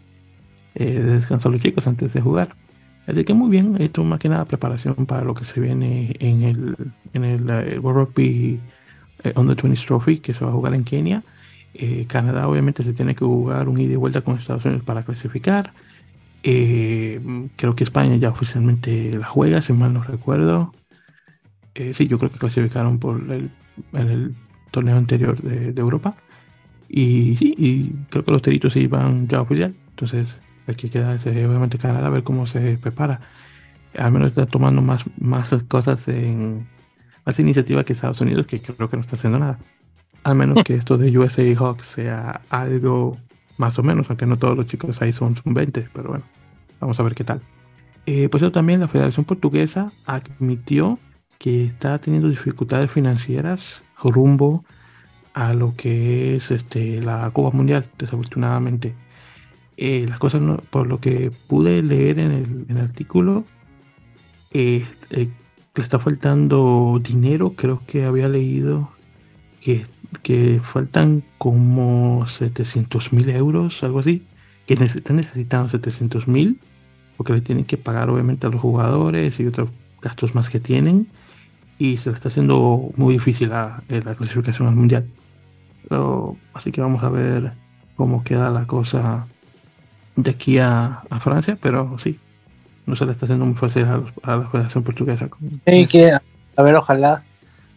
de 0.73 1.03
descansar 1.03 1.51
los 1.51 1.61
chicos 1.61 1.87
antes 1.87 2.13
de 2.13 2.21
jugar. 2.21 2.55
Así 3.07 3.23
que 3.23 3.33
muy 3.33 3.49
bien, 3.49 3.77
esto 3.79 4.03
más 4.03 4.19
que 4.19 4.27
nada 4.27 4.43
preparación 4.43 5.05
para 5.05 5.23
lo 5.23 5.33
que 5.33 5.45
se 5.45 5.61
viene 5.61 6.13
en 6.19 6.43
el, 6.43 6.75
en 7.13 7.23
el, 7.23 7.49
eh, 7.49 7.79
World 7.79 8.09
Rugby 8.09 8.59
eh, 9.23 9.33
Under 9.37 9.55
20 9.55 9.81
Trophy 9.85 10.19
que 10.19 10.33
se 10.33 10.43
va 10.43 10.51
a 10.51 10.53
jugar 10.53 10.73
en 10.73 10.83
Kenia. 10.83 11.23
Eh, 11.73 12.05
Canadá 12.07 12.49
obviamente 12.49 12.83
se 12.83 12.93
tiene 12.93 13.15
que 13.15 13.23
jugar 13.23 13.69
un 13.69 13.79
ida 13.79 13.93
y 13.93 13.95
vuelta 13.95 14.21
con 14.21 14.37
Estados 14.37 14.65
Unidos 14.65 14.83
para 14.83 15.03
clasificar. 15.03 15.71
creo 16.43 17.75
que 17.75 17.83
España 17.83 18.17
ya 18.17 18.29
oficialmente 18.29 19.17
la 19.17 19.25
juega, 19.25 19.61
si 19.61 19.71
mal 19.73 19.93
no 19.93 20.03
recuerdo. 20.03 20.73
sí, 21.93 22.07
yo 22.07 22.17
creo 22.19 22.31
que 22.31 22.39
clasificaron 22.39 22.99
por 22.99 23.21
el, 23.31 24.35
torneo 24.71 24.97
anterior 24.97 25.41
de, 25.41 25.71
de 25.71 25.81
Europa. 25.81 26.15
Y 26.89 27.35
sí, 27.37 27.55
y 27.57 27.89
creo 28.09 28.25
que 28.25 28.31
los 28.31 28.41
teritos 28.41 28.73
sí 28.73 28.87
van 28.87 29.27
ya 29.29 29.41
oficial. 29.41 29.73
Entonces, 29.91 30.39
hay 30.67 30.75
que 30.75 30.89
quedarse, 30.89 31.29
obviamente, 31.45 31.77
Canadá 31.77 32.07
a 32.07 32.09
ver 32.11 32.23
cómo 32.23 32.45
se 32.45 32.77
prepara. 32.77 33.21
Al 33.97 34.11
menos 34.11 34.27
está 34.27 34.45
tomando 34.45 34.81
más, 34.81 35.05
más 35.19 35.55
cosas 35.67 36.07
en 36.07 36.67
más 37.25 37.39
iniciativa 37.39 37.83
que 37.83 37.93
Estados 37.93 38.21
Unidos, 38.21 38.47
que 38.47 38.59
creo 38.59 38.89
que 38.89 38.97
no 38.97 39.01
está 39.01 39.15
haciendo 39.15 39.39
nada. 39.39 39.59
Al 40.23 40.35
menos 40.35 40.63
que 40.63 40.75
esto 40.75 40.97
de 40.97 41.17
USA 41.17 41.43
Hawks 41.57 41.85
sea 41.85 42.41
algo 42.49 43.17
más 43.57 43.77
o 43.79 43.83
menos, 43.83 44.09
aunque 44.09 44.25
no 44.25 44.37
todos 44.37 44.55
los 44.55 44.67
chicos 44.67 45.01
ahí 45.01 45.11
son, 45.11 45.35
20, 45.43 45.89
pero 45.93 46.09
bueno, 46.09 46.23
vamos 46.79 46.99
a 46.99 47.03
ver 47.03 47.15
qué 47.15 47.23
tal. 47.23 47.41
Eh, 48.05 48.29
pues 48.29 48.43
eso 48.43 48.51
también 48.51 48.79
la 48.79 48.87
Federación 48.87 49.25
Portuguesa 49.25 49.91
admitió 50.05 50.99
que 51.39 51.65
está 51.65 51.97
teniendo 51.99 52.29
dificultades 52.29 52.89
financieras 52.89 53.83
rumbo 54.01 54.63
a 55.33 55.53
lo 55.53 55.75
que 55.75 56.35
es 56.35 56.51
este, 56.51 57.01
la 57.01 57.29
Copa 57.31 57.55
Mundial, 57.55 57.85
desafortunadamente. 57.97 58.95
Eh, 59.79 60.07
las 60.09 60.17
cosas, 60.17 60.41
por 60.71 60.87
lo 60.87 60.97
que 60.97 61.31
pude 61.47 61.83
leer 61.83 62.17
en 62.17 62.65
el, 62.67 62.77
artículo, 62.79 63.45
eh, 64.51 64.83
eh, 65.11 65.29
le 65.75 65.83
está 65.83 65.99
faltando 65.99 66.99
dinero. 67.01 67.53
Creo 67.55 67.83
que 67.85 68.05
había 68.05 68.27
leído 68.27 68.89
que, 69.61 69.85
que 70.23 70.59
faltan 70.63 71.23
como 71.37 72.25
700 72.25 73.13
mil 73.13 73.29
euros, 73.29 73.83
algo 73.83 73.99
así. 73.99 74.25
Que 74.65 74.73
están 74.73 75.17
necesitando 75.17 75.69
700 75.69 76.27
mil 76.27 76.59
porque 77.15 77.33
le 77.33 77.41
tienen 77.41 77.65
que 77.65 77.77
pagar 77.77 78.09
obviamente 78.09 78.45
a 78.47 78.49
los 78.49 78.61
jugadores 78.61 79.39
y 79.39 79.47
otros 79.47 79.69
gastos 80.01 80.33
más 80.33 80.49
que 80.49 80.59
tienen. 80.59 81.07
Y 81.77 81.97
se 81.97 82.09
le 82.09 82.15
está 82.15 82.29
haciendo 82.29 82.89
muy 82.95 83.13
difícil 83.13 83.49
la 83.49 83.83
clasificación 84.17 84.67
al 84.67 84.75
mundial. 84.75 85.07
así 86.53 86.71
que 86.71 86.81
vamos 86.81 87.03
a 87.03 87.09
ver 87.09 87.53
cómo 87.95 88.23
queda 88.23 88.49
la 88.49 88.65
cosa 88.65 89.27
de 90.17 90.31
aquí 90.31 90.57
a, 90.57 91.03
Francia, 91.21 91.57
pero 91.61 91.97
sí, 91.99 92.19
no 92.85 92.95
se 92.95 93.05
le 93.05 93.13
está 93.13 93.25
haciendo 93.25 93.45
muy 93.45 93.55
fácil 93.55 93.85
a, 93.85 94.37
la 94.37 94.49
Federación 94.49 94.83
Portuguesa. 94.83 95.29
Sí, 95.65 95.85
que, 95.85 96.11
a 96.11 96.61
ver, 96.61 96.75
ojalá, 96.75 97.23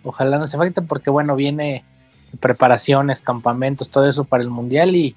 ojalá 0.02 0.38
no 0.38 0.46
se 0.46 0.56
falte, 0.56 0.82
porque 0.82 1.10
bueno, 1.10 1.36
viene 1.36 1.84
preparaciones, 2.40 3.20
campamentos, 3.20 3.90
todo 3.90 4.08
eso 4.08 4.24
para 4.24 4.42
el 4.42 4.50
Mundial 4.50 4.96
y, 4.96 5.14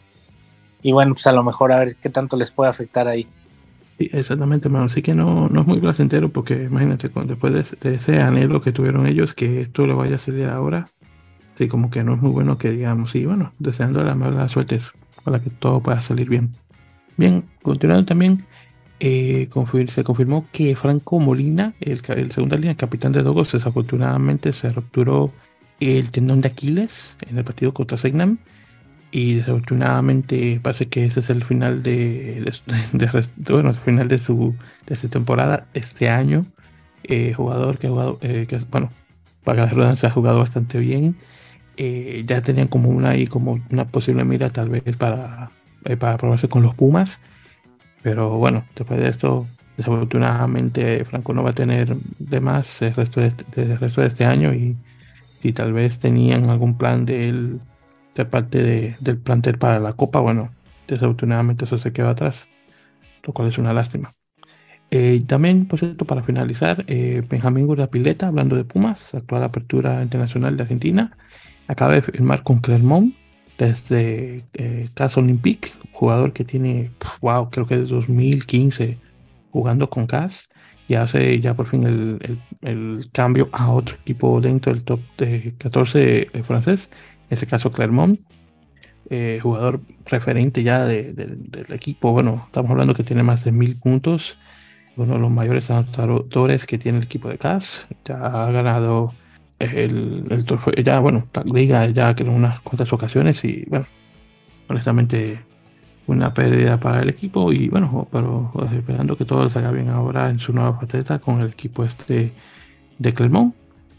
y 0.84 0.91
bueno, 0.91 1.13
pues 1.13 1.26
a 1.26 1.32
lo 1.32 1.43
mejor 1.43 1.71
a 1.71 1.80
ver 1.80 1.95
qué 1.95 2.09
tanto 2.09 2.36
les 2.36 2.51
puede 2.51 2.69
afectar 2.69 3.07
ahí. 3.07 3.26
Sí, 3.97 4.09
exactamente, 4.11 4.67
hermano. 4.67 4.86
Así 4.86 5.01
que 5.01 5.15
no, 5.15 5.47
no 5.47 5.61
es 5.61 5.67
muy 5.67 5.80
placentero 5.80 6.30
porque 6.30 6.63
imagínate, 6.63 7.09
después 7.26 7.80
de, 7.82 7.95
ese 7.95 8.21
anhelo 8.21 8.61
que 8.61 8.74
tuvieron 8.74 9.07
ellos, 9.07 9.34
que 9.34 9.61
esto 9.61 9.88
le 9.88 9.93
vaya 9.93 10.15
a 10.15 10.19
salir 10.19 10.47
ahora, 10.47 10.89
sí, 11.57 11.69
como 11.69 11.89
que 11.89 12.03
no 12.03 12.15
es 12.15 12.21
muy 12.21 12.32
bueno 12.32 12.57
que 12.57 12.71
digamos, 12.71 13.15
y 13.15 13.26
bueno, 13.26 13.53
deseando 13.59 14.03
la 14.03 14.15
mala 14.15 14.49
suerte 14.49 14.80
para 15.24 15.39
que 15.39 15.49
todo 15.51 15.80
pueda 15.80 16.01
salir 16.01 16.28
bien. 16.28 16.51
Bien, 17.18 17.43
continuando 17.61 18.05
también, 18.05 18.45
eh, 18.99 19.49
se 19.89 20.03
confirmó 20.03 20.45
que 20.51 20.76
Franco 20.76 21.20
Molina, 21.20 21.74
el, 21.80 22.01
el 22.07 22.32
segunda 22.32 22.57
línea, 22.57 22.76
capitán 22.76 23.11
de 23.11 23.24
Dogos, 23.24 23.51
desafortunadamente 23.51 24.53
se 24.53 24.70
rupturó 24.70 25.32
el 25.80 26.11
tendón 26.11 26.41
de 26.41 26.47
Aquiles 26.47 27.18
en 27.28 27.38
el 27.38 27.43
partido 27.43 27.74
contra 27.74 27.97
Segnam 27.97 28.38
y 29.11 29.36
desafortunadamente 29.36 30.59
parece 30.64 30.88
que 30.88 31.05
ese 31.05 31.20
es 31.20 31.30
el 31.30 31.43
final 31.43 31.84
de, 31.84 32.51
bueno, 33.49 33.70
el 33.70 33.76
final 33.76 34.07
de 34.07 34.18
su, 34.18 34.55
de 34.88 34.95
su 34.95 35.07
temporada 35.09 35.68
este 35.74 36.09
año. 36.09 36.45
Eh, 37.03 37.34
jugador 37.34 37.78
que 37.78 37.88
ha 37.88 37.89
jugado, 37.91 38.18
eh, 38.22 38.45
que, 38.47 38.57
bueno, 38.72 38.89
para 39.43 39.66
la 39.66 39.70
redundancia 39.70 40.09
ha 40.09 40.11
jugado 40.11 40.39
bastante 40.39 40.80
bien. 40.80 41.16
Eh, 41.78 42.24
ya 42.26 42.41
tenían 42.41 42.68
como 42.68 42.89
una 42.89 43.16
y 43.16 43.28
como 43.28 43.59
una 43.70 43.86
posible 43.86 44.24
mira 44.24 44.49
tal 44.49 44.70
vez 44.70 44.95
para, 44.97 45.51
para 46.00 46.18
probarse 46.18 46.48
con 46.48 46.64
los 46.64 46.76
Pumas. 46.76 47.20
Pero 48.02 48.38
bueno, 48.38 48.66
después 48.76 49.00
de 49.00 49.10
esto, 49.10 49.48
desafortunadamente 49.78 51.04
Franco 51.06 51.34
no 51.34 51.44
va 51.44 51.52
a 51.52 51.56
tener 51.56 51.96
de 52.20 52.40
más 52.40 52.82
el 52.82 52.94
resto 52.94 53.22
de, 53.22 53.28
este, 53.28 53.78
resto 53.78 54.02
de 54.02 54.08
este 54.08 54.26
año 54.26 54.54
y 54.54 54.76
si 55.42 55.54
tal 55.54 55.74
vez 55.74 56.00
tenían 56.00 56.50
algún 56.50 56.78
plan 56.78 57.06
de 57.06 57.30
él 57.30 57.60
de 58.16 58.26
parte 58.26 58.96
del 59.00 59.18
plantel 59.18 59.58
para 59.58 59.80
la 59.80 59.94
Copa, 59.94 60.20
bueno, 60.20 60.52
desafortunadamente 60.88 61.66
eso 61.66 61.78
se 61.78 61.92
quedó 61.92 62.10
atrás, 62.10 62.48
lo 63.24 63.34
cual 63.34 63.48
es 63.48 63.58
una 63.58 63.74
lástima. 63.74 64.14
Eh, 64.92 65.24
también, 65.26 65.66
por 65.66 65.80
cierto, 65.80 66.06
para 66.06 66.22
finalizar, 66.22 66.86
eh, 66.88 67.24
Benjamín 67.28 67.66
Gurdapileta, 67.66 68.28
hablando 68.28 68.56
de 68.56 68.64
Pumas, 68.64 69.16
actual 69.16 69.44
apertura 69.44 70.04
internacional 70.04 70.56
de 70.56 70.64
Argentina, 70.64 71.18
acaba 71.68 71.96
de 71.96 72.04
firmar 72.04 72.44
con 72.44 72.60
Clermont 72.60 73.16
desde 73.58 74.43
eh, 74.54 74.89
Olympique, 75.16 75.70
jugador 75.91 76.34
que 76.34 76.43
tiene, 76.43 76.91
wow, 77.22 77.49
creo 77.49 77.66
que 77.66 77.82
es 77.82 77.89
2015 77.89 78.97
jugando 79.51 79.89
con 79.89 80.08
CAS 80.08 80.49
y 80.88 80.95
hace 80.95 81.39
ya 81.39 81.54
por 81.54 81.68
fin 81.68 81.84
el, 81.86 82.39
el, 82.62 83.10
cambio 83.12 83.49
a 83.54 83.72
otro 83.72 83.95
equipo 83.95 84.41
dentro 84.41 84.74
del 84.74 84.84
top 84.84 84.99
de 85.18 85.54
14 85.58 86.30
francés 86.43 86.89
en 87.30 87.36
este 87.36 87.47
caso 87.47 87.72
Clermont, 87.72 88.20
eh, 89.10 89.39
jugador 89.41 89.82
referente 90.06 90.64
ya 90.64 90.86
del 90.86 91.66
equipo. 91.70 92.12
Bueno, 92.12 92.43
estamos 92.45 92.72
hablando 92.72 92.93
que 92.93 93.04
tiene 93.04 93.24
más 93.24 93.43
de 93.43 93.51
mil 93.51 93.78
puntos, 93.78 94.38
uno 94.97 95.16
de 95.16 95.20
los 95.20 95.32
mayores 95.32 95.72
anotadores 95.72 96.66
que 96.66 96.78
tiene 96.78 96.99
el 96.99 97.06
equipo 97.06 97.30
de 97.30 97.38
CAS. 97.38 97.88
Ya 98.06 98.18
ha 98.18 98.51
ganado 98.51 99.14
el, 99.72 100.26
el 100.30 100.45
trofeo, 100.45 100.74
ya 100.74 100.99
bueno, 100.99 101.28
la 101.34 101.43
liga 101.43 101.88
ya 101.89 102.16
que 102.16 102.24
en 102.24 102.30
unas 102.30 102.59
cuantas 102.61 102.91
ocasiones 102.91 103.43
y 103.45 103.66
bueno, 103.68 103.86
honestamente 104.68 105.39
una 106.07 106.34
pérdida 106.34 106.80
para 106.80 107.01
el 107.01 107.09
equipo 107.09 107.53
y 107.53 107.70
bueno, 107.70 108.07
pero 108.11 108.51
esperando 108.76 109.16
que 109.16 109.26
todo 109.26 109.47
salga 109.49 109.72
bien 109.72 109.89
ahora 109.89 110.30
en 110.30 110.39
su 110.39 110.51
nueva 110.51 110.78
faceta 110.80 111.20
con 111.20 111.41
el 111.41 111.49
equipo 111.49 111.86
este 111.86 112.34
de 112.99 113.14
Clermont 113.14 113.55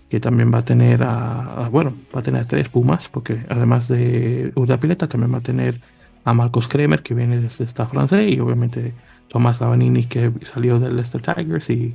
que 0.08 0.20
también 0.20 0.52
va 0.52 0.58
a 0.58 0.64
tener 0.64 1.02
a, 1.02 1.68
bueno, 1.72 1.94
va 2.14 2.20
a 2.20 2.22
tener 2.22 2.46
tres 2.46 2.68
Pumas, 2.68 3.08
porque 3.08 3.40
además 3.48 3.88
de 3.88 4.52
Uda 4.54 4.78
Pileta 4.78 5.08
también 5.08 5.32
va 5.32 5.38
a 5.38 5.42
tener 5.42 5.80
a 6.24 6.32
Marcos 6.32 6.68
Kremer, 6.68 7.02
que 7.02 7.14
viene 7.14 7.40
desde 7.40 7.64
esta 7.64 7.86
francés, 7.86 8.30
y 8.30 8.38
obviamente 8.38 8.92
Tomás 9.28 9.60
Lavanini, 9.60 10.04
que 10.04 10.30
salió 10.42 10.78
del 10.78 10.96
Leicester 10.96 11.20
Tigers 11.20 11.68
y, 11.70 11.94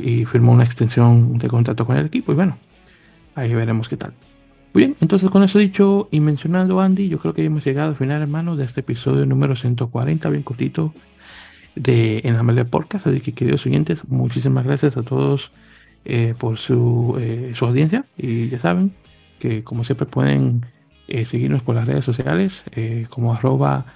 y 0.00 0.24
firmó 0.24 0.52
una 0.52 0.64
extensión 0.64 1.38
de 1.38 1.48
contrato 1.48 1.86
con 1.86 1.96
el 1.96 2.06
equipo, 2.06 2.32
y 2.32 2.34
bueno, 2.34 2.58
ahí 3.34 3.54
veremos 3.54 3.88
qué 3.88 3.96
tal. 3.96 4.12
Muy 4.72 4.84
bien, 4.84 4.96
entonces 5.00 5.30
con 5.30 5.42
eso 5.42 5.58
dicho 5.58 6.08
y 6.12 6.20
mencionando 6.20 6.80
Andy, 6.80 7.08
yo 7.08 7.18
creo 7.18 7.34
que 7.34 7.44
hemos 7.44 7.64
llegado 7.64 7.88
al 7.88 7.96
final, 7.96 8.22
hermano, 8.22 8.54
de 8.54 8.64
este 8.64 8.80
episodio 8.80 9.26
número 9.26 9.56
140, 9.56 10.28
bien 10.28 10.42
cortito, 10.44 10.94
de 11.74 12.20
En 12.24 12.36
la 12.36 12.64
Podcast. 12.64 13.06
Así 13.06 13.20
que, 13.20 13.32
queridos 13.32 13.66
oyentes, 13.66 14.06
muchísimas 14.08 14.64
gracias 14.64 14.96
a 14.96 15.02
todos 15.02 15.50
eh, 16.04 16.34
por 16.38 16.58
su, 16.58 17.16
eh, 17.20 17.52
su, 17.54 17.66
audiencia 17.66 18.04
y 18.16 18.48
ya 18.48 18.58
saben 18.58 18.92
que 19.38 19.62
como 19.62 19.84
siempre 19.84 20.06
pueden 20.06 20.64
eh, 21.08 21.24
seguirnos 21.24 21.62
por 21.62 21.74
las 21.74 21.86
redes 21.86 22.04
sociales 22.04 22.64
como 23.10 23.34
arroba 23.34 23.86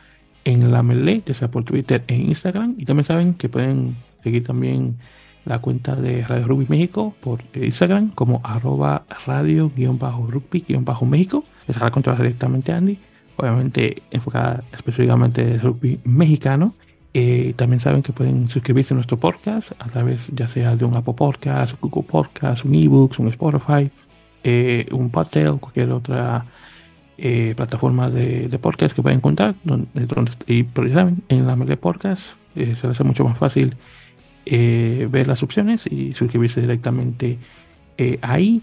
en 0.45 0.71
la 0.71 0.83
melee, 0.83 1.23
ya 1.25 1.35
sea 1.35 1.51
por 1.51 1.65
Twitter 1.65 2.05
e 2.07 2.17
Instagram 2.17 2.75
y 2.79 2.85
también 2.85 3.05
saben 3.05 3.35
que 3.35 3.49
pueden 3.49 3.97
seguir 4.23 4.45
también 4.45 4.99
la 5.45 5.59
cuenta 5.59 5.97
de 5.97 6.23
Radio 6.23 6.47
Rugby 6.47 6.67
México 6.69 7.15
por 7.21 7.43
Instagram 7.55 8.11
como 8.11 8.41
arroba 8.43 9.05
radio-rugby-méxico. 9.27 11.45
Esa 11.69 11.85
la 11.85 11.91
controla 11.91 12.19
directamente 12.19 12.73
Andy, 12.73 12.99
obviamente 13.37 14.03
enfocada 14.11 14.65
específicamente 14.73 15.45
de 15.45 15.59
rugby 15.59 16.01
mexicano. 16.05 16.75
Eh, 17.17 17.55
también 17.57 17.79
saben 17.81 18.03
que 18.03 18.13
pueden 18.13 18.49
suscribirse 18.49 18.93
a 18.93 18.97
nuestro 18.97 19.17
podcast 19.19 19.71
a 19.79 19.89
través 19.89 20.27
ya 20.35 20.49
sea 20.49 20.75
de 20.75 20.85
un 20.85 20.97
Apple 20.97 21.15
Podcast, 21.15 21.81
Google 21.81 22.03
Podcast, 22.03 22.65
un 22.65 22.75
eBooks, 22.75 23.21
un 23.21 23.29
Spotify, 23.29 23.89
eh, 24.43 24.89
un 24.91 25.11
Podtail, 25.11 25.61
cualquier 25.61 25.93
otra 25.93 26.45
eh, 27.17 27.55
plataforma 27.57 28.11
de, 28.11 28.59
podcast 28.61 28.97
que 28.97 29.03
pueden 29.03 29.19
encontrar. 29.19 29.55
Donde, 29.63 29.87
y 30.49 30.65
pero 30.65 30.89
saben, 30.89 31.23
en 31.29 31.47
la 31.47 31.55
de 31.55 31.77
podcast 31.77 32.33
se 32.55 32.67
les 32.67 32.85
hace 32.85 33.05
mucho 33.05 33.23
más 33.25 33.39
fácil 33.39 33.77
ver 34.47 35.27
las 35.27 35.43
opciones 35.43 35.87
y 35.87 36.13
suscribirse 36.13 36.61
directamente 36.61 37.39
ahí. 38.23 38.63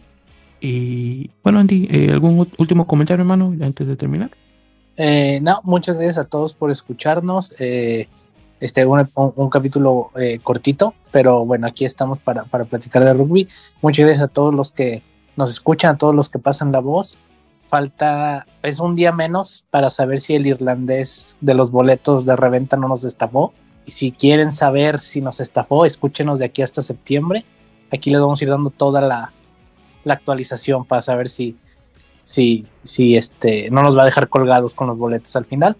Y 0.60 1.30
bueno, 1.44 1.60
Andy, 1.60 2.10
¿algún 2.12 2.48
último 2.58 2.86
comentario, 2.88 3.22
hermano, 3.22 3.54
antes 3.62 3.88
de 3.88 3.96
terminar? 3.96 4.32
no, 5.42 5.62
muchas 5.64 5.96
gracias 5.96 6.20
a 6.20 6.26
todos 6.26 6.54
por 6.54 6.70
escucharnos 6.70 7.56
este, 8.62 8.86
un, 8.86 9.50
capítulo 9.50 10.12
eh, 10.16 10.40
cortito, 10.42 10.94
pero 11.12 11.44
bueno, 11.46 11.66
aquí 11.66 11.84
estamos 11.84 12.20
para, 12.20 12.44
para 12.46 12.64
platicar 12.64 13.04
de 13.04 13.14
rugby. 13.14 13.48
Muchas 13.82 14.06
gracias 14.06 14.30
a 14.30 14.32
todos 14.32 14.54
los 14.54 14.72
que 14.72 15.02
nos 15.36 15.52
escuchan, 15.52 15.96
a 15.96 15.98
todos 15.98 16.14
los 16.14 16.30
que 16.30 16.38
pasan 16.38 16.72
la 16.72 16.80
voz. 16.80 17.18
Falta, 17.64 18.46
es 18.62 18.80
un 18.80 18.96
día 18.96 19.12
menos 19.12 19.66
para 19.72 19.90
saber 19.90 20.20
si 20.20 20.36
el 20.36 20.46
irlandés 20.46 21.38
de 21.42 21.56
los 21.56 21.72
boletos 21.72 22.28
de 22.28 22.36
reventa 22.36 22.78
no 22.78 22.88
nos 22.88 23.04
estafó. 23.04 23.52
Y 23.86 23.92
si 23.92 24.12
quieren 24.12 24.52
saber 24.52 25.00
si 25.00 25.22
nos 25.22 25.40
estafó, 25.40 25.86
escúchenos 25.86 26.40
de 26.40 26.46
aquí 26.46 26.62
hasta 26.62 26.82
septiembre. 26.82 27.46
Aquí 27.92 28.10
les 28.10 28.22
vamos 28.22 28.42
a 28.42 28.46
ir 28.46 28.50
dando 28.50 28.70
toda 28.70 29.02
la, 29.02 29.32
actualización 30.06 30.86
para 30.86 31.02
saber 31.02 31.28
si, 31.28 31.56
si, 32.24 32.66
si 32.84 33.16
este, 33.16 33.70
no 33.70 33.82
nos 33.84 33.98
va 33.98 34.02
a 34.02 34.06
dejar 34.06 34.30
colgados 34.30 34.74
con 34.74 34.88
los 34.88 34.98
boletos 34.98 35.36
al 35.36 35.46
final. 35.46 35.76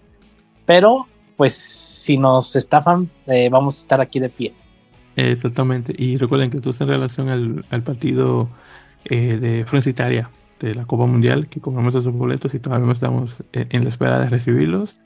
Pero 0.64 1.06
pues 1.36 1.54
si 1.54 2.18
nos 2.18 2.54
estafan, 2.56 3.10
eh, 3.26 3.48
vamos 3.50 3.76
a 3.76 3.80
estar 3.80 4.00
aquí 4.00 4.20
de 4.20 4.28
pie. 4.28 4.54
Exactamente. 5.16 5.94
Y 5.96 6.16
recuerden 6.16 6.50
que 6.50 6.58
esto 6.58 6.70
es 6.70 6.80
en 6.80 6.88
relación 6.88 7.28
al, 7.28 7.82
partido 7.82 8.48
eh, 9.04 9.38
de 9.40 9.64
Francia 9.64 9.90
Italia 9.90 10.30
de 10.60 10.74
la 10.74 10.84
Copa 10.84 11.06
Mundial, 11.06 11.48
que 11.48 11.60
compramos 11.60 11.94
esos 11.94 12.12
boletos 12.12 12.54
y 12.54 12.60
todavía 12.60 12.92
estamos 12.92 13.42
en 13.52 13.82
la 13.82 13.88
espera 13.88 14.20
de 14.20 14.28
recibirlos. 14.28 14.98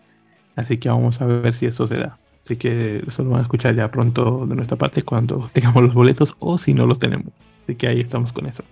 Así 0.55 0.78
que 0.78 0.88
vamos 0.88 1.20
a 1.20 1.26
ver 1.26 1.55
si 1.55 1.66
eso 1.66 1.86
se 1.86 1.97
da. 1.97 2.18
Así 2.47 2.57
que 2.57 3.03
eso 3.05 3.24
lo 3.24 3.30
van 3.30 3.40
a 3.40 3.42
escuchar 3.42 3.74
ya 3.74 3.90
pronto 3.90 4.47
de 4.47 4.55
nuestra 4.55 4.76
parte 4.76 5.03
cuando 5.03 5.51
tengamos 5.53 5.82
los 5.82 5.94
boletos 5.94 6.36
o 6.38 6.59
si 6.59 6.74
no 6.74 6.86
los 6.86 7.01
tenemos. 7.01 7.32
Así 7.64 7.74
que 7.74 7.88
ahí 7.88 8.01
estamos 8.01 8.32
con 8.32 8.47
eso. 8.47 8.62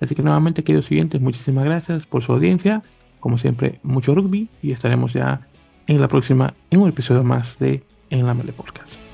Así 0.00 0.14
que 0.14 0.22
nuevamente, 0.22 0.62
queridos 0.62 0.86
siguientes, 0.86 1.20
muchísimas 1.20 1.64
gracias 1.64 2.06
por 2.06 2.22
su 2.22 2.32
audiencia. 2.32 2.80
Como 3.18 3.36
siempre, 3.36 3.80
mucho 3.82 4.14
rugby 4.14 4.48
y 4.62 4.70
estaremos 4.70 5.12
ya 5.12 5.40
en 5.88 6.00
la 6.00 6.06
próxima, 6.06 6.54
en 6.70 6.80
un 6.80 6.88
episodio 6.88 7.24
más 7.24 7.58
de 7.58 7.82
En 8.10 8.24
la 8.24 8.34
Mele 8.34 8.52
Podcast. 8.52 9.07